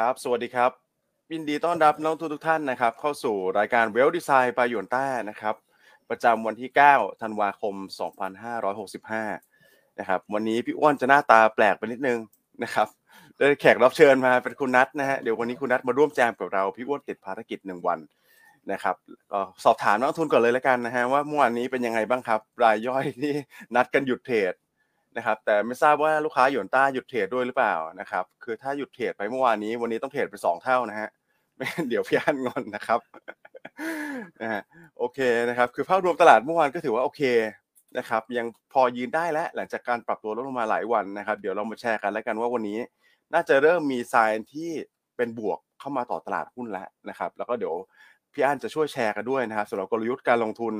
[0.00, 0.70] ครับ สวัสดีครับ
[1.32, 5.54] ยินดีต้อนรับน้องทุกทุกท่านนะครับ เข้าสู่รายการเวลดีไซน์ปายนต้านะครับ
[6.10, 7.74] ประจำวันที่ 9 ธันวาคม
[9.22, 12.18] 2565 นะครับ วันนี้พี่อ้วนจะหน้าตาแปลกไปนิดนึง
[12.62, 12.88] นะครับ
[13.36, 17.98] ได้แขกรับเชิญมาเป็นคุณนัทนะฮะเดี๋ยววันนี้คุณนัทมาร่วมแจมกับเราพี่อ้วนติดภารกิจหนึ่งวัน
[18.72, 18.96] นะครับ
[19.64, 23.32] สอบถามนักทุนก่อนเลยแล้วกันนะฮะว่าเมื่อวานนี้เป็นยังไงบ้างครับ รายย่อยที่
[23.74, 24.54] นัดกันหยุดเทรด
[25.16, 31.08] นะครับแต่ไม่ทราบว่าลูกค้าหยวนต้าหยุดเทรดด้วยหรือเปล่านะครับคือถ้าหยุดเทรดไปเมื่อวานนี้ วันนี้ต้องเทรดไปสองเท่านะฮะ
[31.56, 33.00] ไม่งั้นเดี๋ยวพี่อันงอนนะครับ
[34.40, 34.62] นะฮะ
[34.98, 37.22] โอเคนะครับ คือภาพรวมตลาดเมื่อวานก็ถือว่าโอเค
[37.98, 42.78] นะครับ ยังพอยืนได้แล้วหลังจากการปรับตัวลดลงมาหลายวันนะครับ เดี๋ยวเรามาแชร์กันแล้วกันว่าวันนี้
[43.34, 44.70] น่าจะเริ่มมีไซน์ที่
[45.16, 47.74] เป็นบวกเข้ามาต่อตลาดหุ้นแล้วนะครับ แล้วก็เดี๋ยว
[48.32, 50.74] พี่อันจะช่วยแชร์กันด้วยนะครับสำหรับกลยุทธ์การลงทุน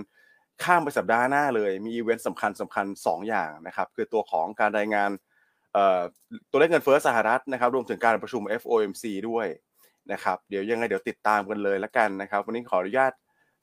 [0.62, 5.10] ข้ามไปสัปดาห์หน้าเลย มีอีเวนต์สำคัญสำคัญ2อย่างนะครับ คือตัวของการรายงาน
[6.50, 9.46] ตัวเลขเงินเฟ้อสหรัฐนะครับ รวมถึงการประชุม FOMC ด้วย
[10.12, 13.12] นะครับ เดี๋ยวยังไงเดี๋ยวติดตามกันเลยละกันนะครับ วันนี้ขออนุญาต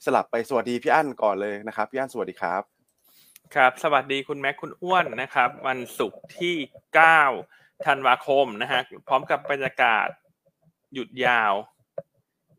[0.05, 2.61] สลับไปสวัสดีพี่อั้นก่อนเลยนะครับ พี่อั้นสวัสดีครับ
[3.55, 6.55] ครับ สวัสดีคุณแม็กคุณอ้วนนะครับ วันศุกร์ที่
[7.19, 10.07] 9 ธันวาคมนะฮะ พร้อมกับบรรยากาศ
[10.93, 11.53] หยุดยาว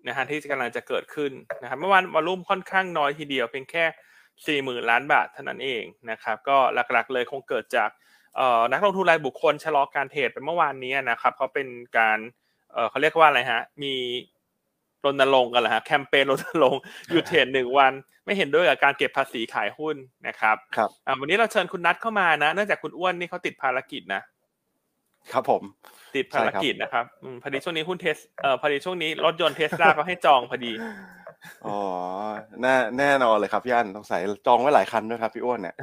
[0.06, 3.84] นะฮะที่กำลังจะเกิดขึ้นนะครับ เมื่อวานวอลุ่มค่อนข้างน้อยทีเดียวเพียงแค่
[4.46, 7.90] สี่หมื่นล้านบาทเท่านั้นเองนะครับก็หลักๆเลยคงเกิดจาก
[8.72, 12.18] นักลงทุนรายบุคคลชะลอการเทรดไปเมื่อวานนี้นะครับเพราะเป็นการ
[12.90, 13.94] เขาเรียกว่าอะไรฮะมี
[15.04, 17.92] รณรงค์กันเหรอฮะแคมเปญรณรงค์หยุดเทรดหนึ่งวัน
[18.24, 20.88] ไม่เห็นด้วยกับการเก็บภาษีขายหุ้นนะครับครับ
[21.20, 24.22] วันนี้เราเชิญคุณนัทเข้ามานะ เนื่องจากคุณอ้วนนี่เขาติดภารกิจนะ
[25.32, 25.62] ครับผม
[26.16, 27.04] ติดภารกิจนะครับ
[27.42, 30.72] พอดีช่วงนี้หุ้นเทสเอ่อพอดีช่วงนี้รถยนต์เทสลาเขาให้จองพอดี
[31.66, 31.78] อ๋อ
[32.62, 35.74] แน่แน่นอนเลยครับพี่อันต้องใส่จองไว้หลายคันด้วยครับพี่อ้วนเนี่ย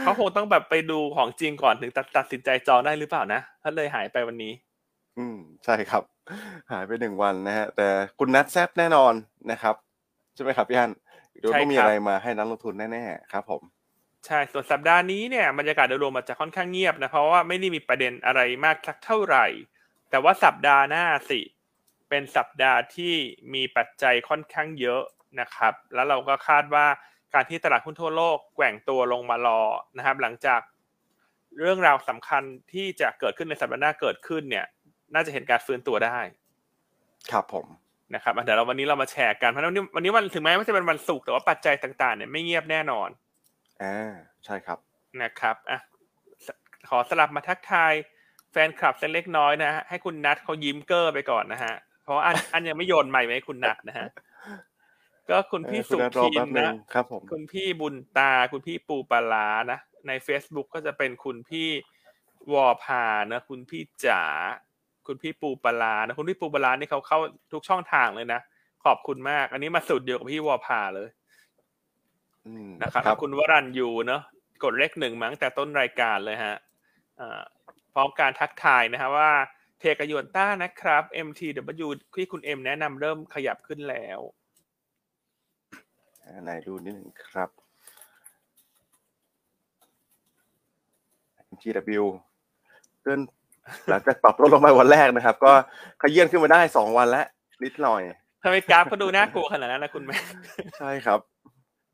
[0.00, 4.52] เขาคงต้องแบบไปดูของจริงก่อนถึงตัดตัดสินใจจองได้หรือเปล่านะถ้าเลยหายไปวันนี้
[5.18, 6.02] อืมใช่ครับ
[6.72, 7.86] หายไปหนึ่งวันนะฮะ แต่
[8.18, 9.12] คุณนัทแซบแน่นอน
[9.50, 9.74] นะครับ
[10.34, 10.92] ใช่ไหมครับพี่อัน
[11.40, 13.62] เดี๋ยวต้องมีอะไรมาให้นักลงทุนแน่ๆครับผม
[14.26, 19.46] ใช่ส่วนสัปดาห์นี้เนี่ยบรรยากาศโดยรวมมันจะค่อนข้างเงียบนะเพราะว่าไม่ได้มีประเด็นอะไรมากสักเท่าไหร่
[20.10, 21.40] แต่ว่าสัปดาห์หน้าสิ
[22.14, 23.14] เป็นสัปดาห์ที่
[23.54, 25.02] มีปัจจัยค่อนข้างเยอะ
[25.40, 26.86] นะครับ แล้วเราก็คาดว่า
[27.34, 29.60] การที่ตลาดหุ้นทั่วโลกแกว่งตัวลงมารอ
[29.96, 30.60] นะครับ หลังจาก
[31.60, 32.42] เรื่องราวสำคัญ
[32.72, 34.66] ที่จะเกิดขึ้นในสัปดาห์หน้าเกิดขึ้นเนี่ย
[35.14, 36.18] น่าจะเห็นการฟื้นตัวได้
[37.30, 37.66] ครับผม
[38.14, 43.08] นะครับเดี๋ยวเราวันนี้เรามาแชร์กันเพราะวันนี้วันนี้วันถึงแม้ว่าจะเป็นวันศุกร์แต่ว่าปัจจัยต่างๆเนี่ยไม่เงียบแน่นอน
[43.82, 44.12] อ่า
[44.44, 44.78] ใช่ครับ
[45.22, 45.80] นะครับอะ
[46.88, 47.92] ขอสลับมาทักทาย
[48.52, 54.08] แฟนคลับเส้นเล็กน้อยนะฮะให้คุณนัทเขายิ้มเกอร์ไปก่อนนะฮะ เพราะอันอันยังไม่โยนใหม่ไหมคุณนัทนะฮะ
[55.30, 59.78] ก็คุณพี่สุขีนนะครับผมคุณพี่บุญตา คุณพี่ปูปลานะ
[60.08, 61.68] ใน Facebook ก็จะเป็นคุณพี่
[62.52, 64.22] วอพานะคุณพี่จ๋า
[65.06, 67.18] คุณพี่ปูปลานะคุณพี่ปูปลานี่เขาเข้า
[67.52, 68.40] ทุกช่องทางเลยนะ
[68.84, 71.08] ขอบคุณมาก อันนี้มาสุดเดียวกับพี่วอพาเลย
[72.82, 74.22] นะครับคุณวรันยูเนาะ
[74.62, 76.56] กดเลขหนึ่งมั้งแต่ต้นรายการเลยฮะ
[77.92, 84.20] พร้อมการทักทายนะครับว่าเทกยนต้านะครับ MTW ที่คุณเอ็มแนะนำเริ่มขยับขึ้นแล้ว
[86.42, 87.50] ไหนดูนิดหนึ่งครับ
[91.52, 92.04] MTW
[93.02, 93.20] เดิน
[93.88, 95.52] หลังจากปรับลดลงมาวันแรกนะครับ ก็
[96.02, 97.26] ขยื่นขึ้นมาได้สองวันแล้ว
[97.64, 98.02] นิดหน่อย
[98.42, 100.16] ทำไมกราฟเขาดูน่ากลัวขนาดนั้นนะคุณแม่
[100.78, 101.20] ใช่ครับ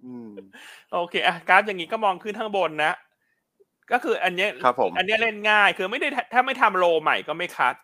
[0.04, 0.30] อืม
[0.92, 2.92] โอเคอะกราฟอย่างนี้ก็มองขึ้นข้างบนนะ
[3.92, 7.74] ก็คืออันนี้ครับผมอันนี้เล่นง่ายคือไม่ได้ถ้าไม่ทำโลใหม่ก็ไม่คัด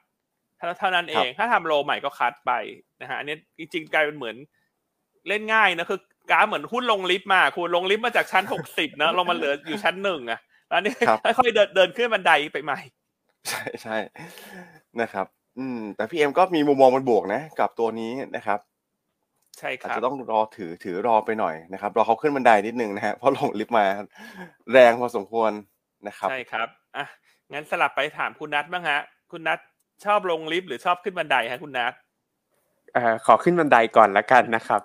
[0.79, 2.53] เท่านั้นเองถ้าทำโลใหม่ก็คัดไป
[3.01, 4.37] นะฮะอันนี้จริงๆกลายเป็นเหมือน
[5.29, 6.01] เล่นง่ายนะคือ
[6.31, 10.95] กราฟเหมือนหุ้นลงลิฟต์มาคุณลงลิฟต์มาจากชั้นหกสิบนะลงมาเหลืออยู่ชั้นหนึ่งอะแล้วนี่
[11.39, 12.81] ค่อยๆเดินเดินขึ้นบันไดไปใหม่
[13.49, 13.97] ใช่ใช่
[15.01, 15.27] นะครับ
[15.59, 18.61] อืม แต่พี่เอ็มก็มีมุมมองมันบวกนะ กับตัวนี้นะครับ
[19.59, 23.85] ใช่ครับอาจจะต้องรอถือถือรอไปหน่อยนะครับรอเขาขึ้นบันไดนิดนึงนะฮะเพราะลงลิฟต์มา
[24.73, 25.51] แรงพอสมควร
[26.09, 27.07] นะครับ ใช่ครับอะ
[27.53, 29.01] งั้นสลับไปถามคุณนัทบ้างฮะ
[29.33, 29.59] คุณนัท
[30.05, 31.93] ชอบลงลิฟต์หรือชอบขึ้นบันไดฮะคุณนัท
[32.95, 34.83] เอ่อขอขึ้นบันไดก่อนละกันนะครับ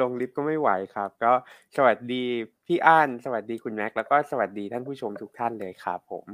[0.00, 1.32] ลงลิฟต์ก็ไม่ไหวครับ ก็
[1.76, 2.22] สวัสดี
[2.66, 6.26] พี่อันสวัสดีคุณแม็กซ์แล้วก็สวัสดีท่านผู้ชมทุกท่านเลยครับผม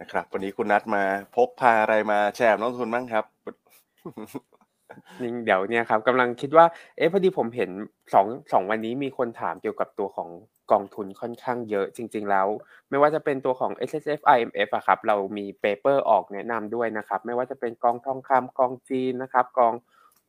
[0.00, 1.02] นะครับ วันนี้คุณนัทมา
[1.36, 3.24] พกพาอะไรมาแชร์นักลงทุนบ้างครับ
[5.20, 6.66] นี่เดี๋ยวเนี่ยครับกำลังคิดว่า
[6.96, 7.70] เอ๊ะพอดีผมเห็น
[8.14, 10.28] สองสองวันนี้มีคนถามเกี่ยวกับตัวของ
[10.72, 12.48] กองทุนค่อนข้างเยอะจริง ๆ แล้ว
[12.90, 19.74] ไม่ว่าจะเป็นตัวของ S S F I M F อะครับ เรามี paper ออกแนะนำด้วยนะครับ ไม่ว่าจะเป็นกองทองคำกองจีนนะครับ กอง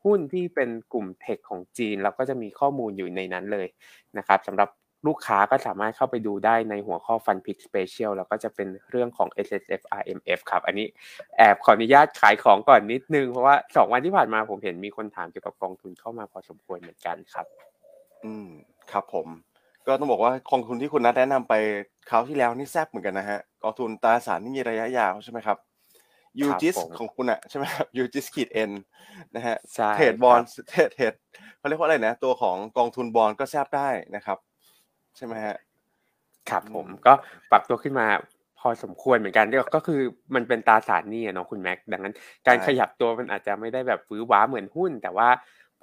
[0.05, 3.67] หุ้นที่เป็นกลุ่มเทคของจีน แล้วก็จะมีข้อมูลอยู่ในนั้นเลย
[4.17, 4.69] นะครับสำหรับ
[5.07, 10.87] ลูกค้าก็สามารถเข้าไปดูได้ในหัวข้อ Fun Pick Special แล้วก็จะเป็นเรื่องของ S S F R M F ครับ อันนี้
[11.37, 17.45] แอบขออนุญาตขายของก่อนนิดนึง เพราะว่าสองวันที่ผ่านมาผมเห็นมีคนถามเกี่ยวกับกองทุนเข้ามาพอสมควรเหมือนกันครับ
[18.25, 18.47] อืม
[18.91, 19.27] ครับผม
[19.87, 21.53] ก็ต้องบอกว่ากองทุนที่คุณนัทแนะนำไป
[22.09, 25.57] คราวที่แล้วนี่แซ่บเหมือนกันนะฮะกองทุนตราสารที่มีระยะยาวใช่ไหมครับ
[26.39, 28.71] ยูจิสผมของคุณอะใช่ไหมครับยูจิสขีดเอ็น
[29.35, 31.13] นะฮะใช่เทรดบอลครับเทรดเทรด
[31.57, 34.37] เขาเรียกว่าอะไรนะ ตัวของกองทุนบอลก็แซบได้นะครับ
[35.17, 35.55] ใช่ไหมฮะ
[36.49, 37.13] ครับผมอืมก็
[37.51, 38.07] ปรับตัวขึ้นมา
[38.59, 39.45] พอสมควรเหมือนกัน
[39.75, 40.01] ก็คือ
[40.35, 42.13] มันเป็นตราสารหนี้อะเนาะคุณแม็กดังนั้น
[42.47, 45.29] การขยับตัวมันอาจจะไม่ได้แบบฟื้ว้าเหมือนหุ้น แต่ว่า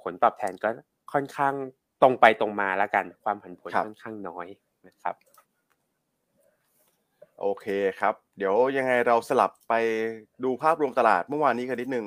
[0.01, 0.69] ผลตอบแทนก็
[1.13, 1.53] ค่อนข้าง
[2.01, 4.47] ตรงไปตรงมาแล้วกัน ความผันผวนครับค่อนข้างน้อย
[4.87, 5.15] นะครับ
[7.41, 7.65] โอเค
[7.99, 9.73] ครับ เดี๋ยวยังไงเราสลับไป
[10.43, 12.05] ดูภาพรวมตลาดเมื่อวานนี้กันนิดนึง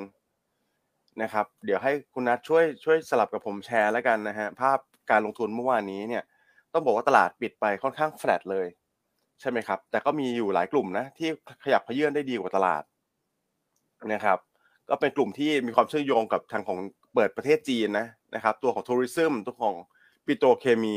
[1.23, 4.79] นะครับ เดี๋ยวให้คุณนัทช่วยช่วยสลับกับผมแชร์แล้วกันนะฮะภาพ
[5.11, 6.23] การลงทุนเมื่อวานนี้เนี่ย
[6.75, 8.67] ต้องบอกว่าตลาดปิดไปค่อนข้างแฟลตเลย
[9.41, 11.29] ใช่ไหมครับ แต่ก็มีอยู่หลายกลุ่มนะที่
[11.65, 12.82] ขยับเขยื่อนได้ดีกว่าตลาด
[14.12, 14.38] นะครับ
[14.88, 16.79] ก็เป็นกลุ่มที่มีความเชื่อมโยงกับทางของ
[17.15, 19.75] เปิดประเทศจีนนะนะครับ ตัวของทัวริซึมตัวของ
[20.26, 20.97] ปิโตรเคมี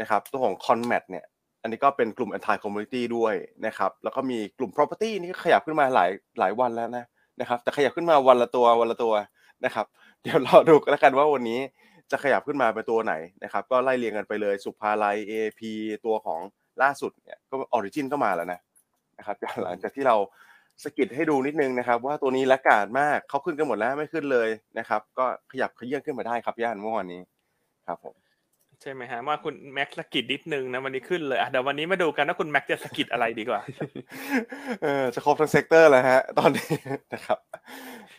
[0.00, 1.24] นะครับตัวของ con mat เนี่ย
[1.62, 3.34] อันนี้ก็เป็นกลุ่ม anti commodity ด้วย
[3.66, 7.04] นะครับ แล้วก็มีกลุ่ม property นี่ขยับขึ้นมาหลายหลายวันแล้วนะ
[7.40, 9.14] นะครับ แต่ขยับขึ้นมาวันละตัววันละตัว
[9.64, 9.86] นะครับ
[10.22, 11.60] เดี๋ยวรอดูกันแล้วกันว่าวันนี้
[12.10, 13.14] จะขยับขึ้นมาเป็นตัวไหน
[13.44, 15.60] นะครับ ก็ไล่เรียงกันไปเลยศุภาลัย AP
[16.04, 16.40] ตัวของ
[16.82, 18.60] ล่าสุดเนี่ยก็ออริจินก็มาแล้วนะ
[19.18, 20.16] นะครับหลังจากที่เรา
[20.84, 24.48] สะกิดให้ดูนิดนึงนะครับ ว่าตัวนี้ laggard มากเขาขึ้นกันหมดแล้วไม่ขึ้นเลย
[24.78, 27.20] นะครับ ก็ขยับเขยื้อนขึ้นมาได้ครับย่านเมื่อวานนี้
[27.86, 28.14] ครับผม
[28.80, 33.60] ใช่ไหมฮะว่าคุณแม็กซ์สะกิดนิดนึงนะวันนี้ขึ้นเลยอะเดี๋ยววันนี้มาดูกันว่าคุณแม็กซ์จะสะกิดอะไรดีกว่า
[34.82, 36.70] เออจะครบทั้ง sector แล้วฮะ ตอนนี้
[37.14, 37.38] นะครับ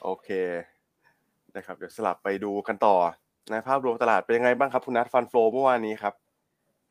[0.04, 0.30] โอเค
[1.56, 2.96] นะครับ เดี๋ยวสลับไปดูกันต่อ
[3.50, 6.14] นะภาพรวมตลาดเป็นยังไงบ้างครับคุณนัท fund flow เมื่อวานนี้ครับ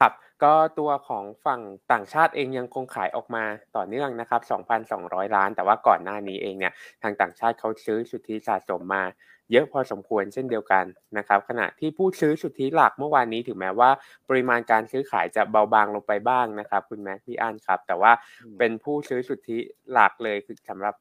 [0.01, 0.13] ครับ
[0.45, 1.61] ก็ตัวของฝั่ง
[1.93, 3.45] ต่างชาติเองยังคงขายออกมา
[3.77, 4.41] ต่อเนื่องนะครับ
[4.91, 9.05] 2,200 ล้าน แต่ว่าก่อนหน้านี้เองเนี่ยทางต่างชาติเขาซื้อสุทธิสะสมมา
[9.53, 10.85] เยอะพอสมควรเช่นเดียวกัน
[11.19, 13.91] นะครับขณะที่ผู้ซื้อสุทธิหลักเมื่อวานนี้ถึงแม้ว่า
[14.29, 18.13] ปริมาณการซื้อขายจะเบาบางลงไปบ้างนะครับ คุณแม็กซ์พี่อันครับ แต่ว่า
[18.43, 19.59] อืมเป็นผู้ซื้อสุทธิ
[19.93, 20.95] หลักเลยคือสำหรับ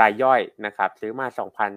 [0.00, 1.26] รายย่อยนะครับซื้อมา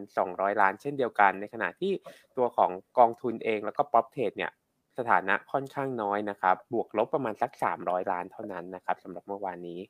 [0.05, 1.91] 2,200 ล้านเช่นเดียวกัน ในขณะที่
[2.37, 4.51] ตัวของกองทุนเองแล้วก็ prop trade เนี่ย
[4.97, 7.51] สถานะค่อนข้างน้อยนะครับ บวกลบประมาณสัก
[7.81, 9.81] 300 ล้านเท่านั้นนะครับสำหรับเมื่อวานนี้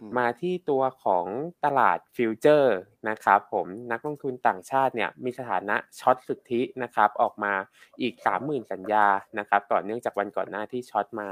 [0.00, 1.26] อืมมาที่ตัวของ
[1.64, 2.76] ตลาดฟิวเจอร์
[3.08, 7.52] นะครับผมนักลงทุนต่างชาติเนี่ยมีสถานะช็อตสุทธินะครับออกมา
[8.00, 9.06] อีก 30,000 สัญญา
[9.38, 11.28] นะครับต่อเนื่องจากวันก่อนหน้าที่ช็อตมา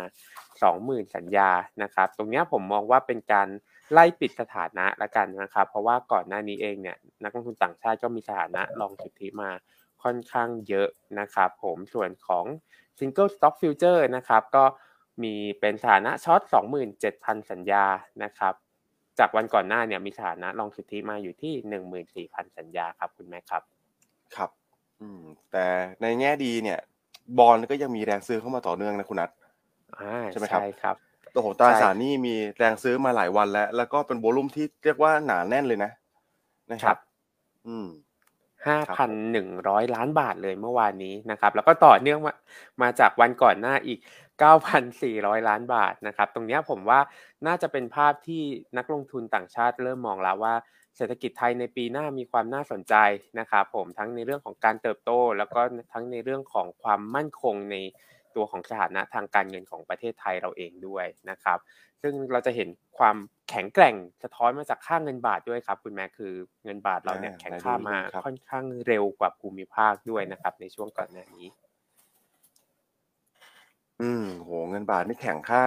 [0.57, 1.51] 20,000 สัญญา
[1.83, 3.49] นะครับ ตรงเนี้ยผมมองว่าเป็นการ
[3.93, 9.51] ไล่ปิดสถานะละกันนะครับ เพราะว่าก่อนหน้านี้เองเนี่ยนักลงทุนต่างชาติก็มีสถานะลองสุทธิมา
[10.03, 10.89] ค่อนข้างเยอะ
[11.21, 12.45] นะครับผมส่วนของ
[12.99, 14.65] Single Stock Future นะครับก็
[15.23, 16.41] มีเป็นสถานะช็อต
[16.97, 17.85] 27,000 สัญญา
[18.25, 18.55] นะครับ
[19.19, 21.53] จากวันก่อนหน้าเนี่ยมีสถานะลองสุทธิมาอยู่ที่
[22.29, 23.63] 14,000 สัญญาครับคุณแม่ครับ
[24.37, 24.51] ครับ
[25.01, 25.23] อืม
[25.53, 25.67] แต่
[26.03, 26.79] ในแง่ดีเนี่ย
[27.39, 29.31] บอลก็ยังมีแรงซื้อเข้ามาต่อเนื่องนะคุณนัท
[30.01, 30.97] อ่าใช่ไหมครับใช่ครับ
[31.35, 35.91] ตัวของตราใช่สารหนี่มีแรงซื้อมาหลายวันแล้ว แล้วก็เป็นโวลุ่มที่เรียกว่าหนาแน่นเลยนะ
[36.73, 36.99] นะคครัรับบ
[37.67, 37.87] อืม
[38.67, 42.35] 5,100ล้านบาทเลยเมื่อวานนี้นะครับ แล้วก็ต่อเนื่องมา
[42.83, 43.99] มาจากวันก่อนหน้าอีก
[44.75, 47.01] 9,400 ล้านบาทนะครับ ตรงเนี้ยผมว่า
[47.47, 48.43] น่าจะเป็นภาพที่
[48.77, 50.55] นักลงทุนต่างชาติเริ่มมองแล้วว่า
[50.97, 52.95] เศรษฐกิจไทยในปีหน้ามีความน่าสนใจ
[53.39, 55.61] นะครับผมทั้งในเรื่องของการเติบโต แล้วก็
[55.93, 57.77] ทั้งในเรื่องของความมั่นคงใน
[58.37, 61.59] ตัวของสถานะทางการเงินของประเทศไทยเราเองด้วยนะครับ
[62.03, 63.17] ซึ่งเราจะเห็นความ
[63.51, 66.33] แข็งแกร่งสะท้อนมาจากค่าเงินบาทด้วยครับ คุณแม่คือ
[66.65, 71.47] เงินบาทเราเนี่ยอ่าแข็งค่ามาได้ดูครับค่อนข้างเร็วกว่าภูมิภาคด้วยนะครับ ในช่วงก่อนหน้านี้
[74.03, 75.63] อืมโหเงินบาทนี่แข็งค่า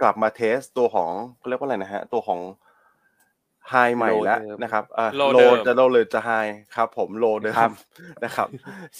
[0.00, 2.40] กลับมาเทสตัวของเขาเรียกว่าอะไรนะฮะ ตัวของ
[3.68, 6.30] ไฮใหม่แล้ว Low เดิมนะครับอ่า Low โลเดิมจะโลเลยจะไฮ
[6.76, 7.72] ครับ ผมโลเดิครัมบ
[8.24, 8.48] นะครับ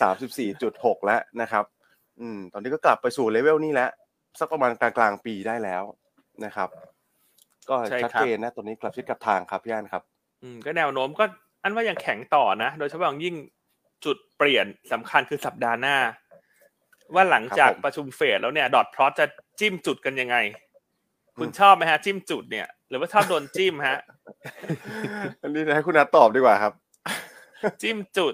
[0.00, 1.64] สามสิบสี่จุดหกแล้วนะครับ
[2.20, 3.90] อืม ตอนนี้ก็กลับไปสู่เลเวลนี้แล้ว
[4.38, 5.82] สักประมาณกลางกลางๆปีได้แล้ว
[6.44, 6.68] นะครับ
[7.68, 10.02] ก็ใช่ครับชัดเจนนะตัวนี้กลับทิศกลับทางครับพี่อันครับ
[10.42, 11.24] อืมก็แนวโน้มก็
[11.62, 13.34] อันว่ายังแข็งต่อนะ โดยเฉพาะอย่างยิ่ง
[14.04, 15.96] จุดเปลี่ยนสำคัญคือสัปดาห์หน้า
[17.14, 19.26] ว่าหลังจากครับผมประชุมเฟดแล้วเนี่ย ดอทพลอตจะ
[19.60, 20.36] จิ้มจุดกันยังไง
[21.38, 23.98] คุณอืมชอบไหมฮะ จิ้มจุดเนี่ย หรือว่าชอบโดนจิ้มฮะ
[25.42, 26.72] อันนี้ให้คุณนัทตอบดีกว่าครับ
[27.82, 28.32] จิ้มจุด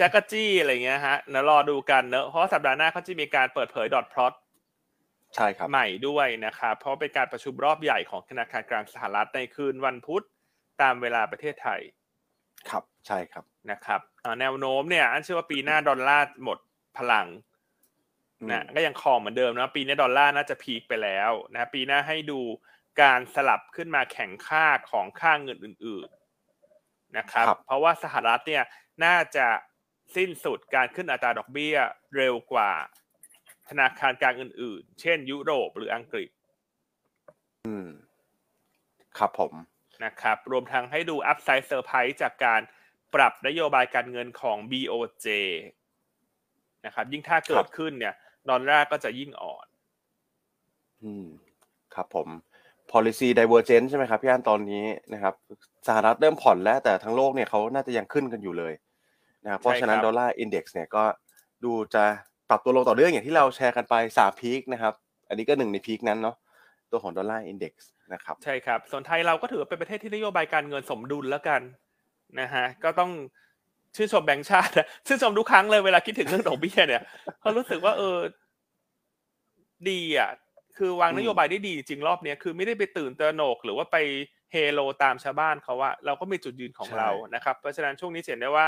[0.00, 4.32] จักรจี้อะไรเงี้ยฮะเดี๋ยวรอดูกันเนอะเพราะว่าสัปดาห์หน้าเขาจะมีการเปิดเผยดอทพลอต
[5.34, 10.24] ใช่ครับใหม่ด้วยนะครับเพราะเป็นการประชุมรอบใหญ่ของธนาคารกลางสหรัฐในคืนวันพุธ
[10.82, 11.80] ตามเวลาประเทศไทย
[12.70, 16.58] ครับใช่ครับนะครับอ่าแนวโน้มเนี่ยอันเชื่อว่าปีหน้าดอลลาร์หมด
[16.98, 17.26] พลัง
[18.50, 22.40] นะก็ยังคองเหมือนเดิมนะปีนี้ดอลลาร์น่าจะพีคไปแล้วนะปีหน้าให้ดู
[23.02, 26.25] การสลับขึ้นมาแข่งค่าของค่าเงินอื่นๆ
[27.18, 28.64] นะครับเพราะว่าสหรัฐเนี่ย
[29.04, 29.46] น่าจะ
[30.16, 31.76] สิ้นสุดการขึ้นอัตราดอกเบี้ย
[32.16, 32.72] เร็วกว่า
[33.68, 36.30] ธนาคารกลางอื่นๆ เช่น ยุโรปหรืออังกฤษ
[37.66, 37.88] อืม
[39.18, 39.52] ครับผม
[40.04, 42.60] นะครับ รวมทั้งให้ดู upside surprise จากการ
[43.14, 45.26] ปรับนโยบายการเงินของ BOJ
[46.86, 48.14] นะครับ ยิ่งถ้าเกิดขึ้นเนี่ย
[48.48, 49.66] ดอลลาร์ก็จะยิ่งอ่อน
[51.02, 51.26] อืม
[51.94, 52.28] ครับผม
[52.92, 55.34] policy divergence ใช่ไหมครับพี่อันตอนนี้นะครับ
[55.86, 58.72] สหรัฐเริ่มผ่อนแล้วแต่ทั้งโลกเนี่ยเขาน่าจะยังขึ้นกันอยู่เลย
[59.44, 61.04] นะครับเพราะฉะนั้น dollar index เนี่ยก็
[61.64, 62.04] ดูจะ
[62.50, 64.94] ปรับตัวลงต่อเนื่องอย่างที่เราแชร์กันไปสาม week นะครับ
[65.28, 66.36] อันนี้ก็หนึ่งใน peak นั้นเนาะ
[66.90, 71.60] ตัวของ dollar index นะครับใช่ครับ ส่วนไทยเราก็ถือว่าเป็นประเทศที่นโยบายการเงินสมดุลแล้วกัน
[72.40, 73.10] นะฮะก็ต้อง
[73.96, 77.02] ชื่นชมแบงก์ชาตินะชื่นชมทุกครั้งเลยเวลาคิดถึงเรื่องดอกเบี้ยเนี่ย
[77.40, 78.18] เขารู้สึกว่าเออ
[79.88, 80.30] ดีอะ
[80.78, 83.96] คือวางนโยบายได้ดีจริงรอบเนี้ยคือไม่ได้ไปตื่นตระหนก หรือว่าไป
[84.52, 88.66] เฮโลตามชาวบ้านเขาว่าเราก็มีจุดยืนของเรานะครับเพราะฉะนั้นช่วงนี้เห็นได้ว่า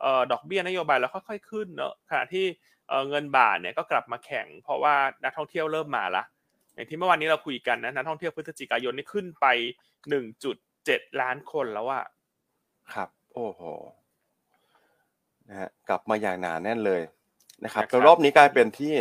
[0.00, 2.46] เออดอกเบี้ยนโยบายเราค่อยๆขึ้นเนอะขณะที่
[2.88, 6.24] เออเงินบาทเนี่ยก็กลับมาแข็ง เพราะว่านักท่องเที่ยวเริ่มมาละ
[6.74, 9.46] อย่างที่เมื่อวานนี้เราคุยกันนะนักท่องเที่ยวพฤศจิกายนนี่ขึ้นไป
[10.08, 12.04] หนึ่งจุดเจ็ดล้านคนแล้วอะ
[12.94, 13.62] ครับ โอ้โห
[15.48, 17.00] นะฮะกลับมาอย่างหนาแน่นเลย
[17.64, 18.92] นะครับนะครับแล้วรอบนี้กลายเป็นที่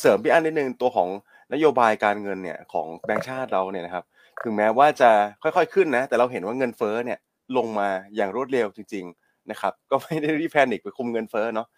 [0.00, 1.08] เสริมพี่อันนิดนึงตัวของ
[1.52, 4.04] นโยบายการเงินเนี่ยของแบงก์ชาติเราเนี่ยนะครับ
[4.44, 5.10] ถึงแม้ว่าจะ
[5.42, 7.18] ค่อยๆขึ้นนะ แต่เราเห็นว่าเงินเฟ้อเนี่ย
[7.56, 11.68] ลงมาอย่างรวดเร็วจริง ๆนะครับ ก็ไม่ได้รีบแพนิคไปคุมเงินเฟ้อเนาะ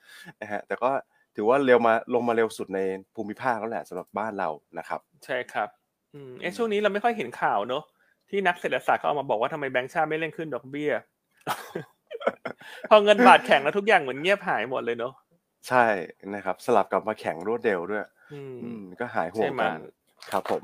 [0.40, 0.90] นะฮะแต่ก็
[1.36, 2.80] ถือว่าเร็วมาลงมาเร็วสุดใน
[3.14, 4.48] ภูมิภาคแล้วแหละสำหรับบ้านเรา
[4.78, 5.68] นะครับ ใช่ครับ
[6.14, 7.82] อืมเอะช่วงนี้เราไม่ค่อยเห็นข่าวเนอะ
[8.30, 10.92] ที่นักเศรษฐศาสตร์เขาเอามาบอกว่าทำไมแบงก์ชาติไม่เร่งขึ้นดอกเบี้ย
[12.90, 15.12] พอเงินบาทแข็งแล้วทุกอย่างเหมือนเงียบหายหมดเลยเนอะ
[15.68, 15.86] ใช่
[16.34, 19.80] นะครับ สลับกลับมาแข่งรวดเร็วด้วย อืมอืมก็หายห่วงใช่ไหมกัน
[20.30, 20.62] ครับผม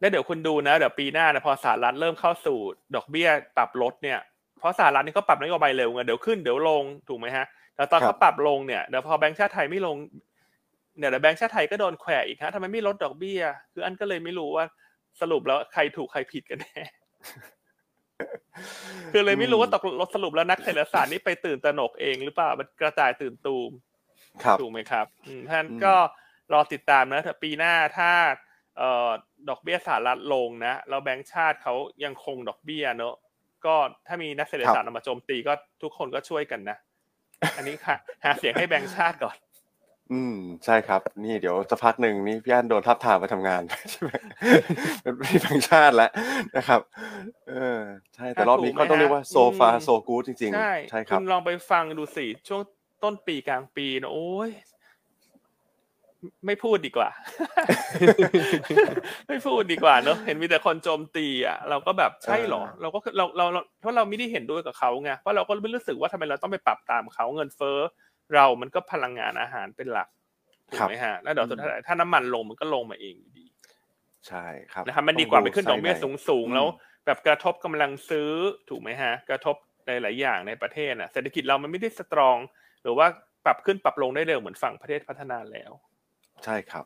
[0.00, 2.58] แล้วเดี๋ยวคุณดูนะเดี๋ยวปีหน้านะพอสหรัฐเริ่มเข้าสู่
[2.94, 4.18] ดอกเบี้ยปรับลดเนี่ย
[4.58, 9.96] เพราะสหรัฐนี่เขาปรับนโยบายเร็วไงเดี๋ยวขึ้นเดี๋ยวลงถูกไหมฮะแล้วตอนครับเขาปรับลงเนี่ยเดี๋ยวพอแบงก์ชาติไทยไม่ลง
[10.98, 13.42] เนี่ยเดี๋ยวแบงก์ชาติไทยก็โดนแขวะอีกฮะทำไมไม่ลดดอกเบี้ย
[13.72, 14.64] คืออันก็เลยไม่รู้ว่า
[15.20, 16.82] สรุปแล้วใครถูกใครผิดกันแน่
[19.12, 23.70] คือเลยไม่รู้ว่าตกลงสรุปแล้วนักเศรษฐศาสตร์นี่ไปตื่นตระหนกเองหรือเปล่ามันกระจายตื่นตูม
[24.44, 25.94] ครับถูกไหมครับอืมท่านอืมก็
[26.52, 28.10] รอติดตามนะถ้าปีหน้าถ้า
[28.78, 29.10] เอ่อ
[29.48, 33.14] ดอกเบี้ยสหรัฐลงนะแล้วแบงก์ชาติเขายังคงดอกเบี้ยเนอะ
[33.64, 33.74] ก็
[34.06, 36.76] ถ้ามีนักเศรษฐศาสตร์เอามาโจมตีก็ทุกคนก็ช่วยกันนะ
[37.56, 39.36] อันนี้ค่ะ หาเสียงให้แบงก์ชาติก่อน
[40.12, 44.10] อืมใช่ครับ นี่เดี๋ยวจะพักหนึ่งนี่พี่อันโดนทับทามมาทำงานใช่ไหม
[45.02, 46.10] เป็นพี่แบงค์ชาติแล้ว
[46.56, 46.80] นะครับ
[47.48, 47.80] เออ
[48.14, 52.62] ใช่แต่รอบนี้ก็ต้องเรียกว่าโซฟาโซกูดจริงใช่ๆใช่ครับณลองไปฟังดูสิช่วง
[53.02, 54.50] ต้นปีกลางปีนะโอ้ย
[56.46, 57.08] ไม่พูดดีกว่า
[59.28, 67.78] ไม่พูดดีกว่าเนอะเห็นมีแต่คนโจมตีอะเราก็แบบใช่เหรอเออเราก็เราเราเราเพราะเราไม่ได้เห็นด้วยกับเขาไงเพราะเราก็ไม่รู้สึกว่าทำไมเราต้องไปปรับตามเขาเงินเฟ้อ
[68.34, 70.08] เรามันก็พลังงานอาหารเป็นหลัก
[70.70, 73.46] ถูกไหมฮะแล้วเดี๋ยวสุดท้ายถ้าน้ำมันลงมันก็ลงมาเองอยู่ดี
[74.28, 76.68] ใช่ครับนะครับมันดีกว่าไปขึ้นดอกเบี้ยต้สูงงดูสูงไส้ในแล้ว
[77.06, 78.30] แบบกระทบกำลังซื้อ
[78.68, 82.36] ถูกไหมฮะ กระทบในหลายอย่างในประเทศน่ะเศรษฐกิจเรามันไม่ได้สตรอง
[82.82, 83.06] หรือว่า
[83.44, 85.72] ปรับขึ้นปรับลงได้เร็วเหมือนฝั่งประเทศพัฒนาแล้ว
[86.44, 86.84] ใช่ครับ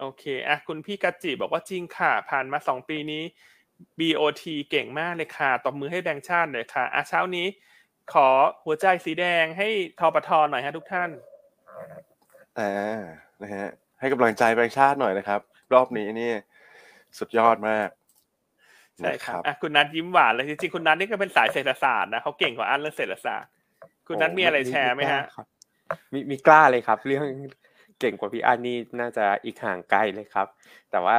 [0.00, 3.22] โอเคอะคุณพี่กัจจิบอกว่าจริงค่ะ ผ่านมาสองปีนี้
[3.98, 7.46] BOT เก่งมากเลยค่ะตบมือให้แบงค์ชาติหน่อยค่ะอะเช้านี้
[8.12, 8.28] ขอ
[8.64, 9.68] หัวใจสีแดงให้
[10.00, 11.10] ทปทหน่อยฮะทุกท่าน
[12.58, 13.00] อ่า
[13.42, 13.68] นะฮะ
[14.00, 15.40] ให้กำลังใจแบงค์ชาติหน่อยนะครับ
[15.72, 16.32] รอบนี้นี่
[17.18, 17.88] สุดยอดมาก
[18.96, 23.50] ใช่นะครับอะคุณนัทยิ้มหวานเลยจริงๆคุณนัทนี่ก็เป็นสายเศรษฐศาสตร์นะเขาเก่งกว่าอันเรื่องเศรษฐศาสตร์
[24.06, 25.46] คุณนัทมีอะไรแชร์ไหมฮะครับ
[26.12, 30.48] มีมีกล้าเลยครับ เรื่องเก่งกว่าพี่อันนี่น่าจะอีกห่างไกลเลยครับ
[30.90, 31.16] แต่ว่า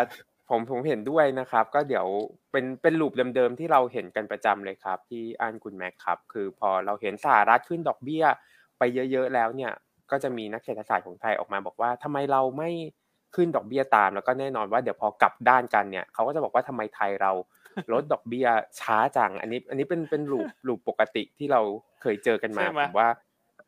[0.50, 2.08] ผมผมเห็นด้วยนะครับ ก็เดี๋ยว
[2.52, 8.26] เป็นเป็นลูปเดิมๆที่เราเห็นกันประจำเลยครับ ที่อันคุณแม็กครับ คือพอเราเห็นสหรัฐขึ้นดอกเบี้ย
[8.78, 9.72] ไปเยอะๆแล้วเนี่ย
[10.12, 12.70] ก็จะมีนักเศรษฐศาสตร์ของไทยออกมาบอกว่าทำไมเราไม่
[13.36, 17.32] ขึ้นดอกเบี้ยตาม แล้วก็แน่นอนว่าเดี๋ยวพอกลับด้านกันเนี่ยเขาก็จะบอกว่าทำไมไทยเรา
[17.94, 18.48] ลดดอกเบี้ย
[18.80, 21.62] ช้าจัง อันนี้ อันนี้เป็นเป็นลูปลูปปกติที่เรา
[22.02, 23.10] เคยเจอกันมาใช่ไหมผมว่า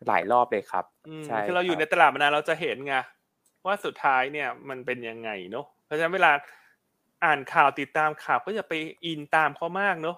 [0.08, 2.96] หลายรอบเลยครับอืมใช่คือเราอยู่คในรับตลาดมานานเราจะเห็นไง
[3.66, 6.32] ว่าสุดท้ายเนี่ยมันเป็นยังไงเนอะเพราะฉะนั้นเวลา
[7.26, 8.74] อ่านข่าวติดตามข่าวก็อย่าไป
[9.06, 10.18] อินตามเขามากเนอะ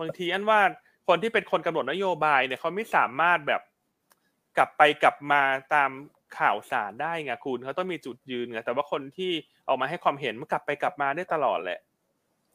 [0.00, 0.60] บางทีอันว่า
[1.08, 3.62] คนที่เป็นคนกำหนดนโยบายเนี่ยเขาไม่สามารถแบบ
[4.56, 5.42] กลับไปกลับมา
[5.74, 5.90] ตาม
[6.38, 9.32] ข่าวสารได้ไงคุณเขาต้องมีจุดยืนไงแต่ว่าคนที่
[9.68, 11.80] ออกมาให้ความเห็นมันกลับไปกลับมาได้ตลอดแหละ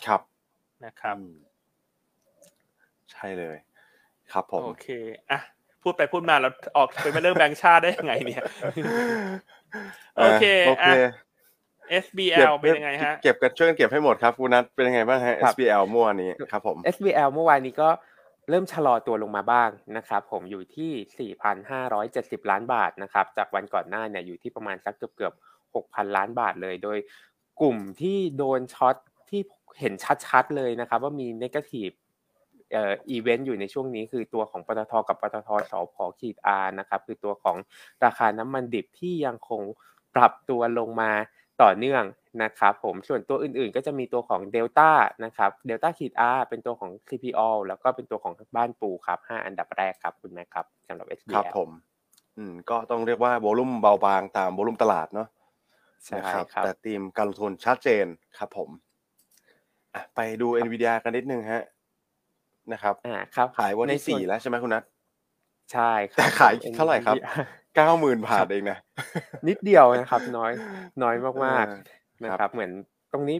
[0.05, 0.21] ครับ
[0.85, 1.35] นะครับอืม
[3.11, 3.57] ใช่เลย
[4.31, 4.85] ครับผมโอเค
[5.29, 5.39] อะ
[5.83, 8.43] พูดไปพูดมาเราออกไปเป็นเรื่องแบงค์ชาติได้ยังไงเนี่ย
[10.17, 11.11] โอเคโอเคอะ
[12.03, 17.89] SBL เป็นยังไงฮะ เก็บกันช่วยกันเก็บให้หมดครับคุณนัทเป็นยังไงบ้างฮะครับ SBL เมื่อวานนี้ครับผม SBL เมื่อวานนี้ก็
[18.49, 21.29] เริ่มชะลอตัวลงมาบ้างนะครับผมอยู่ที่
[21.89, 25.33] 4,570 ล้านบาทนะครับ จากวันก่อนหน้าเนี่ยอยู่ที่ประมาณสักเกือบเกือบ
[25.73, 26.97] 6,000 ล้านบาทเลย โดย
[27.61, 28.95] กลุ่มที่โดน short
[29.29, 29.41] ที่
[29.79, 29.93] เห็น
[30.25, 37.57] ชัดๆเลยนะครับ ว่ามี negative เอ่ออีเวนต์อยู่ในช่วงนี้คือตัวของปตทกับปตทสผขีด R นะครับคือตัวของ
[38.05, 39.61] ราคาน้ำมันดิบที่ยังคง
[40.15, 41.11] ปรับตัวลงมา
[41.61, 42.03] ต่อเนื่อง
[42.43, 44.91] นะครับผมส่วนตัวอื่นๆ ก็จะมีตัวของ Delta
[45.23, 51.69] นะครับ Delta ขีด R เป็นตัวของ CPO แล้วก็เป็นตัวของบ้านปูครับ 5 อันดับแรกครับคุณแม็กครับสำหรับ SBL ครับผม
[52.37, 55.27] อืมก็ต้องเรียกว่าโวลุ่มเบาบางตามโวลุ่มตลาดเนาะ
[56.05, 58.05] ใช่นะครับครับแต่ธีมการลงทุนชัดเจน
[58.37, 58.69] ครับผม
[59.93, 61.63] อะไปดู NVIDIA กันนิดนึงฮะ
[62.73, 64.83] นะครับอ่าครับขายวันในที่ส่สี่แล้วใช่ไหมคุณนัท
[65.73, 67.15] ใช่ครัแต่ขายเท่าไหร่ครับ
[67.75, 68.77] เก้าหมื่นบาทเองนะ
[69.47, 70.51] นิดเดียวนะครับน้อย
[71.03, 71.15] น้อย
[71.45, 72.71] มากเออๆนะครับ เหมือน
[73.11, 73.37] ตรงนี้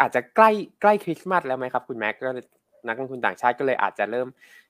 [0.00, 0.50] อาจจะใกล้
[0.80, 2.30] ใกล้คริสต์มาสแล้วไหมครับ คุณแม็กก็
[2.88, 4.28] นักลงทุนต่างชาติก็เลยอาจจะเริ่ม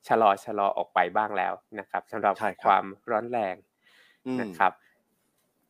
[0.08, 3.54] ชะลอชะลอออกไปบ้างแล้วนะครับสำหรับใช่ครับความร้อนแรง
[4.26, 4.72] อืมนะครับ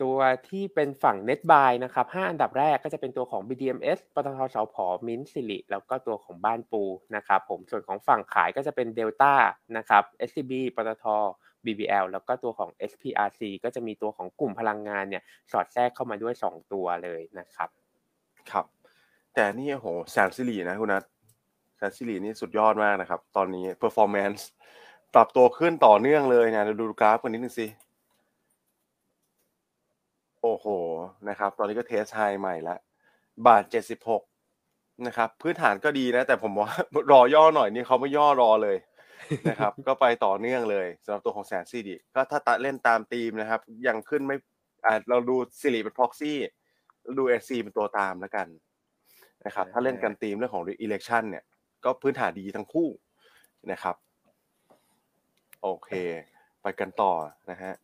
[0.04, 0.18] ตัว
[0.49, 6.82] ที่เป็นฝั่ง Net Buy นะครับ5อันดับแรกก็จะเป็นตัวของ BDMs ปตทสพมิ้นสิริแล้วก็ตัวของบ้านปู
[7.16, 9.34] นะครับผมส่วนของฝั่งขายก็จะเป็น Delta
[9.76, 11.04] นะครับ SCB ปตท
[11.64, 17.68] BBL แล้วก็ตัวของ SPRC ก็จะมีตัวของกลุ่มพลังงานเนี่ยสอดแทรกเข้ามาด้วย 2 ตัวเลยนะครับ
[18.50, 18.66] ครับ
[19.34, 21.04] แต่นี่โหแสนสิรินะคุณนัท
[21.76, 24.42] แสนสิรินี่สุดยอดมากนะครับ ตอนนี้ performance
[25.14, 27.66] ปรับตัวขึ้นต่อเนื่องเลยนะเราดูกราฟกันนิดนึงสิ
[30.46, 30.66] โอ้โห
[31.28, 32.76] นะครับ ตอนนี้ก็เทสไฮใหม่ละ
[33.46, 34.22] บาทเจ็ดสิบหก
[35.06, 36.70] นะครับ พื้นฐานก็ดีนะ แต่ผมว่า
[37.12, 38.76] รอย่อหน่อยนี่เขาไม่ย่อรอเลย
[39.50, 44.36] นะครับ ก็ไปต่อเนื่องเลยสำหรับตัวของแสนสิริก็ถ้าตัดเล่นตามธีมนะครับ ยังขึ้นไม่
[44.86, 46.32] อ่าเราดูสิริเป็น proxy
[47.02, 48.46] แล้วดูเอซีเป็นตัวตามแล้วกัน
[49.46, 51.44] นะครับถ้าเล่นกันธีมเรื่องของ election เนี่ย
[51.84, 52.88] ก็พื้นฐานดีทั้งคู่
[53.72, 53.96] นะครับ
[55.62, 55.90] โอเค
[56.62, 57.12] ไปกันต่อ
[57.50, 57.72] นะฮะ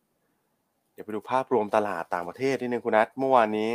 [1.01, 3.71] ดี๋ยวไปดูภาพรวมตลาดต่างประเทศนิดนึงคุณนัทเมื่อวานนี้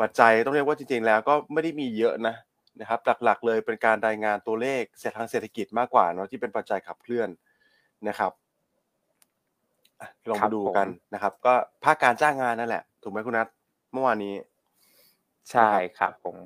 [0.00, 2.34] ปัจจัยต้องเรียกว่าจริง ๆ แล้วก็ไม่ได้มีเยอะนะ
[2.80, 7.28] นะครับหลักๆ เลยเป็นการรายงานตัวเลขเศรษฐทางเศรษฐกิจมากกว่าเนาะที่เป็นปัจจัยขับเคลื่อน
[8.08, 8.32] นะครับ
[10.00, 13.48] อะลองครัมาบดูผมกันนะครับ ก็ภาคการจ้างงานนั่นแหละ ถูกไหมคุณนัท
[13.92, 14.34] เมื่อวานนี้
[15.50, 16.36] ใช่ครับผม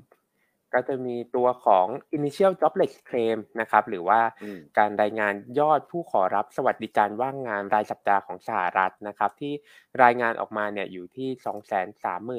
[0.74, 9.52] ก็จะมีตัวของ initial jobless claim นะครับหรือว่าอืมการรายงานยอดผู้ขอรับสวัสดิการว่างงานรายสัปดาห์ของสหรัฐนะครับ ที่
[10.02, 11.28] รายงานออกมาเนี่ยอยู่ที่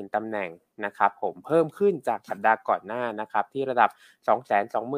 [0.07, 0.49] 230,000ตำแหน่ง
[0.85, 3.89] นะครับ ผมเพิ่มขึ้นจากสัปดาห์ก่อนหน้านะครับ ที่ระดับ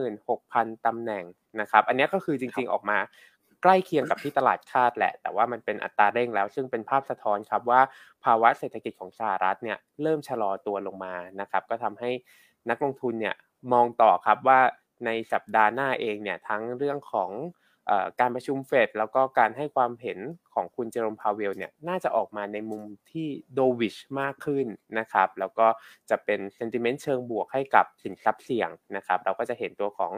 [0.10, 1.24] 226,000ตำแหน่ง
[1.60, 3.00] นะครับ อันนี้ก็คือจริงๆออกมา
[3.64, 7.82] ใกล้เคียงกับที่ตลาดคาดแหละ แต่ว่ามันเป็นอัตราเร่งแล้ว ซึ่งเป็นภาพสะท้อนครับว่า
[8.26, 12.12] ภาวะเศรษฐกิจของสหรัฐเนี่ยเริ่มชะลอตัวลงมานะครับ ก็ทำให้
[12.70, 13.36] นักลงทุนเนี่ย
[13.74, 14.60] มองต่อครับว่า
[15.06, 17.32] ในสัปดาห์หน้าเองเนี่ยทั้งเรื่องของ
[17.90, 20.20] อการประชุมเฟดแล้วก็การให้ความเห็น
[20.54, 24.68] ของคุณเจอโรมพาวเวลเนี่ยน่าจะออกมาในมุมที่ dovish มากขึ้น
[25.00, 25.68] นะครับแล้วก็
[26.10, 30.14] จะเป็น sentiment เชิงบวกให้กับสินทรัพย์เสี่ยงนะครับเราก็จะเห็นตัวของ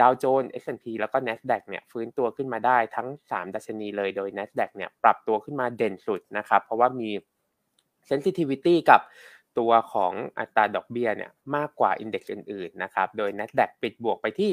[0.00, 7.10] ดาวโจนส์ S&P แล้วก็ NASDAQ เนี่ยฟื้นตัวขึ้นมาได้ทั้ง 3 ดัชนีเลยโดย NASDAQ เนี่ยปรับตัวขึ้นมาเด่นสุดนะครับเพราะว่ามี
[8.10, 9.00] sensitivity กับ
[9.58, 14.50] ตัวของอัตราดอกเบี้ยเนี่ยมากกว่าอินเด็กซ์อื่นๆนะครับ โดย NASDAQ ปิดบวกไปที่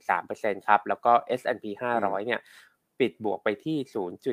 [0.00, 1.64] 1.13%ครับ แล้วก็ S&P
[1.98, 2.40] 500 เนี่ย
[3.00, 3.78] ปิดบวกไปที่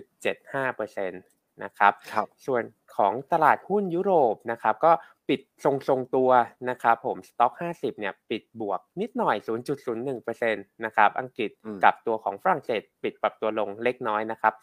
[0.10, 2.63] 0.75%นะครับครับส่วน
[2.95, 4.91] ของตลาดหุ้นยุโรปนะครับก็
[5.30, 6.30] ปิดทรงๆตัว
[6.69, 9.36] นะครับผมสต็อก 50 เนี่ยปิดบวกนิดหน่อย
[9.89, 14.54] 0.01%นะครับอังกฤษอืมกับตัวของฝรั่งเศส ปิดปรับตัวลงเล็กน้อยนะครับ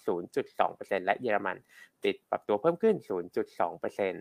[0.49, 1.57] 0.2%และเยอรมัน
[2.05, 2.97] ปิดปรับตัวเพิ่มขึ้น
[3.51, 4.15] 0.2%น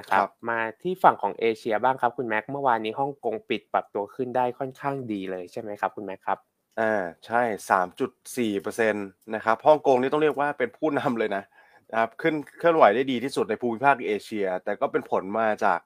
[0.00, 6.38] ะครับครับ มาที่ฝั่งของเอเชียบ้างครับคุณแม็กเมื่อวานนี้ฮ่องกงปิดปรับตัวขึ้นได้ค่อนข้างดีเลยใช่ไหมครับคุณแม็กครับ
[6.80, 9.00] อ่าใช่สามจุดสี่เปอร์เซ็นต
[9.34, 11.44] นะครับฮ่องกงนี่ต้องเรียกว่าเป็นผู้นำเลยนะ
[11.90, 15.78] นะครับขึ้นเคลื่อนไหวได้ดีที่สุดในภูมิภาคเอเชีย แต่ก็เป็นผลมาจาก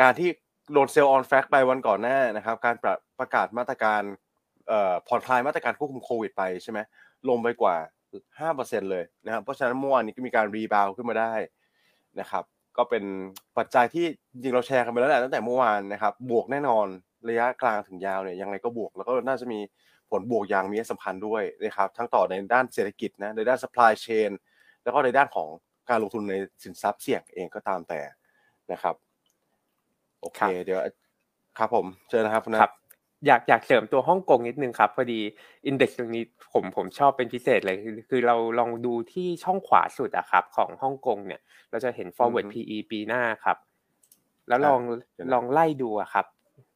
[0.00, 0.28] การที่
[0.72, 4.02] โดน sell on fact ไปวันก่อนหน้านะครับ การประประกาศมาตรการ
[4.68, 6.78] เอ่อผ่อนคลายมาตรการควบคุมโควิดไปใช่ไหม
[7.28, 7.76] ลงไปกว่า
[8.40, 11.34] ห้าเปอร์เซ็นเลยนะครับเพราะฉะนั้นเมื่อวานนี้ก็มีการ rebound ขึ้นมาได้
[12.20, 12.44] นะครับ
[12.78, 13.04] ก็เป็น
[13.58, 16.86] ปัจจัยที่จริงๆเราแชร์กันไปแล้วแหละตั้งแต่เมื่อวานนะครับ บวกแน่นอน
[17.28, 19.58] ระยะกลางถึงยาวเนี่ยยังไงก็บวก แล้วก็น่าจะมี
[20.10, 24.30] ผลบวกอย่างมีนัยสำคัญด้วยนะครับทั้งต่อในด้านเศรษฐกิจนะในด้าน supply chain
[24.82, 25.48] แล้วก็ในด้านของ
[25.90, 28.00] การลงทุนในสินทรัพย์เสี่ยงเองก็ตามแต่
[28.72, 28.94] นะครับ
[30.20, 30.80] โอเคครับเดี๋ยว
[31.58, 32.74] ครับผมเชิญนะครับคุณนัทครับ
[33.26, 35.20] อยากอยากเสริมตัวฮ่องกงนิดนึงครับ พอดี
[35.66, 43.56] อินเด็กซ์ตรงนี้ผมผมชอบเป็นพิเศษเลยคือคือเราลองดูที่ช่องขวาสุดอะครับ ของฮ่องกงเนี่ย เราจะเห็น forward PE ปีหน้าครับ
[44.48, 44.80] แล้วลอง
[45.32, 46.26] ลองไล่ดูอะครับ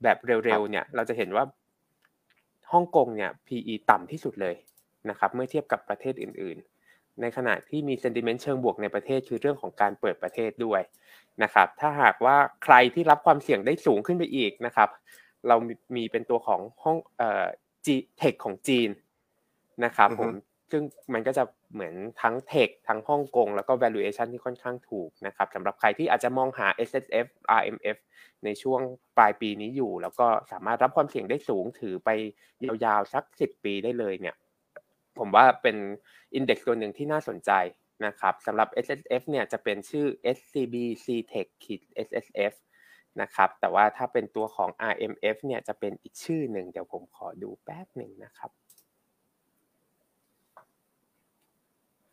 [0.03, 1.45] แบบเร็วๆเนี่ย เราจะเห็นว่า
[2.73, 4.55] ฮ่องกงเนี่ย PE ต่ำที่สุดเลย
[5.11, 10.81] นะครับ เมื่อเทียบกับประเทศอื่น ๆ ในขณะที่มี sentiment เชิงบวกในประเทศคือเรื่องของการเปิดประเทศด้วย
[11.43, 14.89] นะครับ ถ้าหากว่าใครที่รับความเสี่ยงได้สูงขึ้นไปอีกนะครับ
[15.49, 15.57] เรา
[15.97, 17.47] มีเป็นตัวของห้องเอ่อ
[17.85, 18.91] จีเทคของจีน
[19.85, 20.33] นะครับผม
[20.71, 20.83] ซึ่ง
[21.15, 27.27] มันก็จะเหมือนทั้งเทคทั้งฮ่องกงแล้วก็ valuation ที่ค่อนข้างถูกนะครับสำหรับใครที่อาจจะมองหา S S F
[27.59, 27.99] R M F
[28.45, 28.81] ในช่วง
[29.17, 32.11] ปลายปีนี้อยู่ แล้วก็สามารถรับความเสี่ยงได้สูงถือไป
[32.85, 34.35] ยาวๆสักสิบปีได้เลยเนี่ย
[35.19, 35.77] ผมว่าเป็น
[36.35, 37.51] อินเด็กซ์ตัวหนึ่งที่น่าสนใจ
[38.07, 42.53] นะครับสำหรับ S S F เนี่ยจะเป็นชื่อ S C B C Tech ขีด S S F
[43.23, 48.51] นะครับ แต่ว่าถ้าเป็นตัวของ R M F เนี่ยจะเป็นอีกชื่อหนึ่งเดี๋ยวผมขอดูแป๊บหนึ่งนะครับ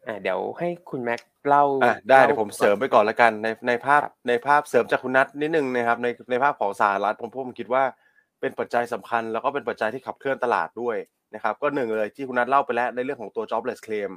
[0.07, 7.83] อ่าเดี๋ยวให้คุณแม็กเล่าอะได้เดี๋ยวผมเสริมไปก่อนละกันในในภาพในภาพเสริมจากคุณนัทนิดนึงนะครับในในภาพของสหรัฐผมผมคิดว่า
[8.41, 10.97] เป็นปัจจัยสำคัญ แล้วก็เป็นปัจจัยที่ขับเคลื่อนตลาดด้วย
[11.35, 14.11] นะครับก็หนึ่งเลยที่คุณนัทเล่าไปแล้วในเรื่องของตัว jobless claim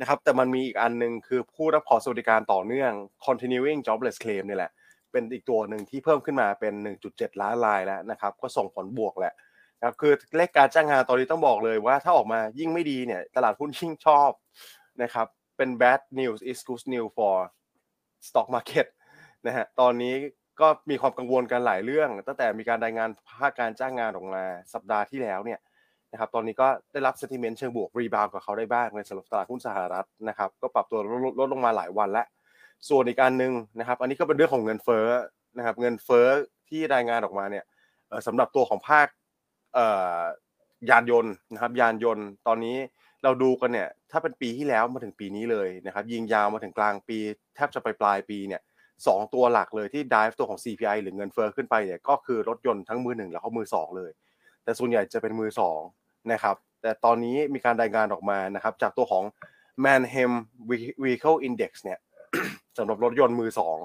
[0.00, 2.92] นะครับแต่มันมีอีกอันหนึ่งคือผู้รับขอสวัสดิการต่อเนื่อง
[3.26, 4.72] continuing jobless claim นี่แหละ
[5.12, 6.74] เป็นอีกตัวหนึ่งที่เพิ่มขึ้นมาเป็น
[7.08, 9.34] 1.7 ล้านรายแล้วนะครับ ก็ส่งผลบวกแหละ
[9.78, 14.30] นะครับคือเลขการจ้างงานตอนนี้ต้องบอกเลยว่าถ้าออกมายิ่งไม่ดีเนี่ย ตลาดหุ้นยิ่งชอบ
[15.02, 17.36] นะครับเป็น bad news is good news for
[18.26, 18.86] stock market
[19.46, 20.14] นะฮะตอนนี้
[20.60, 23.08] ก็มีความกังวลกันหลายเรื่อง ตั้งแต่มีการรายงาน
[23.40, 25.60] ภาคการจ้างงานออกมาสัปดาห์ที่แล้วเนี่ย
[26.12, 30.98] นะครับตอนนี้ก็ได้รับ sentiment เชิงบวกรีบาวกับเขาได้บ้างในสำหรับตลาดหุ้นสหรัฐนะครับก็ปรับตัว
[31.38, 32.26] ลดลงมาหลายวันแล้ว
[32.88, 35.06] ส่วนอีกอันหนึ่งนะครับ อันนี้ก็เป็นเรื่องของเงินเฟ้อ
[35.58, 36.26] นะครับ เงินเฟ้อ
[36.68, 37.64] ที่รายงานออกมาเนี่ย
[38.26, 39.08] สำหรับตัวของภาค
[40.90, 42.76] ยานยนต์นะครับ ยานยนต์ตอนนี้
[43.24, 47.18] เราดูกันเนี่ย ถ้าเป็นปีที่แล้วมาถึงปีนี้เลยนะครับ ยิงยาวมาถึงกลางปี
[47.54, 48.62] แทบจะไปปลายปีเนี่ย
[49.06, 54.10] สองตัวหลักเลยที่ drive ตัวของ CPI หรือเงินเฟ้อขึ้นไปเนี่ยก็คือรถยนต์ทั้งมือหนึ่งแล้วก็มือสองเลย
[54.64, 55.80] แต่ส่วนใหญ่จะเป็นมือสอง
[56.32, 59.24] นะครับแต่ตอนนี้มีการรายงานออกมานะครับจากตัวของ
[59.84, 60.32] Manheim
[61.04, 61.98] Vehicle Index เนี่ย
[62.78, 63.78] สำหรับรถยนต์มือสอง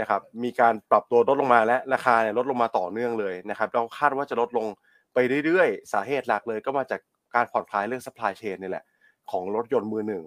[0.00, 4.66] นะครับมีการปรับตัวลดลงมาและราคาเนี่ยลดลงมาต่อเนื่องเลยนะครับเราคาดว่าจะลดลง
[5.14, 7.00] ไปเรื่อยๆ สาเหตุหลักเลยก็มาจาก
[7.34, 8.84] การผ่อนคลายเรื่อง supply chain นี่แหละ
[9.30, 10.22] ของรถยนต์มือหนึ่ง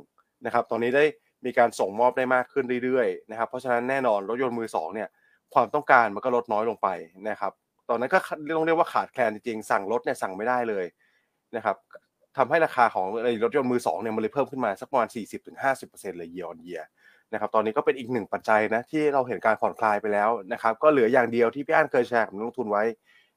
[0.45, 1.03] นะครับตอนนี้ได้
[1.45, 5.09] มีการส่งมอบได้มากขึ้นเรื่อยๆนะครับเพราะฉะนั้นแน่นอนรถยนต์มือสองเนี่ย
[5.53, 6.87] ความต้องการมันก็ลดน้อยลงไป
[7.29, 7.51] นะครับ
[7.89, 8.19] ตอนนั้นก็
[8.57, 10.85] ต้องเรียกว่าขาดแคลนจริงๆสั่งรถเนี่ยสั่งไม่ได้เลย
[11.55, 11.75] นะครับ
[12.37, 13.05] ทำให้ราคาของ
[13.43, 15.07] รถยนต์มือสองเนี่ยมันเลยเพิ่มขึ้นมาสักประมาณ
[15.63, 16.81] 40-50%เลย year on year
[17.35, 22.83] นะครับตอนนี้ก็เป็นอีกหนึ่งปัจจัยนะที่เราเห็นการผ่อนคลายไปแล้วนะครับก็เหลืออย่างเดียวที่พี่อันเคยแชร์กับนักลงทุนไว้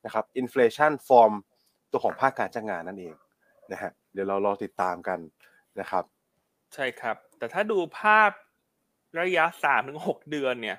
[0.04, 1.32] นะครับ inflation from
[1.90, 3.14] ตัวของภาคการจ้างงานนั่นเอง
[3.72, 5.18] นะฮะเดี๋ยวเรารอติดตามกัน
[5.80, 6.04] นะครับ
[6.74, 8.30] ใช่ครับ แต่ถ้าดูภาพ
[9.20, 10.78] ระยะสามถึงหกเดือนเนี่ย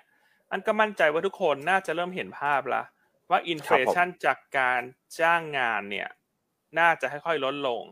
[0.52, 2.86] อันก็มั่นใจว่าทุกคนน่าจะเริ่มเห็นภาพแล้ว
[3.30, 4.82] ว่า inflation จากการ
[5.20, 6.10] จ้างงานเนี่ย
[6.80, 7.84] น่าจะค่อยๆลดลง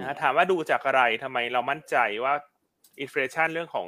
[0.00, 2.34] นะถามว่าดูจากอะไรทำไมเรามั่นใจว่า
[3.00, 3.86] inflation เรื่องของ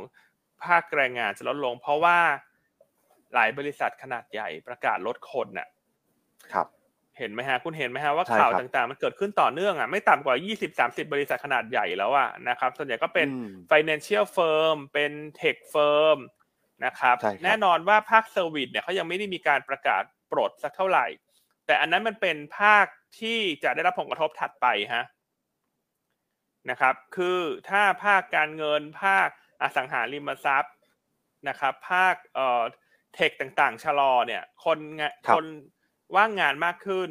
[0.66, 2.18] ภาคแรงงานจะลดลง เพราะว่า
[3.35, 5.68] หลายบริษัทขนาดใหญ่ประกาศลดคนน่ะ
[6.53, 6.68] ครับ
[7.18, 10.37] เห็นไหมฮะ คุณเห็นไหมฮะว่าข่าวต่างๆ มันเกิดขึ้นต่อเนื่องอะไม่ต่ำกว่า
[10.70, 13.29] 20-30 บริษัทขนาดใหญ่แล้วอะนะครับ ส่วนใหญ่ก็เป็น
[13.70, 16.18] financial firm เป็น tech firm
[16.85, 21.07] นะครับแน่นอนว่าภาคเซอร์วิสเนี่ยเขายังไม่ได้มีการประกาศปลดสักเท่าไหร่
[21.66, 22.87] แต่อันนั้นมันเป็นภาค
[23.20, 25.05] ที่จะได้รับผลกระทบถัดไปฮะ
[26.70, 29.29] นะครับ คือถ้าภาคการเงินภาค
[29.64, 30.74] อสังหาริมทรัพย์
[31.48, 32.62] นะครับ ภาคเอ่อ
[33.14, 34.79] tech ต่างๆชะลอเนี่ย คน
[35.35, 35.44] คน
[36.16, 37.11] ว่างงานมากขึ้น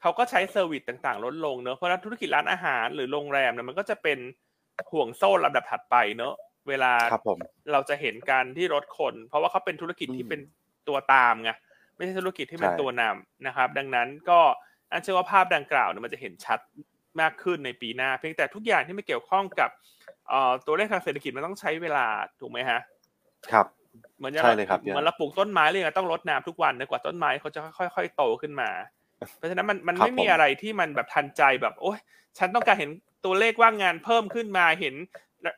[0.00, 4.18] เขาก็ใช้ service ต่างๆ ลดลงเนอะเพราะธุรกิจร้านอาหารหรือโรงแรมเนี่ยมันก็จะเป็น
[4.90, 6.34] ห่วงโซ่ลำดับถัดไปเนอะ
[6.68, 6.92] เวลา
[7.72, 10.40] เราจะเห็นการที่ลดคน เพราะว่าเขาเป็นธุรกิจที่เป็น
[10.88, 11.50] ตัวตามไง
[11.96, 14.40] ไม่ใช่ธุรกิจที่เป็นตัวนำนะครับ ดังนั้นก็
[14.92, 16.58] อันเชื่อว่าภาพดังกล่าวเนี่ยมันจะเห็นชัด
[17.20, 19.70] มากขึ้นในปีหน้า เพียงแต่ทุกอย่างที่ไม่เกี่ยวข้องกับ
[20.66, 22.06] ตัวเลขทางเศรษฐกิจมันต้องใช้เวลา
[22.40, 22.80] ถูกไหมฮะ
[23.52, 23.66] ครับ
[24.18, 28.70] เหมือนใช่เลยครับเหมือนเราปลูกต้นไม้เลยต้องรดน้ำทุกวันนะกว่าต้นไม้เขาจะค่อย ๆ โตขึ้นมา
[29.36, 31.98] เพราะฉะนั้นมันมันไม่มีอะไรที่มันแบบทันใจแบบ โอ้ย
[32.38, 32.90] ฉันต้องการเห็น
[33.24, 34.94] ตัวเลขว่างงานเพิ่มขึ้นมาเห็น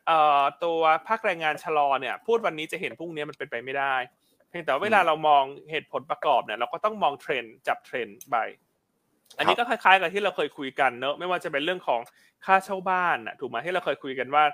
[0.07, 3.95] เอ่อตัวภาคแรงงานชะลอเนี่ย พูดวันนี้จะเห็นพรุ่งนี้มันเป็นไปไม่ได้
[4.49, 8.37] เพียงแต่เวลาเรามองเหตุผลประกอบเนี่ยเราก็ต้องมองเทรนด์จับเทรนด์ไป
[9.39, 12.01] อันนี้ก็คล้ายๆกับที่เราเคยคุยกันเนอะไม่ว่าจะเป็นเรื่องของ
[12.47, 14.45] ค่าเช่าบ้านถูกไหมที่เราเคยคุยกันว่า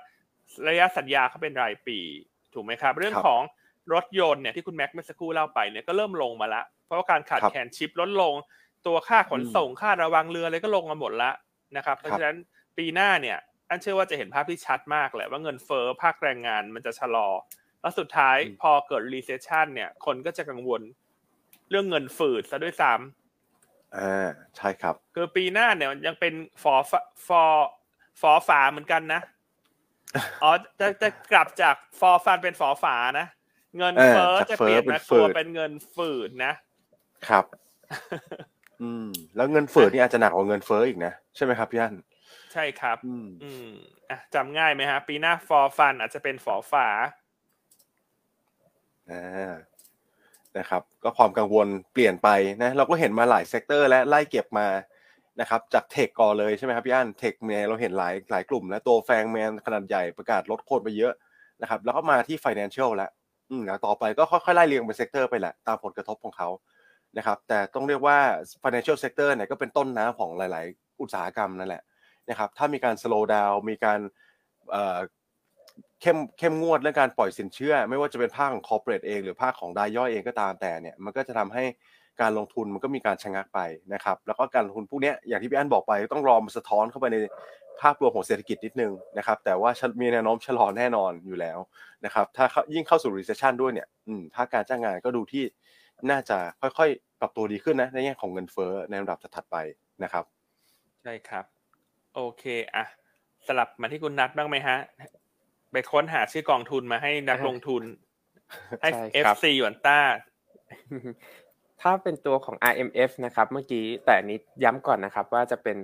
[0.68, 1.98] ระยะสัญญาเขาเป็นรายปี
[2.54, 3.42] ถูกไหมครับ เรื่องของ
[3.94, 8.34] รถยนต์เนี่ยที่คุณแม็กเมื่อสักครู่เล่าไปเนี่ยก็เริ่มลงมาละ เพราะว่าการขาดแคลนชิปลดลง
[8.86, 11.30] ตัวค่าขนส่งค่าระวังเรืออะไรก็ลงมาหมดละ
[11.76, 12.36] นะครับเพราะฉะนั้น
[12.78, 13.38] ปีหน้าเนี่ย
[13.70, 17.28] อันเชื่อว่าจะเห็นภาพที่ชัดมากแหละว่าเงินเฟ้อภาคแรงงานมันจะชะลอ
[17.80, 20.82] แล้วสุดท้ายพอเกิด recession เนี่ยคนก็จะกังวล
[21.70, 23.25] เรื่องเงินฝืดซะด้วยซ้ำ
[23.98, 26.92] อ่าใช่ครับ คือปีหน้าเนี่ยยังเป็นฟอฟ
[27.26, 27.42] ฟอ
[28.20, 29.20] ฟอฝาเหมือนกันนะ
[30.42, 33.26] อ๋อจะจะกลับจากฟอฟันเป็นฟอฝานะ
[33.78, 36.52] เงินเฟ้อจะเปลี่ยนมาตัวเป็นเงินฝืดนะ
[37.28, 37.44] ครับ
[38.82, 41.94] อืม แล้วเงินเฟ้อนี่อาจจะหนักกว่าเงินเฟ้ออีกนะใช่ไหมครับพี่อัน
[42.52, 43.68] ใช่ครับ อืมอืม
[44.10, 46.88] อะจำง่ายไหมฮะ ปีหน้าฟอฟันอาจจะเป็นฟอฝา
[49.10, 49.52] อ่า
[50.58, 52.28] นะครับก็ความกังวลเปลี่ยนไป
[52.62, 54.68] นะเราก็เห็นมาหลาย sector และไล่เก็บมา
[55.40, 61.12] นะครับจาก tech ก่อนเลยใช่ไหมครับพี่อัน tech เนี่ยเราเห็นหลายหลายกลุ่ม แล้วตัว FANGMAN ขนาดใหญ่ประกาศลดคนไปเยอะ
[61.62, 63.10] นะครับแล้วก็มาที่ Financial แล้ว
[63.50, 66.48] อืมแล้วต่อไปก็ค่อยๆไล่เรียงเป็น sector ไปแหละตามผลกระทบของเขา
[67.18, 68.18] นะครับแต่ต้องเรียกว่า
[68.62, 71.82] Financial Sector เนี่ยก็เป็นต้นน้ำของหลาย ๆ อุตสาหกรรมนั่นแหละ
[72.28, 74.00] นะครับถ้ามีการ slow down มีการ
[76.00, 81.64] เข้มเข้มงวดเรื่องการปล่อยสินเชื่อ ไม่ว่าจะเป็นภาคของ corporate เองหรือภาคของรายย่อยเองก็ตามแต่เนี่ยมันก็จะทำให้
[82.20, 83.60] การลงทุนมันก็มีการชะงักไป
[83.94, 87.16] นะครับแล้วก็การลงทุนพวกเนี้ยอย่างที่พี่อันบอกไปต้องรอมันสะท้อนเข้าไปใน
[87.80, 91.58] ภาพรวมของเศรษฐกิจนิดนึงนะครับแต่ว่ามีแนวโน้มชะลอแน่นอนอยู่แล้ว
[92.04, 95.44] นะครับถ้ายิ่งเข้าสู่ recession ด้วยเนี่ยอืมถ้าการจ้างงานก็ดูที่
[96.10, 99.56] น่าจะค่อยๆ ปรับตัวดีขึ้นนะในแง่ของเงินเฟ้อในลำดับถัดไป
[100.04, 100.24] นะครับ
[101.02, 101.44] ใช่ครับ
[102.14, 102.84] โอเคอะ
[103.46, 104.78] สลับมาที่คุณนัทบ้างไหมฮะ
[105.76, 107.82] ไปค้นหาชื่อกองทุนมาให้นักลงทุน
[108.80, 109.98] ให้ใช่ครับ FC หยวนต้า
[111.80, 115.76] ถ้าเป็นตัวของ RMF นะครับ เมื่อกี้แต่อันนี้ย้ำก่อนนะครับ ว่าจะเป็น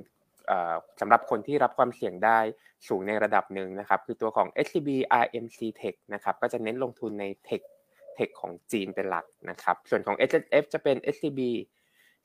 [0.46, 2.38] เอ่อสำหรับคนที่รับความเสี่ยงได้
[2.88, 4.88] สูงในระดับหนึ่งนะครับ คือตัวของ SCB
[5.24, 7.62] RMC Tech นะครับ ก็จะเน้นลงทุนใน Tech
[8.16, 11.40] Tech ของจีนเป็นหลักนะครับ ส่วนของ SSF จะเป็น SCB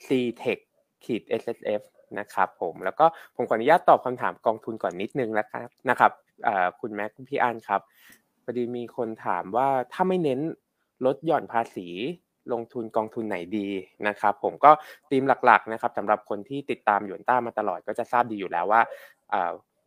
[0.07, 0.09] C
[0.43, 0.59] Tech
[1.05, 1.81] ขีด SSF
[2.19, 6.11] นะครับผมแล้วก็ผมขออนุญาตตอบคำถามกองทุนก่อนนิดนึงแล้วครับนะครับ
[6.79, 7.81] คุณแม็กคุณพี่อันครับ
[8.43, 10.39] พอดีมีคนถามว่าถ้าไม่เน้น
[11.05, 11.87] ลดหย่อนภาษี
[12.53, 13.69] ลงทุนกองทุนไหนดี
[14.07, 14.71] นะครับ ผมก็
[15.09, 18.81] ธีมหลักๆนะครับสำหรับคนที่ติดตามหยวนต้ามาตลอดก็จะทราบดีอยู่แล้วว่า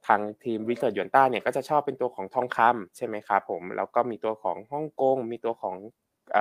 [0.07, 5.77] ทางทีมวิจัยหยวนต้าเนี่ยก็จะชอบเป็นตัวของทองคำใช่ไหมครับผมแล้วก็มีตัวของฮ่องกงมีตัวของ
[6.37, 6.39] อ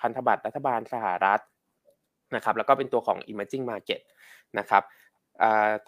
[0.00, 1.40] พันธบัตรรัฐบาลสหรัฐ
[2.34, 4.00] นะครับแล้วก็เป็นตัวของ emerging market
[4.58, 4.82] นะครับ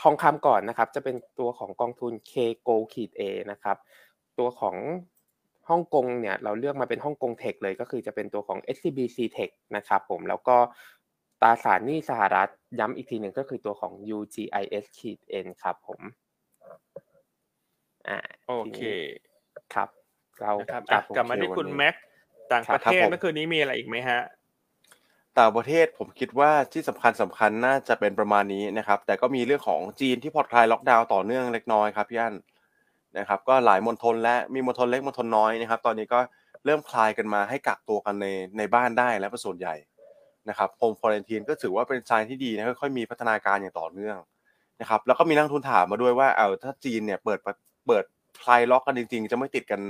[0.03, 2.33] ทองคำก่อนนะครับจะเป็นตัวของกองทุน K
[2.69, 3.77] Go ขีด A นะครับ
[4.39, 4.77] ตัวของ
[5.69, 10.57] ฮ่องกงเนี่ยเราเลือกมาเป็นฮ่องกงเทคเลยก็คือจะเป็นตัวของ SCBC Tech นะครับผมแล้วก็
[11.43, 12.49] ตราสารหนี้สหรัฐ
[12.81, 16.01] ย้ำอีกทีหนึ่งก็คือตัวของ UGIS ขีด N ครับผม
[18.09, 18.81] อ่าโอเค
[19.75, 19.89] ครับ
[20.41, 21.95] เรานะครับกลัอะบกลับมาที่คุณวันนี้แม็ก
[22.53, 24.21] ต่างประเทศครับผมเมื่อคืนนี้มีอะไรอีกไหมฮะ
[25.39, 32.35] ต่างประเทศผมคิดว่าที่สำคัญสำคัญน่าจะเป็นประมาณนี้นะครับ แต่ก็มีเรื่องของจีนที่ผ่อนคลายล็อกดาวน์ต่อเนื่องเล็กน้อยครับพี่อั้น
[33.19, 36.21] นะครับก็หลายมณฑลและมีมณฑลเล็กมณฑลน้อยนะครับ ตอนนี้ก็
[36.65, 38.27] เริ่มคลายกันมาให้กักตัวกันใน
[38.59, 39.75] ในบ้านได้แล้วเป็นส่วนใหญ่
[40.49, 44.17] นะครับโฮมควอรันทีนก็ถือว่าเป็นไซน์ที่ดีนะค่อยๆมีพัฒนาการอย่างต่อเนื่อง
[44.81, 47.39] นะครับแล้วก็มีนักทุนถามมาด้วยว่าเอาถ้าจีนเนี่ยเปิด
[47.87, 48.05] เปิด
[48.43, 49.81] คลายล็อกกันจริง ๆ จะไม่ติดกัน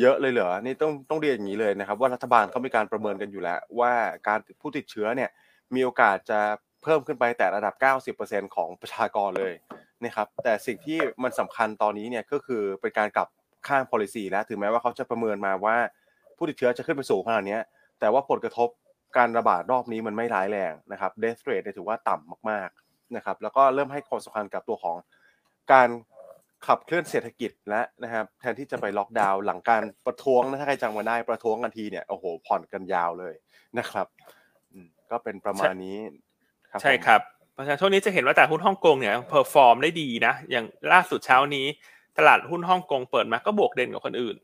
[0.00, 3.92] เยอะเลยเหรอ นี่ต้องต้องเรียนอย่างนี้เลยนะครับ ว่ารัฐบาลเขามีการประเมินกันอยู่แล้ว ว่า
[4.28, 5.30] การผู้ติดเชื้อเนี่ย
[5.74, 6.40] มีโอกาสจะ
[6.82, 7.74] เพิ่มขึ้นไปแต่ระดับ
[8.16, 9.54] 90%ของประชากรเลย
[10.04, 13.28] นะครับ แต่สิ่งที่มันสำคัญตอนนี้เนี่ยก็คือเป็นการกลับ
[13.68, 15.76] ข้าง policy แล้วถึงแม้ว่าเขาจะประเมินมาว่า
[16.36, 17.58] ผู้ติดเชื้อจะขึ้นไปสูงขนาดนี้
[18.00, 18.68] แต่ว่าผลกระทบ
[19.16, 24.96] การระบาดรอบนี้มันไม่ร้ายแรงนะครับ death rate ถือว่าต่ำมากๆนะครับ แล้วก็เริ่มให้ความสำคัญกับตัวของ
[25.72, 25.88] การ
[26.66, 33.34] ขับเคลื่อนเศรษฐกิจและนะครับแทนที่จะไปล็อกดาวน์หลังการประท้วงนะถ้าใครจำมาได้ประท้วงกันทีเนี่ยโอ้โหผ่อนกันยาวเลย
[33.78, 34.06] นะครับ
[34.72, 35.96] อืมก็เป็นประมาณนี้
[36.70, 37.20] ครับใช่ผมครับ
[37.52, 41.66] เพราะฉะนั้นช่วงนี้จะเห็นว่าตลาดหุ้นฮ่องกงเนี่ย perform ได้ดีนะ อย่างล่าสุดเช้านี้
[42.18, 44.36] ตลาดหุ้นฮ่องกงเปิดมาก็บวกเด่นกว่าคนอื่น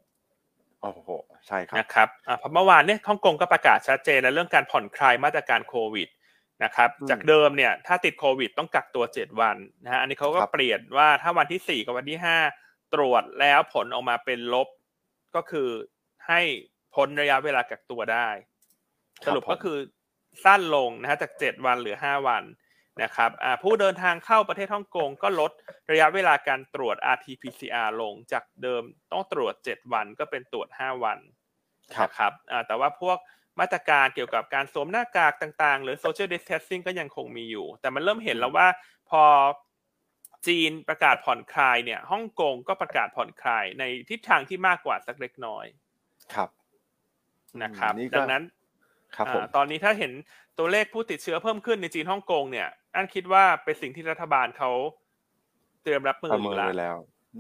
[0.82, 1.08] โอ้โห
[1.46, 6.08] ใช่ครับนะครับอ่าเพราะเมื่อวานเนี่ยฮ่องกงก็ประกาศชัดเจนในเรื่องการผ่อนคลายมาตรการโควิด
[6.64, 12.18] นะครับอืมจากเดิมเนี่ยถ้าติดโควิดต้องกักตัว 7 วันนะฮะอันนี้เขาก็ครับเปลี่ยนว่าถ้าวันที่ 4 กับวันที่
[12.56, 14.68] 5 ตรวจแล้วผลออกมาเป็นลบ
[15.34, 15.68] ก็คือ
[16.28, 16.40] ให้
[16.94, 18.28] พ้นระยะเวลากักตัวได้
[19.26, 19.78] สรุปก็คือ
[20.44, 22.44] สั้นลงนะฮะจาก 7 วันเหลือ 5 วัน
[23.02, 25.52] นะครับอ่าผู้เดินทางเข้าประเทศฮ่องกงก็ลด
[25.90, 31.18] ระยะเวลาการตรวจ RT-PCR ลงจากเดิมต้องตรวจ 7 วันก็เป็นตรวจ 5 วัน
[31.96, 33.18] ครับนะครับอ่าแต่ว่าพวก
[33.60, 38.66] มาตรการเกี่ยวกับการสวมหน้ากากต่างๆ หรือ social distancing ก็ยังคงมีอยู่ แต่มันเริ่มเห็นแล้วว่า
[39.10, 39.22] พอ
[40.46, 45.66] จีนประกาศผ่อนคลายเนี่ยฮ่องกงก็ประกาศผ่อนคลายในทิศทางที่มากกว่าสักเล็กน้อย
[46.34, 46.48] ครับ
[47.62, 48.44] นะครับอืมนี่ก็ดังนั้น
[49.16, 50.12] ครับผมอ่าตอนนี้ถ้าเห็น
[50.58, 54.70] ตัวเลขผู้ติดเชื้อเพิ่มขึ้นในจีนฮ่องกงเนี่ยอันคิดว่าเป็นสิ่งที่รัฐบาลเขา
[55.82, 56.96] เตรียมรับมือประอเมินยู่แล้วไว้แล้ว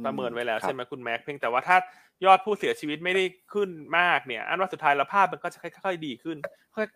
[0.06, 1.76] ประเมินไว้แล้วครับใช่ไหมคุณแม็กเพียงแต่ว่าถ้า
[2.24, 6.36] ยอดผู้เสียชีวิตไม่ได้ขึ้นมากเนี่ย อันว่าสุดท้ายแล้วภาพมันก็จะค่อยๆดีขึ้น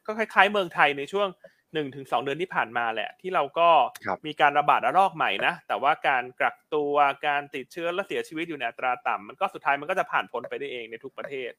[0.06, 1.28] ก็คล้ายๆเมืองไทยในช่วง
[1.74, 3.70] หนึ่งถึงสองเดือนที่ผ่านมาแหละ ที่เราก็
[4.06, 6.94] ครับมีการระบาดระลอกใหม่นะ แต่ว่าการกักตัว
[7.26, 11.50] การติดเชื้อและเสียชีวิตอยู่ในอัตราต่ำมันก็สุดท้ายมันก็จะผ่านพ้นไปได้เองในทุกประเทศ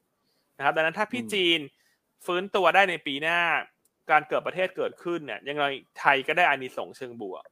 [0.58, 1.60] นะครับดังนั้นถ้าพี่อืมจีน
[2.25, 3.39] ฟื้นตัวได้ในปีหน้า
[4.12, 5.63] การเกิดประเทศเกิดขึ้นเนี่ยยังไง
[5.99, 7.43] ไทยก็ได้อานิสงส์เชิงบวก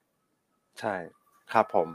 [0.80, 0.95] ใช่
[1.52, 1.89] ครับผม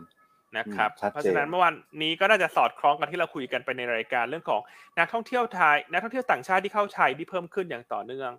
[0.57, 4.61] นะครับอืมชัดเจนเพราะฉะนั้นเมื่อวันนี้ก็น่าจะสอดคล้องกับที่เราคุยกันไปในรายการเรื่องของ
[4.99, 8.33] นักท่องเที่ยวไทยนักท่องเที่ยวต่างชาติที่เข้าไทยที่เพิ่มขึ้นอย่างต่อเนื่อง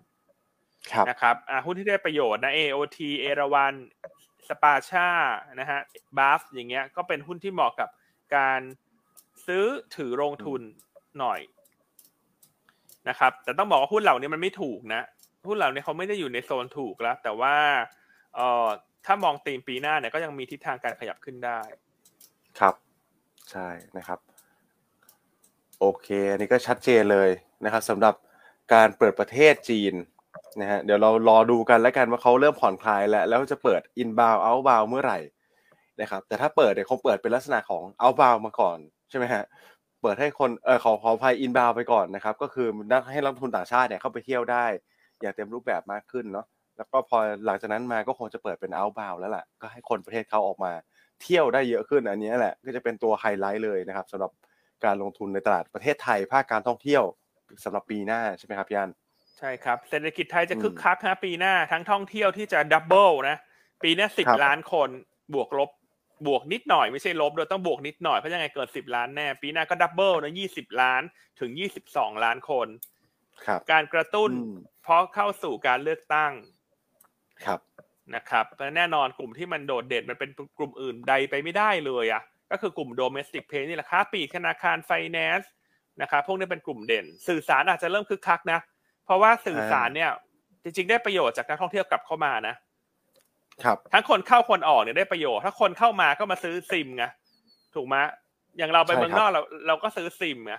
[0.92, 3.74] ครับนะครับอ่าหุ้นที่ได้ประโยชน์นะ AOT เอราวัน
[4.48, 5.08] สปาชา
[5.60, 5.80] นะฮะ
[6.18, 7.88] บัฟอย่างเงี้ยก็เป็นหุ้นที่เหมาะกับ
[8.36, 8.60] การ
[9.46, 9.64] ซื้อ
[9.96, 10.60] ถือลงทุน
[11.20, 11.40] หน่อย
[13.08, 15.02] นะครับ แต่ต้องบอกว่าหุ้นเหล่านี้มันไม่ถูกนะ
[15.48, 17.54] หุ้นเหล่านี้เขาไม่ได้อยู่ในโซนถูกแล้ว แต่ว่า
[18.34, 18.66] เอ่อ
[19.06, 21.60] ถ้ามองตีมปีหน้าเนี่ยก็ยังมีทิศทางการขยับขึ้นได้
[22.58, 22.74] ครับ
[23.50, 24.18] ใช่นะครับ
[25.80, 27.30] โอเค อันนี้ก็ชัดเจนเลย
[27.64, 28.14] นะครับสำหรับ
[28.74, 29.94] การเปิดประเทศจีน
[30.60, 35.18] นะฮะเดี๋ยวเรารอดูกันแล้วกันว่าเขาเริ่มผ่อนคลายแล้วแล้วจะเปิด inbound outbound เมื่อไหร่
[36.00, 38.78] นะครับแต่ถ้าเปิดเนี่ยคงเปิดเป็นลักษณะของ outbound มาก่อน
[39.10, 39.44] ใช่ไหมฮะ
[40.02, 44.64] เปิดให้คนเออขอขอภัย inbound ไปก่อนนะครับ ก็คือนักให้นักทุนต่างชาติเนี่ยเข้าไปเที่ยวได้
[45.20, 50.72] อย่างเต็มรูปแบบมากขึ้นเนาะแล้วก็พอหลังจากนั้นมาก็คงจะเปิดเป็น outbound แล้วล่ะก็ให้คนประเทศเขาออกมา
[51.22, 54.32] เที่ยวได้เยอะขึ้นอันนี้แหละก็จะเป็นตัวไฮไลท์เลยนะครับสำหรับ
[54.84, 57.02] การลงทุนในตลาดประเทศไทยภาคการท่องเที่ยว
[57.64, 58.90] สำหรับปีหน้าใช่ไหมครับพี่อัน
[59.38, 63.36] ใช่ครับเศรษฐกิจไทยจะอืมคึกคักฮะปีหน้าทั้งท่องเที่ยวที่จะ double นะ
[63.82, 64.88] ปีหน้าสิบครับล้านคน
[65.34, 65.70] บวกลบ
[66.26, 71.02] บวกนิดหน่อยไม่ใช่ลบโดยต้องบวกนิดหน่อยเพราะยังไงเกินสิบล้านแน่ปีหน้าก็ดับเบิลนะยี่สิบล้าน
[71.40, 72.66] ถึงยี่สิบสองล้านคน
[73.46, 76.32] ครับ การกระตุ้นอืมเพราะเข้าสู่การเลือกตั้ง
[77.44, 77.60] ครับ
[78.16, 85.46] นะครับและแน่นอนกลุ่มที่มันโดดเด่นมันเป็นกลุ่มอื่นใดไปไม่ได้เลยอะก็คือกลุ่ม domestic pay นี่แหละค้าปลีกธนาคาร finance
[86.02, 88.58] นะครับพวกนี้เป็นกลุ่มเด่น สื่อสารอาจจะเริ่มคึกคักนะ
[89.04, 90.10] เพราะว่าสื่อสารเนี่ย
[90.62, 92.54] จริงๆ ได้ประโยชน์จากนักท่องเที่ยวกลับเข้ามานะ
[93.64, 97.04] ครับทั้งคนเข้าคนออกเนี่ยได้ประโยชน์ ถ้าคนเข้ามาก็มาซื้อซิมไง
[97.74, 97.96] ถูกไหม
[98.58, 100.54] อย่างเราไปใช่เมืองครับนอกเราเราก็ซื้อซิมไง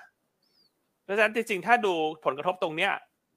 [1.04, 1.94] เพราะฉะนั้นจริงๆถ้าดู
[2.26, 2.92] ผลกระทบตรงเนี้ย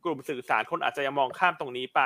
[0.04, 2.00] กลุ่มสื่อสารคนอาจจะยังมองข้ามตรงนี้ไป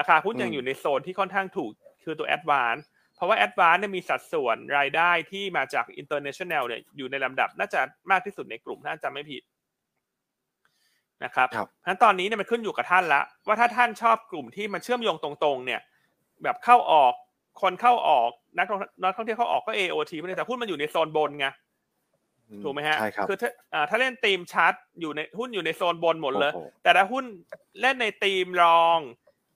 [0.00, 1.70] ราคาหุ้นยังอยู่ในโซนที่ค่อนข้างถูก
[2.04, 2.76] คือตัวแอดวาน
[3.16, 9.42] เพราะว่าแอดวานเนี่ยมีสัดส่วนรายได้ที่มาจาก international เนี่ยอยู่ในลำดับน่าจะมากที่สุดในกลุ่มถ้าจำไม่ผิด
[11.24, 15.80] นะครับครับเพราะฉะนั้นตอนนี้เนี่ยมันขึ้นอยู่กับท่านละ ว่าถ้าท่านชอบกลุ่มที่มันเชื่อมโยงตรงๆ เนี่ย
[16.42, 17.14] แบบเข้าออก
[17.62, 21.46] คนเข้าออกนักท่องนักท่องเที่ยวเข้าออกก็ AOT ไม่ได้แต่หุ้นมันอยู่ในโซนบนไง
[22.50, 27.24] อืถูกไหมฮะใช่ครับคือถ้าอ่าถ้าเล่นธีมชาร์ตอยู่ในหุ้นอยู่ในโซนบนหมดเลยโอ้โหแต่ถ้าหุ้น
[27.80, 28.98] เล่นในธีมรอง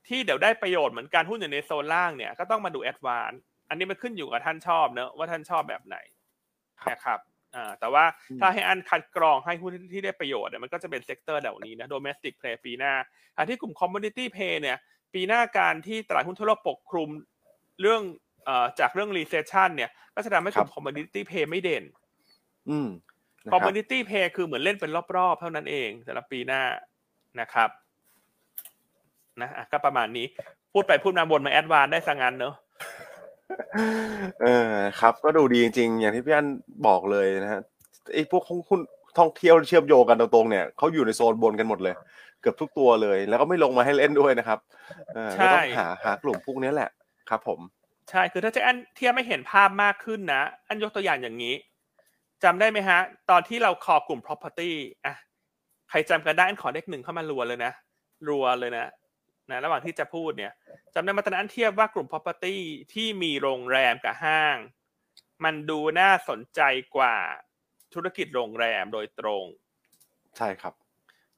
[0.09, 3.33] ที่เดี๋ยวได้ประโยชน์เหมือนกันหุ้นอยู่ในโซนล่างเนี่ยก็ต้องมาดูแอดวาน
[3.69, 5.97] อันนี้มันขึ้นอยู่กับท่านชอบเนอะว่าท่านชอบแบบไหน
[6.90, 7.21] นะครับ
[7.55, 12.92] อ่าแต่ว่าอืมถ้าให้อันคัดกรองให้หุ้นที่ได้ประโยชน์เนี่ยมันก็จะเป็น sector เหล่านี้นะ domestic play ปีหน้า
[13.38, 14.79] อันที่กลุ่ม commodity play เนี่ย
[15.14, 17.09] ปีหน้าการที่ตลาดหุ้นทั่วโลกปกคลุม
[17.81, 18.03] เรื่อง
[18.45, 21.85] เอ่อจากเรื่อง recession เนี่ยก็จะทำให้กลุ่ม commodity play ไม่เด่น
[22.71, 22.88] อืม
[23.47, 26.62] นะคคอรัมบ commodity play คือเหมือนเล่นเป็นรอบๆ เท่านั้นเองสำหรับปีหน้า
[27.40, 27.71] นะครับ
[29.42, 30.27] นะอะก็ประมาณนี้
[30.72, 32.55] พูดไปพูดมาบนมาแอดวานได้สังงานเนอะ
[34.42, 36.49] เออครับ ก็ดูดีจริงๆ อย่างที่พี่อัน
[36.87, 37.61] บอกเลยนะฮะ
[38.14, 38.81] ไอ้พวกหุ้น
[39.18, 41.94] ท่องเที่ยวเชื่อมโยงกันตรงๆเนี่ยเขาอยู่ในโซนบนกันหมดเลย
[42.40, 44.59] เกือบทุกตัวเลย แล้วก็ไม่ลงมาให้เล่นด้วยนะครับ
[45.14, 46.90] เออใช่ก็ต้องหาหากลุ่มพวกนี้แหละ
[47.31, 47.61] ครับ ผม
[48.11, 51.55] ใช่คือถ้าจะอันเทียบไม่เห็นภาพมากขึ้นนะ อันยกตัวอย่างอย่างนี้
[52.44, 52.99] จำได้ไหมฮะ
[53.31, 54.70] ตอนที่เราคอกลุ่ม property
[55.07, 55.14] อะ
[55.90, 57.72] ใครจำกันได้อันขอเลขหนึ่งเข้ามารัวเลยนะ
[58.29, 58.85] รัวเลยนะ
[59.51, 60.53] นะระหว่างที่จะพูดเนี่ย
[60.95, 62.57] จำได้มาตอนนั้นเทียบว่ากลุ่ม property
[62.95, 64.57] ที่มีโรงแรมกับห้าง
[65.45, 66.61] มันดูน่าสนใจ
[66.97, 67.17] กว่า
[67.95, 69.45] ธุรกิจโรงแรมโดยตรง
[70.37, 70.75] ใช่ครับ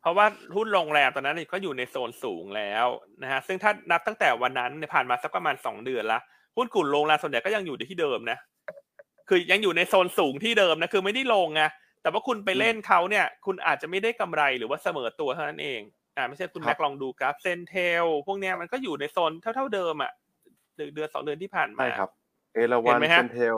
[0.00, 2.86] เพราะว่าหุ้นโรงแรมตอนนั้นก็อยู่ในโซนสูงแล้ว
[3.22, 6.20] นะฮะซึ่งถ้านับตั้งแต่วันนั้นเนี่ยผ่านมาสักประมาณสองเดือนละ
[6.56, 8.38] หุ้นกลุ่มโรงแรมส่วนใหญ่ก็ยังอยู่ที่เดิมนะ
[9.28, 11.62] คือยังอยู่ในโซนสูงที่เดิมนะคือไม่ได้ลงไง
[12.02, 15.80] แต่ว่าคุณไปเล่นเขาเนี่ย คุณอาจจะไม่ได้กำไรหรือว่าเสมอตัวเท่านั้นเอง
[16.18, 20.12] อ่าไม่ใช่ครับคุณแม็กลองดูกราฟ CENTEL พวกเนี้ยมันก็อยู่ในโซนเท่าๆเดิมอะ
[20.76, 22.10] เดือนเดือนสองเดือนที่ผ่านมาใช่ครับ
[22.54, 23.56] เอราวัเห็นไหมฮะ CENTEL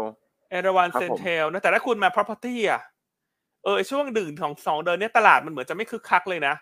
[0.51, 2.83] เอราวัณครับผม CENTEL นะแต่ถ้าคุณมา property อะ
[3.65, 6.55] เออไอ้ช่วงดึงของสองเดือนเนี้ยตลาดมันเหมือนจะไม่คึกคักเลยนะ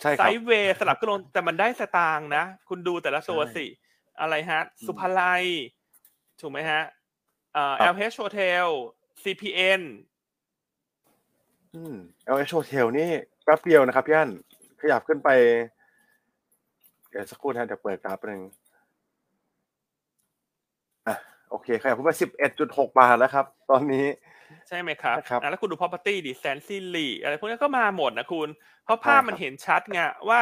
[0.00, 3.66] ใช่ครับ sideway สลับขึ้นลงแต่มันได้สตางค์นะ คุณดูแต่ละตัวใช่สิ
[4.20, 5.44] อะไรฮะ สุภาลัย
[6.40, 6.82] ถูกไหมฮะ
[7.54, 8.66] เอ่อครับ LH Hotel
[9.22, 9.82] CPN
[11.74, 13.10] อืม LH Hotel นี่
[13.44, 14.30] แป๊บเดียวนะครับพี่อัน
[14.84, 15.30] ขยับขึ้นไป
[17.10, 18.40] เดี๋ยวสักครู่นะเดี๋ยวเปิดกราฟหนึ่ง
[21.06, 21.14] อะ
[21.50, 24.06] โอเคครับผมไปสิบเอ็ดจุดหกบาทแล้วครับ ตอนนี้
[24.68, 28.48] ใช่ไหมครับนะครับอะแล้วคุณดู property ดิ s a n s i l y อะไรพวกนี้ก็มาหมดนะคุณ
[28.84, 30.40] เพราะภาพใช่ครับมันเห็นชัดไงว่า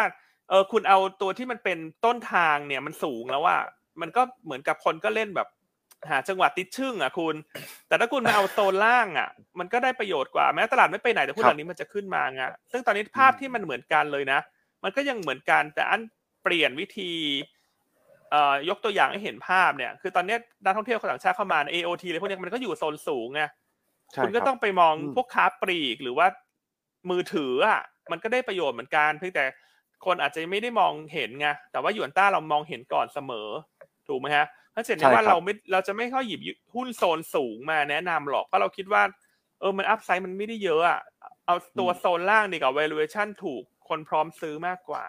[0.49, 3.57] เออคุณเอาตัวที่มันเป็นต้นทางเนี่ยมันสูงแล้วว่า
[4.01, 5.49] มันก็เหมือนกับคนก็เล่นแบบ
[6.11, 7.35] หาจังหวะติดชึ่งอะคุณ
[7.89, 9.29] แต่ถ้าคุณมาเอาโซนล่างอะ
[9.59, 12.43] มันก็ได้ประโยชน์กว่าแม้ตลาดไม่ไปไหนแต่หุ้นเหล่านี้มันจะขึ้นมาไง
[12.73, 14.41] ซึ่งตอนนี้ภาพที่มันเหมือนกันเลยนะ
[14.85, 16.01] มันก็ยังเหมือนกันแต่อัน
[16.43, 17.13] เปลี่ยนวิธี
[18.31, 23.43] เอ่อยกตัวอย่างให้เห็นภาพเนี่ย คือตอนนี้นักท่องเที่ยวคนต่างชาติเข้ามาใน AOT อะไรพวกนี้มันก็อยู่โซนสูงไง
[24.13, 26.27] ใช่คุณก็รับต้องไปมองอืมพวกค้าปลีกหรือว่า
[27.11, 27.81] มือถืออะ
[28.11, 29.45] มันก็ได้ประโยชน์เหมือนกันเพียงแต่
[30.07, 33.49] คนอาจจะไม่ได้มองเห็นไงแต่ว่าหยวนต้าเรามองเห็นก่อนเสมอ
[34.09, 36.41] ถูกไหมฮะถ้าเสร็จได้ว่าเราไม่เราจะไม่ค่อยหยิบ
[36.75, 39.03] หุ้นโซนสูงมาแนะนำหรอกเพราะเราคิดว่า
[39.63, 41.01] เออมันอัพไซด์มันไม่ได้เยอะอะ
[41.47, 45.05] เอาตัวโซนล่างดีกว่า valuation ถูกคนพร้อมซื้อมากกว่า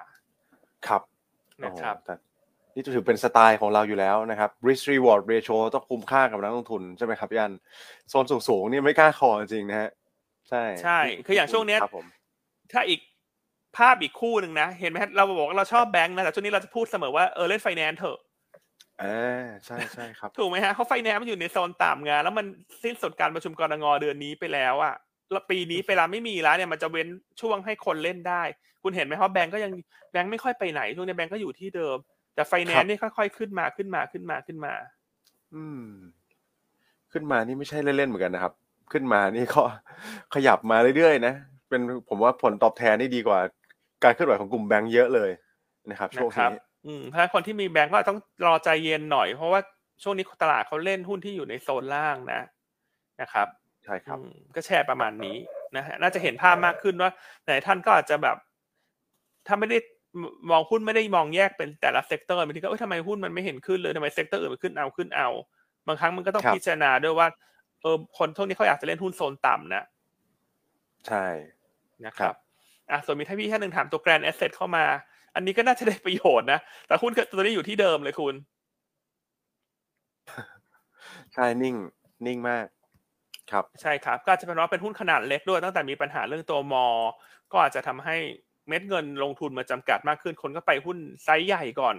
[0.87, 1.01] ครับ
[1.63, 2.15] นะครับโอ้แต่
[2.73, 7.53] นี่ถือเป็นสไตล์ของเราอยู่แล้วนะครับ risk reward ratio ต้องคุ้มค่ากับนักลงทุนใช่ไหมครับพี่อัน
[8.09, 9.89] โซนสูงๆนี่ไม่กล้า call จริงๆนะฮะ
[10.49, 12.05] ใช่ใช่คืออย่างช่วงเนี้ยครับผม
[12.71, 12.99] ถ้าอีก
[13.77, 18.19] ภาพอีกคู่หนึ่งนะ เห็นไหมฮะเราบอกว่าเราชอบแบงค์นะแต่ช่วงนี้เราจะพูดเสมอว่าเออเล่นไฟแนนซ์เถอะ
[19.01, 22.45] อ่าใช่ใช่ครับ ถูกไหมฮะเขาไฟแนนซ์มันอยู่ในโซนต่ำไงแล้วมัน
[22.83, 24.95] สิ้นสุดการประชุมกนง.เดือนนี้ไปแล้วอะ
[25.31, 27.07] แล้วปีนี้ไปแล้วไม่มีแล้วเนี่ยมันจะเว้น
[27.41, 28.43] ช่วงให้คนเล่นได้
[28.83, 29.71] คุณเห็นไหมเพราะแบงก์ก็ยัง
[30.11, 31.97] แบงก์ไม่ค่อยไปไหนช่วงนี้แบงก์ก็อยู่ที่เดิม
[32.35, 34.73] แต่ไฟแนนซ์นี่ค่อยๆขึ้นมาขึ้นมาขึ้นมาขึ้นมา
[35.55, 35.85] อืม
[37.11, 38.53] ขึ้นมานี่ไม่ใช่เล่นๆเหมือนกันนะครับ
[38.91, 39.61] ขึ้นมานี่ก็
[40.33, 41.33] ขยับมาเรื่อยๆนะ
[41.69, 43.39] เป็นผมว่าผลตอบแทนนี่ดีกว่า
[44.03, 45.31] การเคลื่อนไหวของกลุ่มแบงก์เยอะเลย
[45.89, 49.61] นะครับช่วงนะครับนี้ อืมถ้าคนที่มีแบงก์ก็ต้องรอใจเย็นหน่อย เพราะว่า
[50.03, 52.41] ช่วงนี้ตลาดเขาเล่นหุ้นที่อยู่ในโซนล่างนะ
[53.21, 53.47] นะครับ
[53.83, 55.37] ใช่ครับอืมก็แชร์ประมาณนี้
[55.75, 57.11] นะฮะน่าจะเห็นภาพมากขึ้นว่า
[57.43, 58.37] ไหนท่านก็อาจจะแบบ
[59.47, 59.77] ถ้าไม่ได้
[60.49, 65.29] มองหุ้นไม่ได้มองแยกเป็นแต่ละ sector บางทีก็เอ้ยทำไมหุ้นมันไม่เห็นขึ้นเลยทำไม sector อื่นมันขึ้นเอาขึ้นเอา
[65.87, 67.27] บางครั้งมันก็ต้องครับพิจารณาด้วยว่า
[67.81, 69.83] เออคนพวกนี้เขาอยากจะเล่นหุ้นโซนต่ำนะ
[71.07, 71.25] ใช่
[72.05, 72.35] นะคครัรับบ
[72.91, 74.85] อะส่วนมีท่านพี่ท่านหนึ่งถามตัวแกรนแอสเซทเข้ามา
[75.35, 78.35] อันนี้ก็น่าจะได้ประโยชน์นะ แต่หุ้นตัวนี้อยู่ที่เดิมเลยคุณ
[81.33, 81.75] ใช่นิ่ง
[82.25, 82.65] นิ่งมาก
[83.51, 86.85] ครับใช่ครับ ก็อาจจะเป็นว่าเป็นหุ้นขนาดเล็กด้วยตั้งแต่มีปัญหาเรื่องตัวมอ
[87.51, 88.17] ก็อาจจะทำให้
[88.67, 91.95] เม็ดเงินลงทุนมาจำกัดมากขึ้น คนก็ไปหุ้นไซส์ใหญ่ก่อน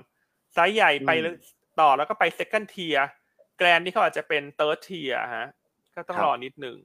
[0.54, 1.36] ไซส์ใหญ่ไปอืม
[1.80, 2.96] ต่อแล้วก็ไป second tier
[3.58, 5.48] แกรนนี่เขาอาจจะเป็น third tier ฮะ
[5.96, 6.76] ก็ต้องครับรอนิดหนึ่ง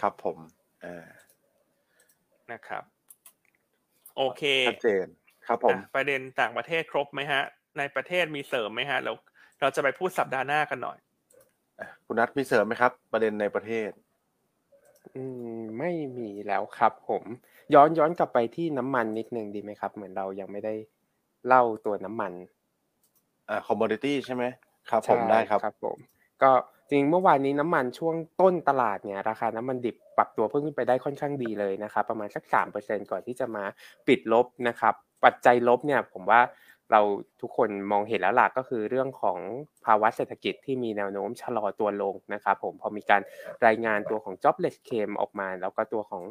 [0.00, 0.38] ครับผม
[0.84, 1.06] อ่า
[2.52, 2.84] นะครับ
[4.16, 5.06] โอเคชัดเจน
[5.46, 7.42] ครับผมอะประเด็นต่างประเทศครบไหมฮะ
[7.78, 9.16] ในประเทศมีเสริมไหมฮะแล้ว
[9.60, 10.98] เราจะไปพูดสัปดาห์หน้ากันหน่อย
[11.80, 13.90] อะคุณนัทมีเสริมไหมครับ ประเด็นในประเทศ
[15.16, 15.22] อื
[15.56, 17.24] มไม่มีแล้วครับ ผม
[17.74, 20.74] ย้อนย้อนกลับไปที่น้ำมันนิดนึงดีไหมครับ เหมือนเรายังไม่ได้
[21.46, 22.32] เล่าตัวน้ำมัน
[23.48, 24.44] อ่าคอมมอดิตี้ใช่ไหม
[24.90, 25.98] ครับ ผมใช่ได้ครับครับ ผม
[26.42, 26.50] ก็
[26.90, 33.64] จริงเมื่อวานนี้น้ำมันช่วงต้นตลาดเนี่ยราคาน้ำมันดิบปรับตัวเพิ่มขึ้นไปได้ค่อนข้างดีเลยนะครับประมาณสักสามเปอร์เซ็นก่อนที่จะมา
[34.08, 36.40] ปิดลบนะครับปัจจัยลบเนี่ยผมว่า
[36.92, 37.00] เรา
[37.40, 39.38] ทุกคนมองเห็นแล้วหลักก็คือเรื่องของ
[39.84, 43.20] ภาวะเศรษฐกิจที่มีแนวโน้มชะลอตัวลงนะครับผมพอมีการ
[43.66, 46.22] รายงานตัวของ jobless claim ออกมา แล้วก็ตัวของ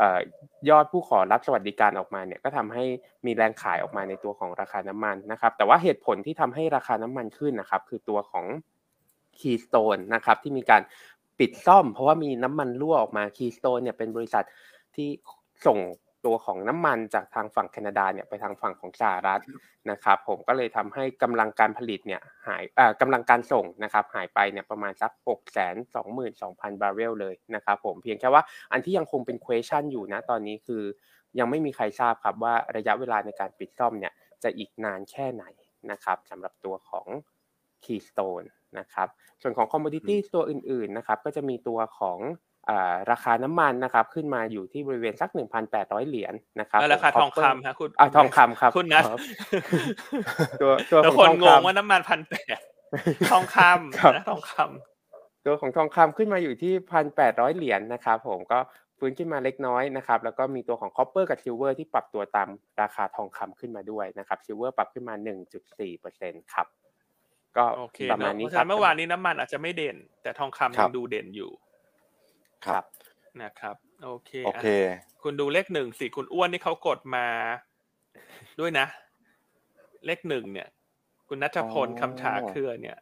[0.00, 0.20] ออ
[0.68, 2.84] ยอดผู้ขอรับสวัสดิการออกมาเนี่ยก็ทำให้
[3.26, 8.46] มีแรงขายออกมาในตัวของราคาน้ำมันนะครับแต่ว่าเหตุผลที่ทำให้ราคาน้ำมันขึ้นนะครับคือตัวของ
[9.40, 10.82] Keystone นะครับที่มีการ
[11.38, 14.44] ปิดซ่อม เพราะว่ามีน้ำมันรั่วออกมา Keystone เนี่ยเป็นบริษัท
[14.94, 15.08] ที่
[15.66, 15.78] ส่ง
[16.26, 19.42] ตัวของน้ำมันจากทางฝั่งแคนาดาเนี่ยไปทางฝั่งของสหรัฐ
[19.90, 25.58] นะครับผมก็เลยทำให้กำลังการผลิตเนี่ยหายเอ่อกำลังการส่งนะครับหายไปเนี่ยประมาณสัก6 2
[25.94, 30.82] 2 0 0 0 บาร์เรลเลยนะครับผมเพียงแค่ว่าอันที่ยังคงเป็น question อยู่นะตอนนี้คือ
[31.38, 34.12] ยังไม่มีใครทราบครับว่าระยะเวลาในการปิดซ่อมเนี่ย
[34.42, 35.44] จะอีกนานแค่ไหน
[35.90, 37.06] นะครับสำหรับตัวของ
[37.84, 38.46] Keystone
[38.78, 39.08] นะครับ
[39.42, 42.18] ส่วนของ commodity ตัวอื่นๆนะครับก็จะมีตัวของ
[42.68, 45.30] อาราคาน้ำมันนะครับขึ้นมาอยู่ที่บริเวณสัก
[45.68, 49.18] 1,800 เหรียญนะครับแล้วราคาผมทอง copper คำฮะคุณอะทองคำครับคุณนัทครับ
[50.60, 52.58] ตัวตัวแล้วของคนทองงงคำว่าน้ำมันพันแปด
[53.30, 54.54] ทองคครับำนะทองค
[55.46, 56.72] ตัวของทองคำขึ้นมาอยู่ที่
[57.14, 58.58] 1,800เหรียญนะครับผมก็
[58.98, 62.48] ฟื้นขึ้นมาเล็กน้อยนะครับแล้วก็มีตัวของ copper กับ silver ที่ปรับตัวตาม
[62.82, 65.14] ราคาทองคำขึ้นมาด้วยนะครับ silver ปรับขึ้นมา
[65.84, 66.66] 1.4%ครับ
[67.56, 71.50] ก็ำโอเคประมาณเนนี้อะเพราะคฉะรับนั้นเมื่อวานนี้น้ำมันอาจจะไม่เด่น แต่ทองคำครัยับงดูเด่นอยู่
[72.66, 72.84] ครับ
[73.42, 74.66] นะครับ โอเคโอเคอะ
[75.22, 77.26] คุณดูเลขหนึ่งสิคุณอ้วนนี่เขากดมา
[78.60, 78.86] ด้วยนะ
[80.06, 80.68] เลขหนึ่งเนี่ย
[81.28, 82.98] คุณนัทพลอ๋อคำถาเครือเนี่ย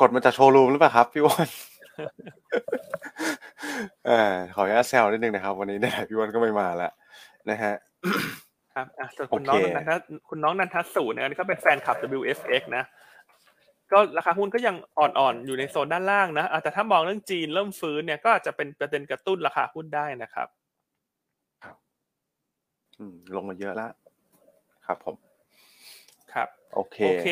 [0.00, 1.48] กดมาจากโชว์รูมหรือเปล่าครับพี่อ้วน
[4.06, 6.92] เออขออนุญาตแซวนิดนึงนะครับ วันนี้เนี่ยพี่อ้วนก็ไม่มาแล้ว
[7.50, 7.74] นะฮะ
[8.76, 9.92] ครับอะส่วนคุณน้องนันท
[10.28, 12.84] คุณน้องนันทสูเนี่ยอันนี้ก็เป็นแฟนคลับ WFX นะ
[13.92, 20.48] ก็ราคาหุ้นก็ยังอ่อนๆ อยู่ในโซนด้านล่างนะแต่ถ้ามองเรื่องจีนเริ่มฟื้นเนี่ยก็อาจจะเป็นประเด็นกระตุ้นราคาหุ้นได้นะครับ
[22.98, 23.92] อืมลงมาเยอะแล้ว
[24.86, 25.16] ครับผม
[26.32, 27.28] ครับ โอเคโอเค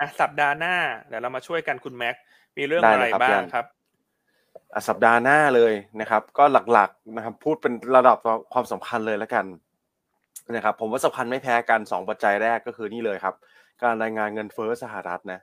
[0.00, 0.74] อะสัปดาห์หน้า
[1.08, 2.16] เดี๋ยวเรามาช่วยกันคุณแม็ก
[2.56, 3.64] มีเรื่องอะไรบ้างครับ
[4.74, 8.16] อะสัปดาห์หน้าเลยนะครับ ก็หลักๆนะครับ พูดเป็นระดับ
[8.52, 9.44] ความสำคัญเลยแล้วกัน
[10.54, 13.34] นะครับผมว่าสำคัญไม่แพ้กันสองปัจจัยแรกก็คือนี่เลยครับ
[13.82, 15.40] การรายงานเงินเฟ้อสหรัฐนะ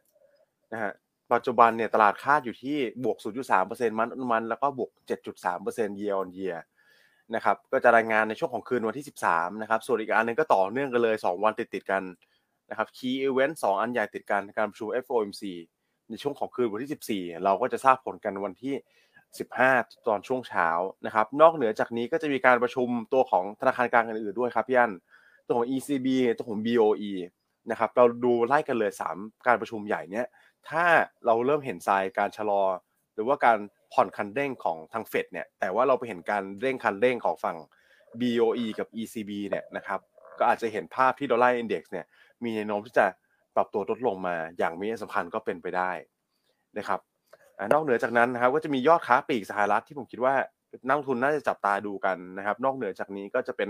[0.74, 0.92] นะฮะ
[1.34, 3.18] ปัจจุบันเนี่ยตลาดคาดอยู่ที่บวก
[3.58, 4.92] 0.3%มันมันแล้วก็บวก
[5.46, 6.58] 7.3% year on year
[7.36, 12.04] นะครับก็จะรายงานในช่วงของคืนวันที่ 13นะครับส่วนอีกอันนึงก็ต่อเนื่องกันเลย 2 วันติดติดกัน
[12.70, 15.44] นะครับ key event 2 อันใหญ่ติดกันการประชุม FOMC
[16.10, 18.74] ในช่วงของคืนวันที่ 14 เราก็จะทราบผลกันวันที่
[19.36, 20.68] 15 ตอนช่วงเช้า
[21.06, 24.92] นะครับ นอกเหนือจากนี้ก็จะมีการประชุมตัวของธนาคารกลางอื่นๆด้วยครับพี่อัน
[25.48, 26.08] ตัวของ ECB
[26.38, 27.12] ตัวของ BOE
[27.72, 30.28] นะครับ เราดูไล่กันเลย 3 การประชุมใหญ่เนี้ย
[30.70, 30.86] ถ้า
[31.26, 32.64] เราเริ่มเห็นทรายการชะลอ
[33.14, 33.58] หรือว่าการ
[33.94, 37.58] ผ่อนคันเร่งของทางเฟดเนี่ย แต่ว่าเราไปเห็นการเร่งคันเร่งของฝั่ง
[38.22, 40.00] BOE กับ ECB เนี่ยนะครับ
[40.40, 42.06] ก็อาจจะเห็นภาพที่ดอลลาร์อินเด็กซ์เนี่ย
[42.44, 43.06] มีแนวโน้มที่จะ
[43.56, 45.92] ปรับตัวลดลงมา อย่างมีสำคัญก็เป็นไปได้
[46.78, 47.00] นะครับ
[47.74, 50.34] นอกเหนือจากนั้นนะครับก็จะมียอดค้าปลีกสหรัฐที่ผมคิดว่า
[50.88, 53.70] นักทุนน่าจะจับตาดูกันนะครับ นอกเหนือจากนี้ก็จะเป็น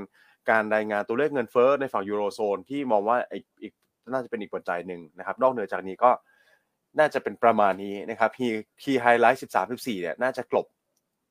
[0.49, 3.17] การรายงานตัวเลขเงินเฟ้อในฝั่งยูโรโซนที่มองว่า
[3.61, 3.73] อีก
[4.11, 6.11] น่าจะเป็นอีกปัจจัยหนึ่งนะครับ นอกเหนือจากนี้ก็
[6.99, 10.67] น่าจะเป็นประมาณนี้นะครับ key key highlight สิบสามสิบสี่เนี่ยน่าจะกลบ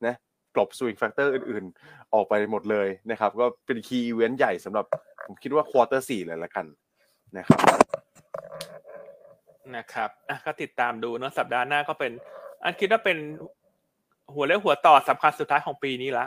[0.06, 0.14] นะ
[0.54, 4.84] กลบ swing factor อื่นๆ ออกไปหมดเลยนะครับ ก็เป็น key event ใหญ่สำหรับ
[5.26, 6.66] ผมคิดว่า quarter สี่เลยละกัน
[7.36, 7.78] นะครับ
[9.76, 10.10] นะครับ
[10.46, 12.12] ก็ติดตามดูเนาะสัปดาห์หน้าก็เป็น
[12.64, 13.18] อันคิดว่าเป็น
[14.34, 16.26] หัวเลี้ยวหัวต่อสำคัญสุดท้ายของปีนี้ละ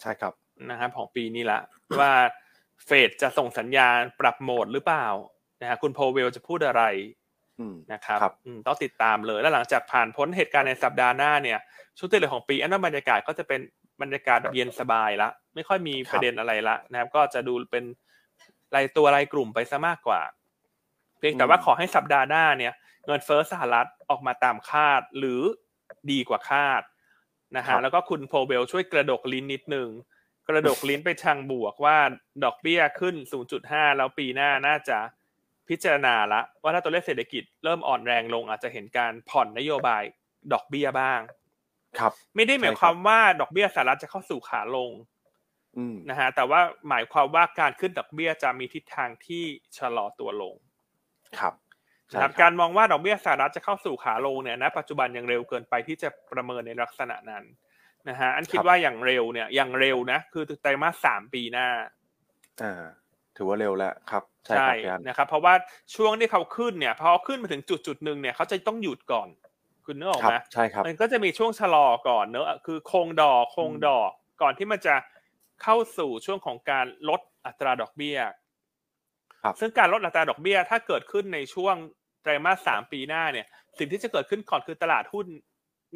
[0.00, 0.32] ใช่ครับ
[0.70, 1.60] นะครับของปีนี้ละ
[1.98, 2.10] ว่า
[2.86, 5.06] เฟดจะส่งสัญญาณปรับโหมดหรือเปล่า
[5.60, 6.82] นะฮะคุณโพเวลจะพูดอะไร
[7.92, 8.18] นะครับ
[8.66, 11.58] ต้องติดตามเลยแล้วหลังจากผ่านพ้นเหตุการณ์ในสัปดาห์หน้าเนี่ย
[11.98, 13.60] ช่วงที่เหลือของปีอันนั้นบรรยากาศก็จะเป็น
[14.02, 17.84] บรรยากาศเย็นสบายละ ไม่ค่อยมีประเด็นอะไรละนะครับ ก็จะดูเป็น
[18.74, 20.20] รายตัวรายกลุ่มไปซะมากกว่า
[21.18, 22.72] เพียงแต่ว่าขอให้สัปดาห์หน้าเนี่ย
[23.06, 25.40] เงินเฟ้อสหรัฐออกมาตามคาดหรือ
[26.10, 26.82] ดีกว่าคาด
[27.56, 29.88] นะฮะแล้วก็คุณโพเวลช่วยกระดกลิ้นนิดนึง
[30.48, 31.98] กระดกลิ้นไปทางบวกว่า
[32.44, 33.14] ดอกเบี้ยขึ้น
[33.56, 34.98] 0.5 แล้วปีหน้าน่าจะ
[35.68, 40.02] พิจารณาละ ว่าถ้าตัวเลขเศรษฐกิจเริ่มอ่อนแรงลงอาจจะเห็นการผ่อนนโยบาย
[40.52, 41.20] ดอกเบี้ยบ้าง
[41.98, 44.90] ครับ ไม่ได้หมายความว่าดอกเบี้ยสหรัฐจะเข้าสู่ขาลง
[46.10, 49.44] นะฮะแต่ว่าหมายความว่าการขึ้นดอกเบี้ยจะมีทิศทางที่
[49.78, 50.54] ชะลอตัวลง
[51.38, 51.52] ครับ
[52.14, 57.44] นะครับการมองว่าดอกเบี้ยสหรัฐจะเข้าสู่ขาลงเนี่ยนะปัจจุบันยังเร็วเกินไปที่จะประเมินในลักษณะนั้น
[58.08, 61.68] นะฮะอันคิดว่าอย่างเร็วเนี่ยอย่างเร็วนะ คือไตรมาสสามปีหน้า
[62.62, 62.82] อ่า
[63.36, 64.68] ถือว่าเร็วแล้วครับ ใช่
[65.08, 65.54] นะครับ เพราะว่า
[65.94, 69.28] ช่วงที่เขาขึ้นเนี่ยพอขึ้นมาถึงจุดจุดหนึ่งเนี่ยเขาจะต้องหยุดก่อน
[69.86, 74.10] คุณนึกออกไหมใช่ครับมันก็จะมีช่วงชะลอก่อนเนอะคือคงดอกคงดอก
[74.42, 74.94] ก่อนที่มันจะ
[75.62, 78.18] เข้าสู่ช่วงของการลดอัตราดอกเบี้ย
[79.60, 81.76] ซึ่งการลดอัตราดอกเบี้ยถ้าเกิดขึ้นในช่วง
[82.24, 83.46] ไตรมาสสามปีหน้าเนี่ย
[83.78, 85.26] สิ่งที่จะเกิดขึ้นก่อนคือตลาดหุ้น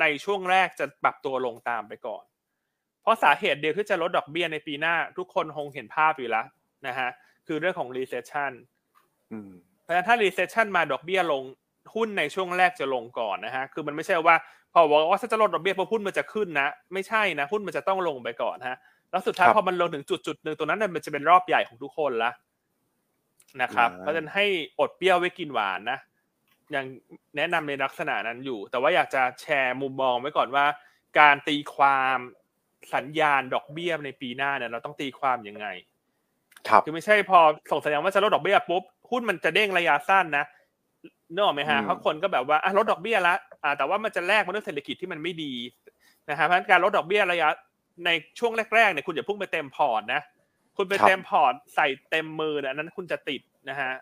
[0.00, 2.24] ในช่วงแรกจะปรับตัวลงตามไปก่อน
[3.02, 6.46] เพราะสาเหตุเดียวที่จะลดดอกเบี้ยในปีหน้า ทุกคนคงเห็นภาพอยู่แล้ว
[6.86, 7.08] นะฮะ
[7.46, 8.52] คือเรื่องของ recession
[9.82, 11.42] เพราะฉะนั้นถ้า recession มาดอกเบี้ยลง
[11.94, 14.36] หุ้นในช่วงแรกจะลงก่อนนะฮะ คือมันไม่ใช่ว่า
[14.72, 18.76] พอบอกว่าถ้าจะลดดอกเบี้ยพอหุ้นมันจะขึ้นนะ ไม่ใช่นะ หุ้นมันจะต้องลงไปก่อนฮะ
[19.10, 22.30] แล้วสุดท้ายพอมันลงถึงจุดจุดหนึ่งตัวนั้นมันจะเป็นรอบใหญ่ของทุกคนละ
[23.62, 24.46] นะครับ เพราะฉะนั้นให้
[24.78, 25.98] อดเปรี้ยวไว้กินหวานนะ
[26.76, 26.86] ยัง
[27.36, 30.64] แนะนำในลักษณะนั้นอยู่ แต่ว่าอยากจะแชร์มุมมองไว้ก่อนว่า
[31.18, 32.18] การตีความ
[32.94, 35.66] สัญญาณดอกเบี้ยในปีหน้าเนี่ยเราต้องตีความยังไง
[36.68, 37.38] ครับคือไม่ใช่พอ
[37.70, 40.44] ส่งสัญญาณว่าจะลดดอกเบี้ยปุ๊บหุ้นมันจะเด้งระยะสั้นนะ
[41.32, 45.54] นึกออกไหมฮะเพราะคนก็แบบว่าอะลดดอกเบี้ยละอ่าแต่ว่ามันจะแลกมาด้วยเศรษฐกิจที่มันไม่ดี
[46.30, 47.48] นะฮะเพราะการลดดอกเบี้ยระยะ
[48.06, 50.20] ในช่วงแรกๆเนี่ยคุณอย่าพุ่งไปเต็มพอร์ตนะ
[50.76, 53.40] คุณไปเต็มพอร์ตใส่เต็มมือเนี่ยนั้นคุณจะติด
[53.70, 53.92] นะฮะ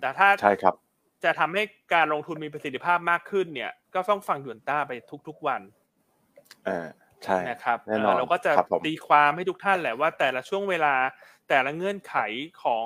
[0.00, 0.74] แต่ถ้าใช่ครับ
[1.24, 1.62] จะทำให้
[1.94, 4.92] การลงทุนมีประสิทธิภาพมากขึ้นเนี่ย ก็ต้องฟังหยวนต้าไป
[5.28, 5.60] ทุกๆวัน
[6.68, 6.86] อ่า
[7.24, 7.78] ใช่นะครับ
[8.18, 8.52] เราก็จะ
[8.86, 10.94] ตีความให้ทุกท่านแหละว่า แต่ละช่วงเวลา
[11.48, 12.16] แต่ละเงื่อนไข
[12.62, 12.84] ของ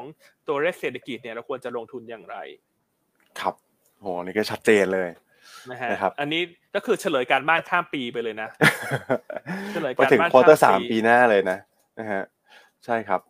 [0.49, 2.37] ตัวเลขเศรษฐกิจเนี่ยเราควรจะลงทุนอย่างไร
[3.41, 3.55] ครับ
[4.01, 5.09] โหนี่ก็ชัดเจนเลย
[5.70, 6.43] นะฮะอันนี้
[6.74, 8.49] ก็คือเฉลยการบ้านข้ามปีไปเลยนะ
[9.72, 11.59] เฉลยการบ้านข้ามปี quarter สามปีหน้าเลยนะ
[11.99, 12.22] นะฮะ
[12.84, 13.20] ใช่ครับ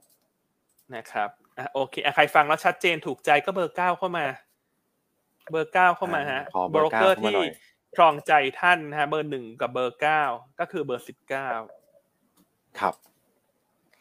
[0.94, 1.28] นะครับ
[1.58, 4.26] อะโอเคใครฟังแล้วชัดเจนถูกใจก็เบอร์เก้าเข้ามา
[5.50, 7.38] เบอร์เก้าเข้ามาฮะโบรกเกอร์ที่
[7.96, 10.22] ครองใจท่านนะฮะ เบอร์หนึ่งกับเบอร์เก้า
[10.60, 11.48] ก็คือเบอร์สิบเก้า
[12.80, 12.94] ครับ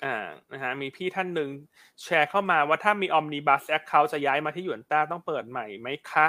[0.04, 0.18] อ่า
[0.52, 1.50] นะฮะมีพี่ท่านหนึ่ง
[2.04, 6.28] แชร์เข้ามาว่าถ้ามี Omnibus Account จะย้ายมาที่หยวนต้าต้องเปิดใหม่ไหมคะ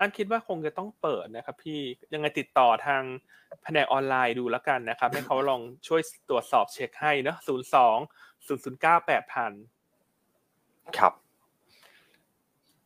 [0.00, 1.80] อันคิดว่าคงจะต้องเปิดนะครับพี่
[2.12, 3.02] ยังไงติดต่อทาง
[3.62, 7.96] แผนกออนไลน์ดูแล้วกันนะครับ ให้เขาลองช่วยตรวจสอบเช็คให้เนอะศูนย์สอง
[8.46, 9.52] ศูนย์ศูนย์เก้าแปดพัน
[10.98, 11.12] ครับ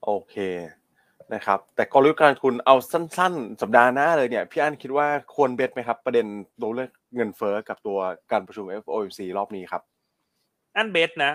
[0.05, 0.35] โอเค
[1.35, 6.27] นะครับแต่กลยุทธ์การลงทุนเอาสั้น ๆ สัปดาห์หน้าเลยเนี่ยพี่อันคิดว่าควรเบสไหมครับ ประเด็น
[6.61, 7.99] ตัวเรื่องเงินเฟ้อกับตัว
[8.33, 9.83] การประชุม FOMC รอบนี้ครับ
[10.77, 11.33] อันเบสนะ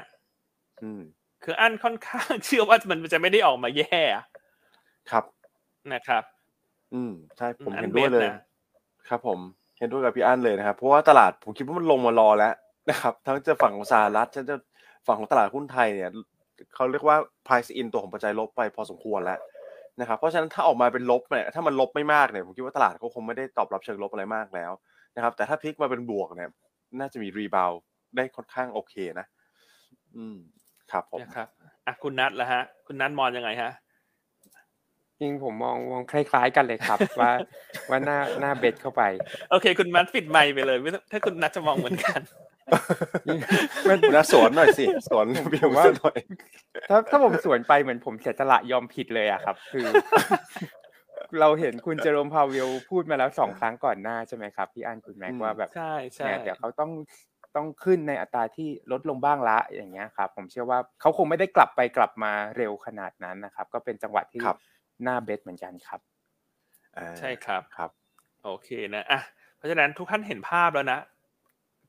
[0.83, 1.01] อืม
[1.43, 4.01] คืออันค่อนข้างเชื่อว่ามันจะไม่ได้ออกมาแย่
[5.11, 5.23] ครับ
[5.93, 6.23] นะครับ
[6.93, 9.39] อืมใช่ผมอันเห็นด้วยเลยเบสนะครับ ผม
[9.79, 12.53] เห็นด้วยกับพี่อันเลยนะครับเพราะว่าตลาดผมคิดว่ามันลงมารอแล้ว
[12.89, 14.55] นะครับ ทั้งจะฝั่งของสหรัฐทั้งจะ
[15.07, 16.09] ฝั่งของตลาดหุ้นไทยเนี่ย
[16.75, 17.17] เขาเรียกว่า
[17.47, 19.39] price in ตัวของปัจจัยลบไปพอสมควรแล้ว
[19.99, 24.71] นะครับเพราะฉะนั้นถ้าออกมาเป็นลบเนี่ยถ้ามันลบไม่มากเนี่ยผมคิดว่าตลาดก็คงไม่ได้ตอบรับเชิงลบอะไรมากแล้ว
[25.15, 26.49] นะครับ แต่ถ้าพลิกมาเป็นบวกเนี่ย
[26.99, 27.71] น่าจะมีรีบาว
[28.15, 29.25] ได้ค่อนข้างโอเคนะ
[30.15, 30.37] อืม
[30.91, 31.47] ครับผมนะครับ
[31.87, 33.71] อะคุณนัทละฮะ คุณนัทมองยังไงฮะ
[35.19, 37.31] จริงผมมองมองคล้ายๆกันเลยครับ ว่า
[37.89, 39.01] ว่าหน้าหน้าเบ็ดเข้าไป
[39.51, 42.19] โอเค คุณนัทปิดไมค์ไปเลยไม่ต้องถ้าคุณนัทจะมองเหมือนกัน
[43.87, 46.17] มันนะสวนหน่อยสิสวนพี่ผมว่าหน่อย
[46.89, 49.85] ถ้าถ้าผมสวนไปเหมือนผมเสียสละยอมผิดเลยอะครับ คือ
[51.39, 56.91] เราเห็นคุณเจอโรมพาเวลพูดมาแล้วสองครั้งก่อนหน้าใช่ไหมครับพี่อันคุณแม็กอืมว่าแบบใช่ใช่เนี่ยเดี๋ยวเขาต้อง
[57.55, 64.57] ต้องขึ้นในอัตราที่ลดลงบ้างละอย่างเงี้ยครับ ผมเชื่อว่าเขาคงไม่ได้กลับไปกลับมาเร็วขนาดนั้นนะครับ ก็เป็นจังหวะที่ครับ
[65.03, 65.99] หน้าเบ็ดเหมือนกันครับ
[66.97, 67.89] อ่าใช่ครับครับ
[68.43, 69.21] โอเคนะอะ
[69.57, 70.99] เพราะฉะนั้นทุกท่านเห็นภาพแล้วนะ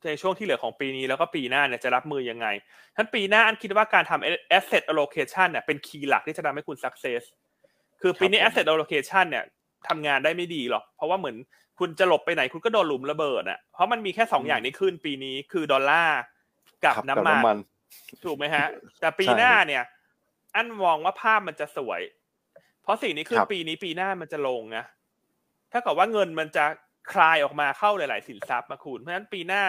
[0.07, 2.47] ในช่วงที่เหลือของปีนี้แล้วก็ปีหน้าเนี่ยจะรับมือยังไง
[2.97, 7.23] ท่านปีหน้าอันคิดว่าการทำ asset allocation เนี่ยเป็นคีย์หลักที่จะทำให้คุณ success
[8.01, 9.45] คือปีนี้ครับผม asset allocation เนี่ย
[9.89, 11.37] ทำงานได้ไม่ดีหรอก เพราะว่าเหมือน
[11.79, 16.21] คุณจะหลบไปไหนคุณก็โดนหลุมระเบิดอะเพราะมันมีแค่สองอย่างนี้ขึ้นปีนี้คือดอลลาร์
[16.85, 17.59] กับครับน้ำมันมัน
[18.25, 18.67] ถูกไหมฮะ
[19.01, 19.85] แต่ปีใช่หน้าเนี่ย
[20.55, 22.01] อันมองว่าภาพมันจะสวย
[22.83, 24.85] เพราะสิ่งนี้คือครับปีนี้ปีหน้ามันจะลงนะ
[25.73, 26.65] ถ้ากับว่าเงินมันจะ
[27.13, 29.63] คลายออกมาเข้าหลาย ๆ สินทรัพย์มาคุณเพราะฉะนั้นปีหน้า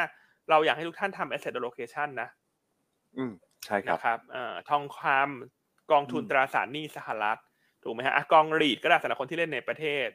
[0.50, 2.30] เราอยากให้ทุกท่านทำ asset allocation นะ
[3.18, 3.32] อืม
[3.66, 7.40] ใช่ครับนะครับเอ่อทองคำกองทุนอืมตราสารหนี้สหรัฐ
[7.84, 10.08] ถูกไหมฮะอะกอง REIT ก็ได้สำหรับคนที่เล่นในประเทศ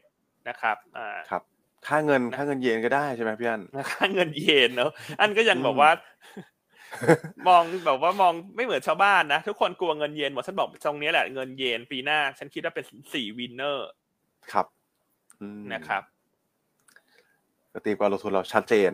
[0.48, 1.42] นะครับอ่าครับ
[1.86, 3.62] ค่าเงินนะค่าเงินเยนก็ได้ใช่ไหมพี่อัน
[3.92, 5.90] ค่าเงินเยนเนอะอันก็ยังอืมบอกว่า
[7.48, 12.84] มองแบบว่ามองไม่เหมือนชาวบ้านนะ ทุกคนกลัวเงินเยนหมดฉันบอกตรงนี้แหละเงินเยนปีหน้า ฉันคิดว่าเป็น
[13.14, 13.88] the winner
[14.52, 14.66] ครับ
[15.40, 16.02] อืมนะครับ
[17.72, 18.92] ก็ตีมการลงทุนเราชัดเจน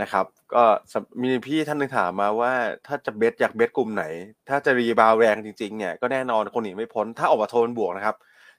[0.00, 2.52] นะครับ ก็สำมีพี่ท่านหนึ่งถามมาว่า
[2.86, 4.04] ถ้าจะ bet อยาก bet กลุ่มไหน
[4.48, 8.16] ถ้าจะ rebound แรงจริงๆเนี่ยก็แน่นอนคนหนีไม่พ้น ถ้าออกมาโทนบวกนะครับ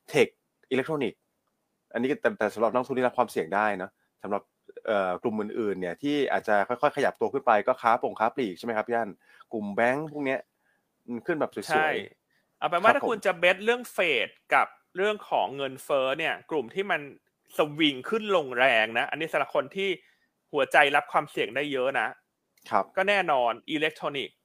[0.10, 0.28] tech
[0.72, 1.20] อิเล็กทรอนิกส์
[1.94, 3.92] อันนี้ก็แต่แต่สำหรับนักลงทุนที่รับความเสี่ยงได้เนอะ
[4.24, 4.42] สำหรับ
[4.86, 9.10] เอ่อกลุ่มอื่นๆเนี่ยที่อาจจะค่อยๆ ขยับตัวขึ้นไปก็ค้าปงค้าปลีกใช่ไหมครับพี่อัน
[9.54, 10.40] กลุ่มแบงค์พวกเนี้ย
[11.06, 11.94] อืมขึ้นแบบสวยใช่
[12.58, 14.68] เอาเป็นว่าครับถ้าคุณผมจะ bet เรื่องเฟดกับ
[14.98, 17.02] เรื่องของเงินเฟ้อเนี่ย กลุ่มที่มัน
[17.58, 19.90] สวิงขึ้นลงแรงนะ อันนี้สำหรับคนที่
[20.54, 24.38] หัวใจรับความเสี่ยงได้เยอะนะๆครับก็แน่นอนอิเล็กทรอนิกส์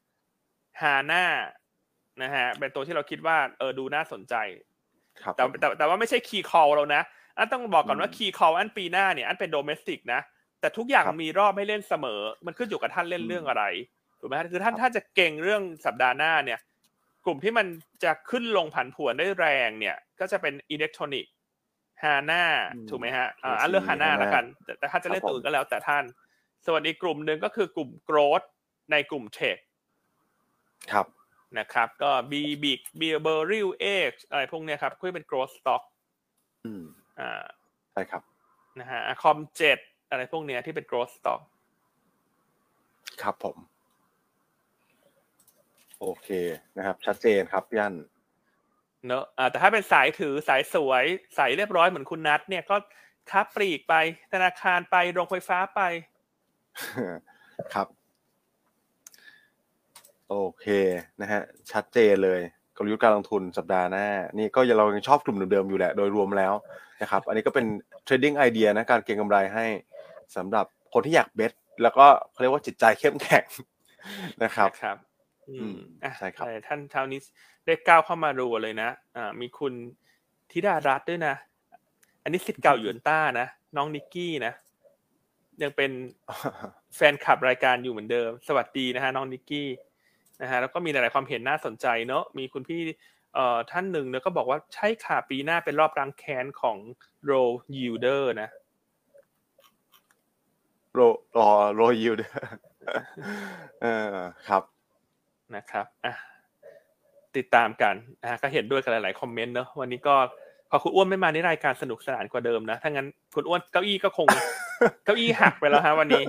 [0.81, 1.25] ฮาน่า
[2.23, 4.35] นะฮะเป็นตัวที่เราคิดว่าเออดูน่าสนใจ
[5.23, 7.03] ครับแต่แต่แต่ว่าไม่ใช่ key call เรานะ
[7.37, 10.21] อันต้องบอกก่อนว่าอืม key call อันปีหน้าเนี่ยอันเป็น domestic นะ
[10.61, 13.65] แต่ทุกอย่างครับมีรอบให้เล่นเสมอ มันขึ้นอยู่กับท่านเล่นอืมเรื่องอะไร
[14.21, 16.59] ถูกไหมฮะคือท่านครับถ้าจะเก็งเรื่องสัปดาห์หน้าเนี่ย
[17.25, 17.67] กลุ่มที่มัน
[18.05, 21.33] จะขึ้นลงผันผวนได้แรงเนี่ย ก็จะเป็นอิเล็กทรอนิกส์
[22.03, 22.43] ฮาน่า
[22.75, 26.05] อืมถูกไหมฮะอ่า KCE อันเลือกฮาน่า HANA แล้วกันแต่แต่ถ้าจะเล่นครับตัวอื่นก็แล้วแต่ท่าน
[26.67, 28.43] ส่วนอีกกลุ่มหนึ่งก็คือกลุ่ม growth
[28.93, 29.57] ในกลุ่ม tech
[30.93, 31.07] ครับ
[31.59, 35.83] นะครับก็ Bluebik Beryl 8อะไรพวกเนี้ยครับก็เป็น growth stock
[36.67, 36.85] อืม
[37.21, 37.45] อ่า
[37.93, 38.23] ใช่ครับ
[38.81, 39.79] นะฮะ COM7
[40.11, 41.41] อะไรพวกเนี้ยที่เป็น growth stock
[43.23, 43.57] ครับผม
[46.01, 46.29] โอเค
[46.77, 47.95] นะครับ ชัดเจนครับพี่อัน
[49.07, 51.05] เนอะอ่าแต่ถ้าเป็นสายถือสายสวย
[51.39, 52.77] สายเรียบร้อยเหมือนคุณนัทเนี่ยก็
[53.31, 53.95] ค้าปลีกไป
[54.33, 55.81] ธนาคารไปโรงไฟฟ้าไป
[57.75, 57.89] ครับ
[60.29, 60.67] โอเค
[61.21, 61.43] นะฮะ
[61.73, 62.41] ชัดเจนเลย
[62.77, 64.07] กลยุทธ์การลงทุนสัปดาห์หน้า
[64.39, 66.55] นี่ก็ยังเรายังชอบกลุ่มเดิมๆอยู่แหละโดยรวมแล้ว
[67.03, 67.67] นะครับ อันนี้ก็เป็น
[68.05, 69.67] เทรดดิ้งไอเดียนะการเก็งกำไรให้
[70.37, 73.45] สำหรับคนที่อยากเบสแล้วก็เขาเรียกว่าจิตใจเข้มแข็ง
[74.45, 74.97] นะครับนะครับ
[75.49, 77.21] อือืมมอะใช่ครับแต่ท่านเช้านี้
[77.69, 79.73] ได้ก้าวเข้ามารัวเลยนะอ่ามีคุณ
[80.51, 81.35] ธิดารัตน์ด้วยนะ
[82.23, 83.47] อันนี้สิทธิ์เก่าหยวนต้านะ
[83.77, 84.53] น้องนิกกี้นะ
[85.63, 85.91] ยังเป็น
[86.97, 89.69] แฟนคลับรายการอยู่เหมือนเดิม สวัสดีนะฮะน้องนิกกี้
[90.43, 92.81] นะฮะแล้วก็มีหลาย ๆ ความเห็นน่าสนใจเนอะมีคุณพี่
[93.35, 96.79] เอ่อท่านหนึ่งเนี่ยก็บอกว่าใช่ค่ะปีหน้าเป็นรอบรังแค้นของ
[97.25, 97.33] โร
[97.77, 98.49] ยิวเดอร์นะ
[100.93, 101.01] โร
[101.39, 102.41] รอโรยิวเดอร์
[103.83, 104.17] เออ
[104.49, 104.63] ครับ
[105.55, 106.15] นะครับอะ
[107.37, 110.15] ติดตามกันอะก็เห็นด้วยกันหลายๆคอมเมนต์เนอะวันนี้ก็
[110.71, 114.27] พอคุณอ้วนไม่มาในรายการสนุกสนานกว่าเดิมนะถ้างั้นคุณอ้วนเก้าอี้ก็คง
[115.05, 116.25] เก้าอี้หักไปแล้วฮะวันนี้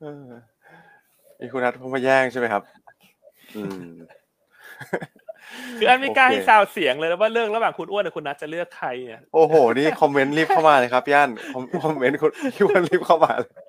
[0.00, 0.26] เออ
[1.40, 2.62] มีคุณนัทเข้ามาแย่งใช่ไหมครับ
[3.56, 3.90] อืม
[5.78, 13.65] คืออันไม่กล้าโอเคให้ซาวเสียงเลยแล้วว่าเรื่องระหว่างคุณอ้วนกับคุณนัทจะเลือกใครเนี่ยโอ้โห นี่คอมเมนต์รีบเข้ามาเลยครับย่านคอมคอมเมนต์คุณพี่อ้วันรีบเข้ามาเลยเออนะฮะ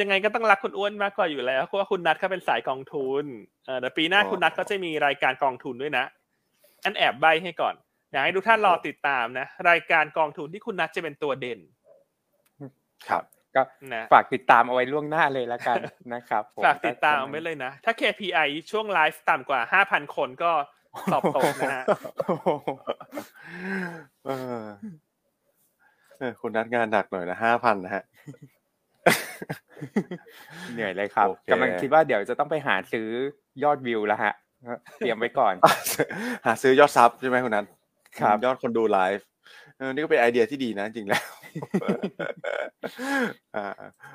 [0.00, 3.24] ยังไงก็ต้องรักคุณอ้วนมากกว่าอยู่แล้วเพราะว่าคุณนัทเขาเป็นสายกองทุน
[3.66, 6.04] เออแต่ปีหน้าอ๋อคุณนัทก็จะมีรายการกองทุนด้วยนะ
[6.84, 7.74] อันแอบใบให้ก่อน
[8.10, 11.60] อยากให้ทุกท่านรอติดตามนะ รายการกองทุนที่คุณนัทจะเป็นตัวเด่น
[13.08, 13.22] ครับ
[13.56, 13.62] ก็
[13.94, 15.76] นะฝากติดตามเอาไว้ล่วงหน้าเลยละกัน
[16.14, 20.52] นะครับผมฝากติดตามเอาไว้เลยนะ ถ้า KPI ช่วงไลฟ์ต่ำกว่า5,000คนก็
[21.12, 21.84] สอบตกนะฮะ
[24.26, 24.30] เออเอ
[24.62, 24.64] อ
[26.40, 28.02] คุณนัดงานหนักหน่อยนะห้าพันนะฮะ
[30.72, 33.08] เหนื่อยเลยครับโอเคกำลังคิดว่าเดี๋ยวจะต้องไปหาซื้อ
[33.62, 34.32] ยอดวิวแล้วฮะ
[34.98, 35.54] เตรียมไว้ก่อน
[36.46, 37.64] หาซื้อยอดซับใช่ไหมคุณนัท
[38.20, 39.26] ครับ ยอดคนดูไลฟ์
[39.78, 41.22] เออนี่ก็เป็นไอเดียที่ดีนะจริงแล้ว
[43.56, 43.66] อ่า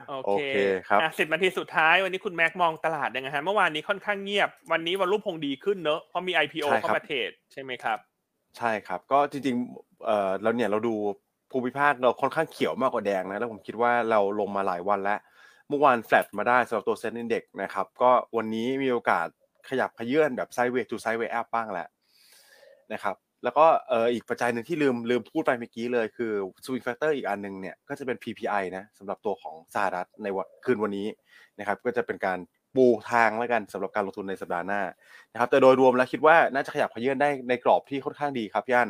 [0.07, 7.97] โอโอเคเคครับอะสิบนาทีสุดท้ายวันนี้คุณแม็กมองตลาดยังไงฮะเมื่อวานนี้ค่อนข้างเงียบ วันนี้วันรุ่งคงดีขึ้นเนอะเพราะมี IPO ใช่ครับเข้ามาเทรดใช่ไหมครับ
[8.57, 10.95] ใช่ครับ ก็จริงๆเอ่อเราเนี่ยเราดู
[11.53, 15.19] ภูมิภาคเราค่อนข้างเขียวมากกว่าแดงนะ แล้วผมคิดว่าเราลงมาหลายวันแล้ว
[15.69, 19.27] เมื่อวานแฟลตมาได้สำหรับตัวเซ็น i ินเด็กนะครับ ก็วันนี้มีโอกาส
[19.69, 21.87] ขยับขยื่นแบบไซเวทูไซเวย์อัพบ้างแหล้ว
[22.93, 26.31] นะครับ แล้วก็เอออีกปัจจัยหนึ่งที่ลืมลืมพูดไปเมื่อกี้เลยคือ
[26.65, 31.07] swing factor อีกอันหนึ่งเนี่ยก็จะเป็น PPI นะสำหรับตัวของสหรัฐในวันคืนวันนี้
[31.59, 32.39] นะครับ ก็จะเป็นการ
[32.75, 34.81] ปูทางแล้วกันสำหรับการลงทุนในสัปดาห์หน้า
[35.33, 38.89] นะครับแต่โดยรวมแล้วคิดว่าน่าจะขยับเขยื้อนได้ในกรอบที่ค่อนข้างดีครับพี่อัน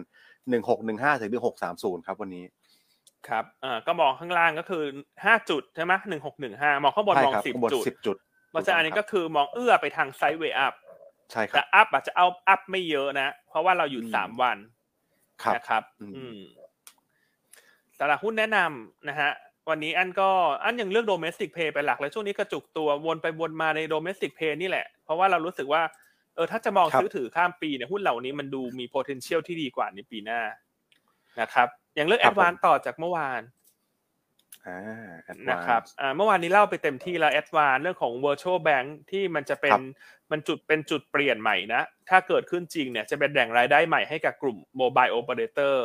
[0.49, 2.45] หนึ่งหกหนึ่งห้าถึงหนึ่งหกสามศูนย์ครับวันนี้
[3.27, 4.83] ครับอ่าก็มองข้างล่างก็คือ
[5.25, 8.17] ห้าจุดใช่ไหมหนึ่งหกหนึ่งห้ามองข้างบนใช่มองครับสิบข้างบนจุดสิบจุด
[8.49, 10.73] เพราะฉะนั้นอันนี้ก็คือมองเอื้อไปทาง sideway up
[11.31, 14.57] ใช่ครัแต่ up อาจจะเอา up ไม่เยอะนะ เพราะว่าเราหยุดอืมสามวัน
[15.43, 16.39] ครับนะครับ อืมอืม
[17.99, 19.31] ตลาดหุ้นแนะนำนะฮะ
[19.69, 20.29] วันนี้อันก็
[20.63, 25.81] อันยังเลือก domestic pay เป็นหลักเลยช่วงนี้กระจุกตัววนไปวนมาใน domestic pay นี่แหละ เพราะว่าเรารู้สึกว่า
[26.35, 30.41] เออถ้าจะมองครับซื้อถือข้ามปีเนี่ยหุ้นเหล่านี้มันดูมี potential ที่ดีกว่าในปีหน้า
[31.41, 33.41] นะครับ อย่างเลือก advance ต่อจากเมื่อวาน
[34.67, 34.79] อ่า
[35.31, 39.81] Advance นะครับอ่าเมื่อวานนี้เล่าไปเต็มที่แล้ว advance เรื่องของ virtual bank ที่มันจะเป็ครันบ
[40.31, 45.75] มันจุดเป็นจุดเปลี่ยนใหม่นะ ถ้าเกิดขึ้นจริงเนี่ยจะเป็นแหล่งรายได้ใหม่ให้กับกลุ่ม mobile operator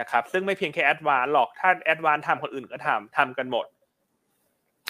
[0.00, 3.66] นะครับ ซึ่งไม่เพียงแค่ advance หรอกถ้า advance ทำคนอื่นก็ทำทำกันหมด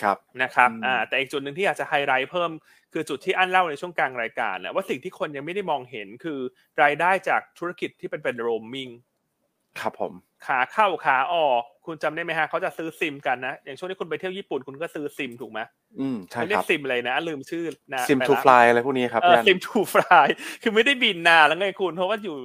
[0.02, 2.50] ครับนะครับอืมอ่าแต่อีกจุดหนึ่งที่อยากจะไฮไลท์เพิ่ม
[2.98, 6.38] คือจุดที่อันเล่าในช่วงกลางรายการนะว่าสิ่งที่คนยังไม่ได้มองเห็นคือ
[6.82, 8.92] รายได้จากธุรกิจที่เป็นเป็น roaming
[9.80, 10.12] ครับผม
[10.46, 15.60] ขาเข้าขาออก คุณจำได้ไหมฮะเขาจะซื้อซิมกันนะ อย่างช่วงที่คุณไปเที่ยวญี่ปุ่นคุณก็ซื้อซิมถูกไหม
[16.00, 20.28] อืมใช่เขาเรีคยรักบซิมอะไรนะ ลืมชื่อนะซิมไปทูละฟลายอะไรพวกนี้ครับเอพี่ออันซิมทูฟราย
[20.62, 22.36] คือไม่ได้บินนานแล้วไงคุณ เพราะว่าอยู่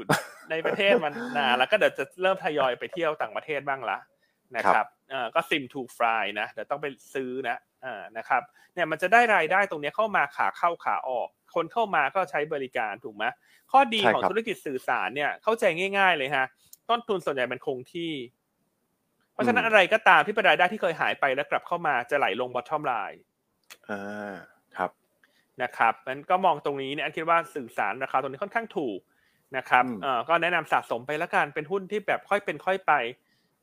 [0.49, 3.97] ในประเทศมันนานแล้วก็เดี๋ยวจะเริ่มทยอยไปเที่ยวต่างประเทศบ้างละ
[4.55, 8.41] นะครับเออก็ซิมทูฟรายนะเดี๋ยวต้องไปซื้อนะ อ่านะครับ
[8.73, 13.23] เนี่ยมันจะได้รายได้ตรงเนี้ยเข้ามาขาเข้าขาออก คนเข้ามาก็ใช้บริการถูกไหม
[13.71, 15.63] ข้อดีใช่ของครับธุรกิจสื่อสารเนี่ยเข้าใจ
[15.97, 16.45] ง่าย ๆเลยฮะ
[16.89, 18.11] ต้นทุนส่วนใหญ่มันคงที่
[19.33, 23.19] เพราะฉะนั้นอะไรก็ตามที่เป็นรายได้ที่เคยหายไปแล้วกลับเข้ามาจะไหลลง bottom line
[23.89, 24.33] อ่า
[24.77, 24.91] ครับ
[25.61, 28.99] นะครับนั้นก็มองตรงนี้เนี่ยอันคิดว่าสื่อสารราคาตรงนี้ค่อนข้างถูก
[29.57, 32.93] นะครับอืมเอ่อก็แนะนำสะสมไปละกันเป็นหุ้นที่แบบค่อยเป็นค่อยไป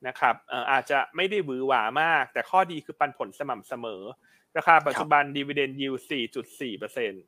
[0.07, 4.01] นะครับเอ่ออาจจะไม่ได้หวือหวามาก แต่ข้อดีคือปันผลสม่ำเสมอ
[4.57, 5.93] ราคาปัจจุบันดีเวเดนยิว
[6.37, 7.23] 4.4เปอร์เซ็นต์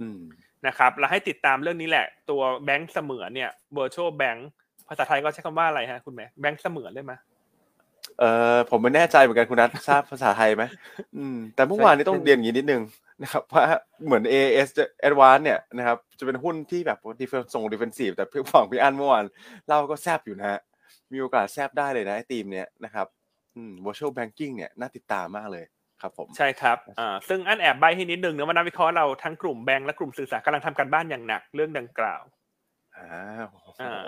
[0.00, 0.20] อืม
[0.66, 4.40] นะครับแล้วให้ติดตามเรื่องนี้แหละ ตัวแบงก์เสมือนเนี่ย virtual bank
[4.88, 7.12] ภาษาไทยก็ใช้คำว่าอะไรฮะคุณแม่แบงก์เสมือนได้ไหม
[8.18, 10.64] เอ่อผมไม่แน่ใจเหมือนกันคุณนัททราบภาษาไทยไหม
[11.16, 12.82] อืมแต่เมื่อวานนี้ต้องเรียนอย่างนี้นิดนึง
[13.22, 13.64] นะครับว่า
[14.04, 19.24] เหมือน AS จะ Advance เนี่ยนะครับจะเป็นหุ้นที่แบบ defense ส่ง defensive แต่เพื่อฝั่งพี่อันเมื่อวาน
[19.68, 20.60] เราก็แซบอยู่นะฮะ
[21.12, 23.06] มีโอกาสแซบได้เลยนะไอ้ทีมเนี้ยนะครับ
[23.56, 25.64] อืม virtual banking เนี่ยน่าติดตามมากเลย
[26.02, 32.22] ครับผมใช่ครับอ่าซึ่งอันแอบใบให้นิดนึงนะว่านักวิเคราะห์เราทั้งกลุ่มแบงก์และกลุ่มสื่อสารกำลังทำการบ้านอย่างหนักเรื่องดังกล่าว
[32.96, 33.08] อ่า
[33.50, 34.00] โอ้โหอ่า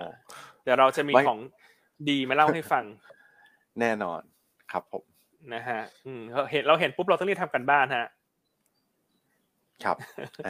[0.63, 1.39] เดี๋ยวเราจะมีไม้ของ
[2.09, 2.85] ดีมาเล่าให้ฟัง
[3.81, 4.21] แน่นอน
[4.73, 5.05] ครับผม
[5.55, 8.07] นะฮะอืมเห็นเราเห็นปุ๊บเราต้องรีบทำการบ้านฮะ
[9.85, 9.97] ครับอ่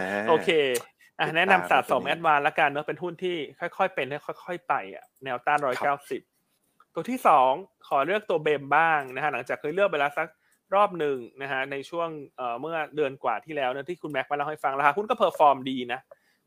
[0.04, 0.50] าโอเค
[1.18, 4.06] อะติดตามแนะนำสะสมตัวนี้ ADVANC ละกันเนอะเป็นหุ้นที่ค่อยๆเป็น
[4.44, 6.22] ค่อยๆไปอะแนวต้านร้อยครัเก้าสิบ
[6.98, 7.52] ตัวที่สอง
[7.88, 10.28] ขอเลือกตัว BEM บ้างนะฮะหลังจากเคยเลือกไปแล้วสัก
[10.74, 16.00] รอบหนึ่งนะฮะในช่วงเอ่อเมื่อเดือนกว่าที่แล้วเนอะที่คุณแม็กมาเล่าให้ฟังราคาหุ้นก็ perform ดีนะ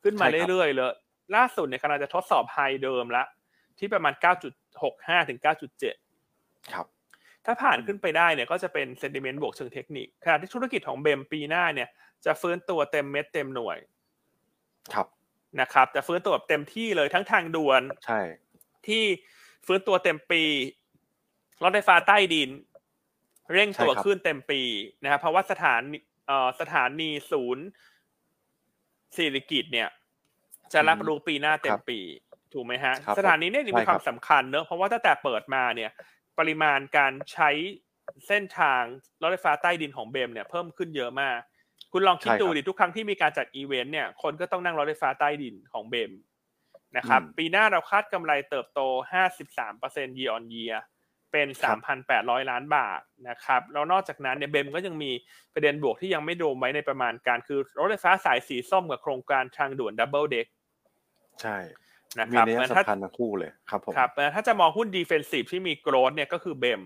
[0.03, 0.93] ขึ้นมาเรื่อยๆเลย
[1.35, 3.23] ล่าสุดเนี่ยกำลังจะทดสอบไฮเดิมละ
[3.79, 4.13] ที่ประมาณ
[4.71, 5.39] 9.65 ถึง
[6.05, 6.85] 9.7 ครับ
[7.45, 11.89] ถ้าผ่านขึ้นไปได้เนี่ยก็จะเป็นเซนติเมนต์บวกเชิงเทคนิคขณะที่ธุรกิจของเบมปีหน้าเนี่ย
[12.25, 13.77] จะฟื้นตัวเต็มเม็ดเต็มหน่วย
[14.93, 15.07] ครับ
[15.61, 18.21] นะครับจะฟื้นตัวแบบเต็มที่เลยทั้งทางด่วนใช่
[18.87, 19.03] ที่
[19.65, 20.43] ฟื้นตัวเต็มปี
[21.63, 22.49] รถไฟฟ้าใต้ดิน
[23.53, 24.61] เร่งตัวขึ้นเต็มปี
[25.03, 25.81] นะครับเพราะว่าสถาน
[26.27, 27.65] เอ่อสถานีศูนย์
[29.15, 29.89] สิริกิตเนี่ย
[30.73, 31.99] จะรับรู้ปีหน้าเต็มปี
[32.53, 35.91] ถูกไหมฮะครับสถานีเนี่ยมีความสำคัญเนอะเพราะว่าตั้งแต่เปิดมาเนี่ย
[36.39, 37.49] ปริมาณการใช้
[38.27, 38.83] เส้นทาง
[39.21, 41.37] รถไฟฟ้าใต้ดินของเบมเนี่ยเพิ่มขึ้นเยอะมาก
[41.91, 46.11] คุณลองคิดดูดิทุกครั้งที่มีการจัดอีเวนต์เนี่ย คนก็ต้องนั่งรถไฟฟ้าใต้ดินของเบม
[46.97, 48.79] นะครับปีหน้าเราคาดกำไรเติบโต
[49.49, 50.75] 53% year on year
[51.31, 51.47] เป็น
[51.99, 55.11] 3,800 ล้านบาทนะครับแล้วนอกจากนั้นเนี่ย BEM ก็ยังมี
[55.53, 60.45] ประเด็นบวกที่ยังไม่รวมไว้ในประมาณการคือรถไฟฟ้าสายสีส้มกับโครงการทางด่วน Double Deck
[61.41, 61.57] ใช่
[62.17, 66.81] นะมีครับนัยถ้าสำคัญทั้งคู่เลยครับผมครับถ้าจะมองหุ้น defensive ที่มี growth เนี่ยก็คือ BEM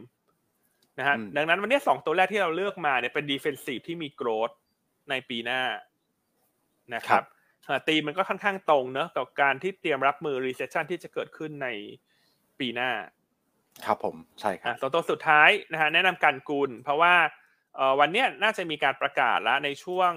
[0.99, 4.49] นะฮะอืมดังนั้นวันนี้สองตัวแรกที่เราเลือกมาเนี่ยเป็น defensive ที่มี growth
[5.09, 5.61] ในปีหน้า
[6.93, 7.34] นะครับอ่า
[7.87, 11.67] ธีมมันก็ค่อนข้างตรงเนอะกับการที่เตรียมรับมือ recession ที่จะเกิดขึ้นใน
[12.59, 12.91] ปีหน้า
[13.85, 17.13] ครับผมใช่ครัอะบสองตัวสุดท้ายนะฮะแนะนำการกุลเพราะว่า
[17.75, 20.11] เอ่อวันเนี้ยน่าจะมีการประกาศแล้วในช่วง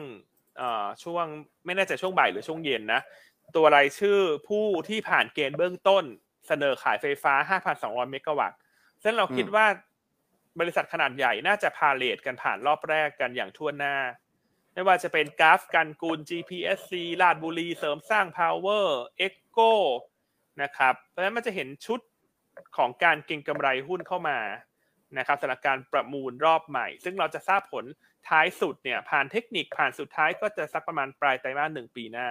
[0.59, 1.25] เอ่อช่วง
[1.67, 3.01] ไม่แน่ใจช่วงบ่ายหรือช่วงเย็นนะ
[3.57, 6.05] ตัวรายชื่อผู้ที่ผ่านเกณฑ์เบื้องต้น
[6.49, 8.59] เสนอขายไฟฟ้า 5,200 เมกะวัตต์
[9.03, 9.67] ซึ่งเราคิดอืมว่า
[10.61, 13.95] บริษัทขนาดใหญ่น่าจะพาเลทกันผ่านรอบแรกกันอย่างทั่วหน้า
[14.79, 18.87] ไม่ว่าจะเป็นกราฟกันกูล GPSC ลาดบุรี เสริมสร้าง Power
[19.26, 19.70] Echo
[20.62, 22.01] นะครับ เพราะฉะนั้นมันจะเห็นชุด
[22.76, 24.39] ของการเก็งกำไรหุ้นเข้ามา
[25.18, 27.85] นะครับสำหรับการประมูลรอบใหม่ ซึ่งเราจะทราบผล
[28.29, 32.29] ท้ายสุดเนี่ยผ่านเทคนิคผ่านสุดท้ายก็จะสักประมาณปลายไตรมาสหนึ่งปีหน้า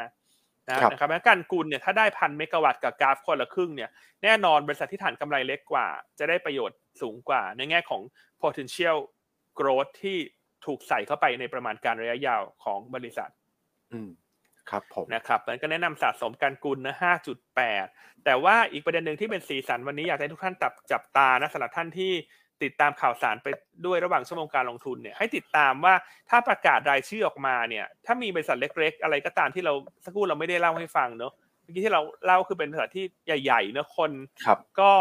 [0.70, 3.90] นะครับนะครับแล้วการกุลเนี่ยถ้าได้พันเมกะวัตต์กับกราฟคนละครึ่งเนี่ย
[4.24, 5.88] แน่นอนบริษัทที่ฐานกำไรเล็กกว่า
[6.20, 8.02] จะได้ประโยชน์สูงกว่า ในแง่ของ
[8.42, 8.98] potential
[9.60, 10.18] growth ที่
[10.66, 13.30] ถูกใส่เข้าไปในประมาณการระยะยาวของบริษัท
[13.94, 14.10] อืม
[14.70, 16.96] ครับผมนะครับนั้นก็แนะนำสะสมการกุลนะ
[17.60, 22.12] 5.8 แต่ว่าอีกประเด็นหนึ่งที่เป็นสีสันวันนี้อยากให้ทุกท่านจับจับตานะสำหรับท่านที่
[22.64, 23.48] ติดตามข่าวสารไป
[23.86, 25.94] ด้วยระหว่างชั่วโมงการลงทุนเนี่ยให้ติดตามว่า
[26.30, 29.74] ถ้าประกาศรายชื่อออกมาเนี่ย ถ้ามีบริษัทเล็ก ๆ อะไรก็ตามที่เรา
[30.06, 31.34] สักครู่เราไม่ได้เล่าให้ฟังเนอะ
[31.64, 34.12] เมื่อกี้ที่เราเล่าคือเป็นบริษัทที่ใหญ่ๆเนอะคน
[34.46, 34.92] ครับก็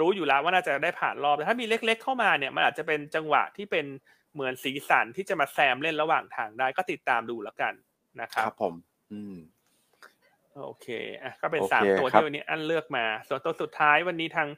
[0.00, 3.86] รู้อยู่แล้วว่าน่าจะได้ผ่านรอบแต่ถ้ามีเล็ก ๆ เข้ามาเนี่ยมันอาจจะเป็นจังหวะที่เป็น
[4.34, 7.74] เหมือนสีสันที่จะมาแซมเล่นระหว่างทางได้ก็ติดตามดูแล้วกัน
[8.20, 8.74] นะคครัรับบผม
[9.12, 9.36] อืม
[10.64, 10.86] โอเค
[11.22, 14.48] อะก็เป็นโอเคสามตัวครับที่วันนี้อันเลือกมา ส่วนตัวสุดท้ายวันนี้ทาง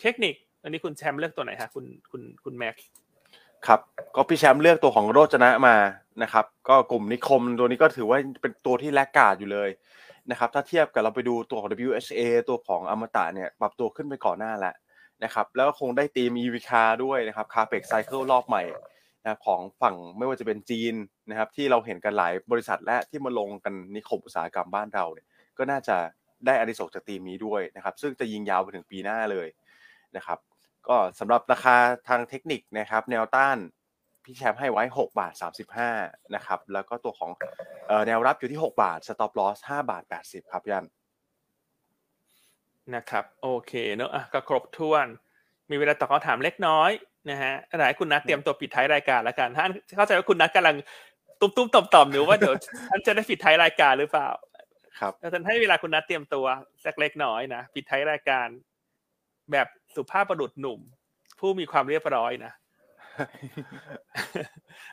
[0.00, 2.86] เทคนิคอันนี้คุณแชมป์เลือกตัวไหนฮะคุณคุณคุณแม็กซ์
[3.66, 3.80] ครับ
[4.16, 5.76] ก็พี่แชมป์เลือกตัวของโรจนะมา
[6.22, 9.70] นะครับ ก็กลุ่มนิคมตัวนี้ก็ถือว่าเป็นตัวที่แลกกาดอยู่เลย
[10.30, 14.74] นะครับ ถ้าเทียบกับเราไปดูตัวของ WHA ตัวของอมตะเนี่ยปรับตัวขึ้นไปก่อนหน้าแล้ว
[15.24, 18.62] นะครับ แล้วก็คงได้ตีม EV car ด้วยนะครับคาเปกไซเคิลรอบใหม่
[19.22, 20.94] นะของฝั่งไม่ว่าจะเป็นจีน
[21.30, 25.26] นะครับ ที่เราเห็นกันหลายบริษัทและที่มาลงกันนิคมอุตสาหกรรมบ้านเราเนี่ย
[25.58, 25.96] ก็น่าจะ
[26.46, 29.48] ได้อานิสงส์จากตีมนี้ด้วยนะครับ ซึ่งจะยิงยาวไปถึงปีหน้าเลย
[30.16, 30.38] นะครับ
[30.88, 31.76] ก็สำหรับราคา
[32.08, 33.58] ทางเทคนิคนะครับ แนวต้าน
[34.24, 35.32] พี่แชมป์ให้ไว้ 6 บาท
[35.82, 37.30] 35 นะครับ แล้วก็ตัวของ
[38.06, 40.86] แนวรับอยู่ที่ 6 บาท stop loss 5 บาท 80 ครับพี่อัน
[42.94, 45.06] นะครับ โอเคเนอะอะก็ครบถ้วน
[45.70, 46.90] มีเวลาตอบคำถามเล็กน้อย
[47.28, 50.76] นะฮะอะไรให้คุณนัทเตรียมตัวปิดท้ายรายการแล้วกันท่านเข้าใจว่าคุณนัทกำลัง
[51.40, 52.54] ตุ้มๆต่อมๆหรือว่าเดี๋ยว
[52.90, 54.28] ท่านจะได้ปิดท้ายรายการหรือเปล่า
[55.00, 56.46] ครับแล้วท่านให้เวลาคุณนัทเตรียมตัว
[56.84, 58.48] สักเล็กน้อยนะปิดท้ายรายการ
[59.52, 60.80] แบบสุภาพบุรุษหนุ่ม
[61.38, 62.52] ผู้มีความเรียบร้อยนะ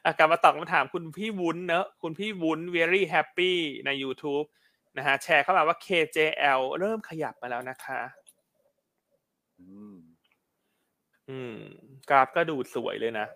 [0.04, 3.54] อากลับมาตอบคำถามคุณพี่วุ้นเนอะคุณพี่วุ้น very happy
[3.86, 4.48] ใน YouTube
[4.98, 8.02] นะฮะแชร์เข้ามาว่า KJL เริ่มขยับมาแล้วนะคะ
[9.60, 9.96] อืม
[11.30, 11.58] อืม
[12.10, 13.28] กราฟก็ดูสวยเลยนะ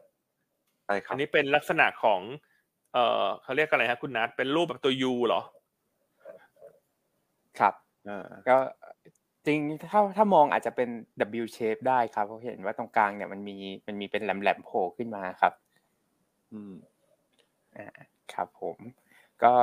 [0.86, 2.22] ใช่ครัอับนนี้เป็นลักษณะของ
[2.94, 5.42] เอ่อเขาเรียกอะไรฮะคุณนัทเป็นรูปแบบตัว U เหรอ
[7.60, 7.74] ครับ
[8.08, 8.58] อ่าก็
[9.48, 9.60] จริง
[9.92, 10.90] ถ้าถ้ามองอาจจะเป็น
[11.44, 13.58] W shape ได้ครับเพราะเห็นว่าตรงกลางเนี่ยมันมี
[13.88, 15.54] มันมีเป็นแหลมๆโผล่ขึ้นมาครับ
[16.54, 16.74] อืม
[17.78, 17.88] อ่า
[18.34, 18.78] ครับผม
[19.44, 19.54] ก็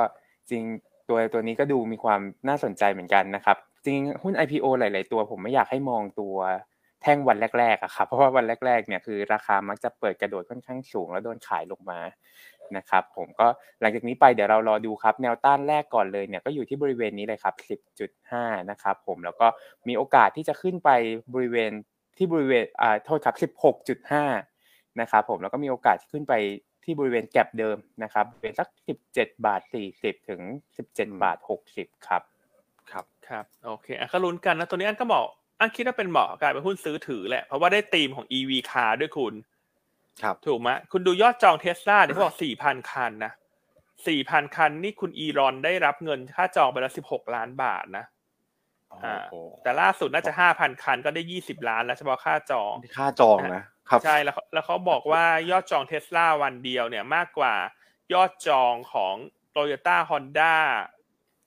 [0.49, 0.63] จริง
[1.09, 6.35] ตัวตัวนี้ก็ดูมีความน่าสนใจเหมือนกันนะครับ จริงหุ้น IPO หลาย ๆ ตัวผมไม่อยากให้มองตัว
[7.01, 11.99] แท่งวันแรกๆอะครับเพราะว่าวันแรกๆเนี่ยคือราคามักจะเปิดกระโดดค่อนข้างสูง แล้วโดนขายลงมา
[12.77, 13.47] นะครับผมก็
[13.81, 17.55] หลังจากนี้ไปเดี๋ยวเรารอดูครับ แนวต้านแรกก่อนเลยเนี่ยก็อยู่ที่บริเวณนี้เลยครับ
[18.11, 19.47] 10.5 นะครับผมแล้วก็
[19.87, 20.89] มีโอกาสที่จะขึ้นไป
[21.33, 21.71] บริเวณ
[22.17, 23.35] ที่บริเวณอ่าโทษครับ
[24.23, 26.33] 16.5 นะครับผมแล้วก็มีโอกาสขึ้นไป
[26.83, 28.67] ที่บริเวณแก็บเดิมนะครับเป็นสัก
[29.07, 29.61] 17 บาท
[29.95, 30.41] 40 ถึง
[30.81, 31.37] 17 บาท
[31.73, 32.21] 60 ครับ
[32.91, 35.25] ครับครับโอเคอะก็ลุ้นกันนะตัวนี้อันก็บอก
[35.59, 39.33] อันคิดว่าเป็นเหมาะกับการเป็นหุ้นซื้อถือแหละ เพราะว่าได้ธีมของ EV car ด้วยคุณ
[40.21, 43.33] ครับ ถูกไหมคุณดูยอดจองเทสลาเนี่ยเขาบอกสี่พันคันนะ
[44.07, 48.05] สี่พันคันนี่คุณอีรอนได้รับเงินค่าจองไปแล้วสิบหกล้านบาทนะ
[49.03, 57.55] อ่าโอ้โหแต่ล่าสุดน่าจะห้าพันคันก็ได้ยี่สิบล้านแล้วเฉพาะค่าจองนี่ค่าจองนะครับใช่แล้วเขาแล้วเขาบอกว่ายอดจองเทสลาวันเดียวเนี่ยมากกว่า
[58.13, 59.15] ยอดจองของ
[59.51, 60.55] โตโยต้าฮอนด้า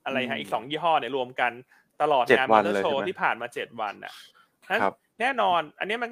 [0.05, 1.53] อะไรอืฮะมอีกสองยี่ห้อเนี่ยรวมกัน
[2.01, 4.13] ตลอดเจ็ดงานวัมอนเตอเลยร์โชใช่ว์ไหมที่ผ่านมาเจ็ดวันน่ะ
[4.71, 6.11] นั้นครับแน่นอน อันนี้มัน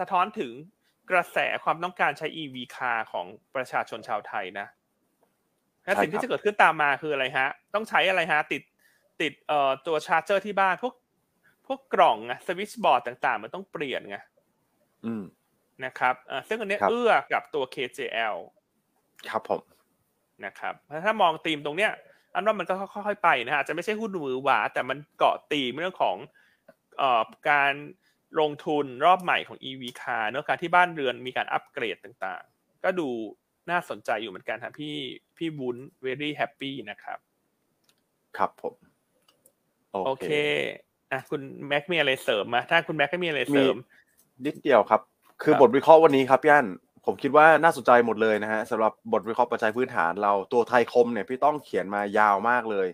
[0.00, 0.52] สะท้อนถึง
[1.10, 4.66] กระแสความต้องการใช้ EV car ของประชาชนชาวไทยนะ
[5.84, 8.62] และใช่สิ่งคที่รับจะเกิดขึ้นตามมาคืออะไรฮะ ต้องใช้อะไรฮะ ติด
[9.20, 10.94] ติดเอ่อตัวชาร์จเจอร์ที่บ้าน พวก
[11.66, 14.16] พวกกล่องอะสวิตช์บอร์ดต่างๆ มันต้องเปลี่ยนไง
[15.06, 15.24] อืม
[15.84, 18.36] นะครับเอ่อซึ่งอันเนี้ยครับเอื้อกับตัว KJL
[19.30, 19.60] ครับผม
[20.44, 20.74] นะครับ
[21.04, 21.92] ถ้ามองธีมตรงเนี้ย
[22.36, 26.16] อันว่ามันก็ค่อยๆไปนะฮะอาจจะไม่ใช่หุ้นมือหวาแต่มันเกาะธีมเรื่องของ
[26.98, 27.72] เอ่อการ
[28.40, 33.08] ลงทุนรอบใหม่ของ EV car เนอะการที่บ้านเรือนมีการอัปเกรดต่างๆ ก็ดู
[33.70, 34.96] น่าสนใจอยู่เหมือนกันครับพี่
[35.36, 37.18] พี่วุ้น very happy นะครับ
[38.36, 38.74] ครับผม
[40.06, 40.28] โอเค
[41.12, 43.76] อะคุณแม็กมีอะไรเสริมมาถ้าคุณแม็กไม่มีอะไรมีเสริม
[44.46, 45.00] นิดเดียวครับ
[45.42, 46.66] คือครับบทวิเคราะห์วันนี้ครับย่าน
[47.06, 52.88] ผมคิดว่าน่าสนใจหมดเลยนะฮะสำหรับบทวิเคราะห์ปัจจัยพื้นฐานเราตัวไทยคมเนี่ยพี่ต้องเขียนมายาวมากเลย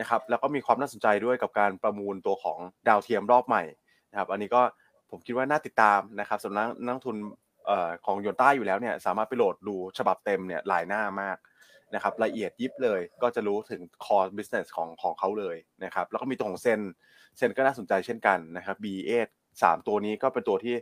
[0.00, 3.62] นะครับแล้วก็มีความน่าสนใจด้วยกับการประมูลตัวของดาวเทียมรอบใหม่
[4.10, 4.62] นะครับอันนี้ก็
[5.10, 7.16] ผมคิดว่าน่าติดตามนะครับสำหรับนักทุน
[7.66, 11.36] เอ่อของยนต้าอยู่แล้วเนี่ยสามารถไปโหลดดูฉบับเต็มเนี่ยหลายหน้ามาก
[11.94, 16.80] นะครับละเอียดยิบเลยก็จะรู้ถึง core business ของของเขาเลยนะครับแล้วก็มีตัวของเซน
[17.36, 19.28] เซนก็น่าสนใจเช่นกันนะครับ B8
[19.62, 20.74] สามตัวนี้ก็เป็นตัวที่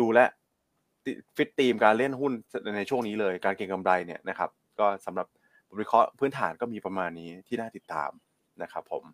[0.00, 0.26] ดูและ
[1.36, 2.32] ฟิตทีมการเล่นหุ้น
[2.76, 4.50] ในช่วงนี้เลย การเก็งกำไรเนี่ยนะครับ
[4.80, 5.26] ก็สำหรับ
[5.72, 8.10] บริเคราะห์พื้นฐานก็มีประมาณนี้ที่น่าติดตาม
[8.62, 9.04] นะครับ ผม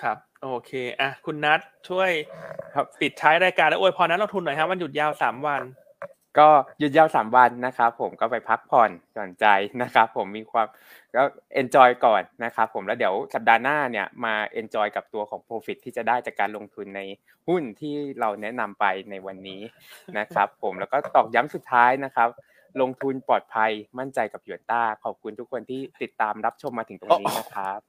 [0.00, 0.70] ครับ โอเค
[1.00, 2.10] อะคุณนัทช่วย
[3.00, 5.62] ปิดท้ายรายการแล้วอวยพรนักลงทุนหน่อยครับวันหยุดยาวสามวัน
[6.38, 9.46] ก็หยุดยาวสามวันนะครับผมก็ไปพักผ่อนหย่อนใจ
[9.82, 10.66] นะครับผมมีความ
[11.14, 11.22] ก็
[11.54, 17.00] enjoy ก่อนนะครับผมแล้วเดี๋ยวสัปดาห์หน้าเนี่ยมา enjoy กับตัวของ Profit ที่จะได้จากการลงทุนใน
[17.48, 19.62] หุ้นที่เราแนะนำไปในวันนี้
[20.18, 22.28] นะครับผมแล้วก็ตอกย้ำสุดท้ายนะครับ
[22.80, 27.80] ลงทุนปลอดภัยมั่นใจกับหยวนต้า ขอบคุณทุกคนที่ติดตามรับชมมาถึงตรงนี้นะครับ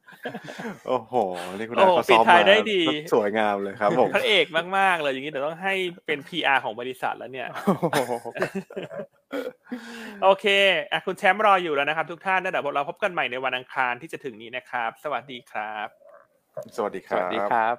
[0.87, 1.13] โอ้โห
[1.57, 2.81] นี่คุณโอ้อาเขาปิซ้ดอมท้ายมาได้ดี
[3.13, 4.45] สวยงามเลยครับผมพระเอก
[4.77, 5.73] มาก ๆ เลยอย่างนี้เดี๋ยวต้องให้
[6.05, 7.47] เป็น PR ของบริษัทแล้วเนี่ย
[10.23, 10.45] โอเค
[10.91, 15.87] อะคุณแชมป์รออยู่แล้วนะครับ ทุกท่านนะเดี๋ยวเราพบกันใหม่ในวันอังคารที่จะถึงนี้นะครับ สวัสดีครับ
[16.75, 17.75] สวัสดีคสรับวัสดีครับ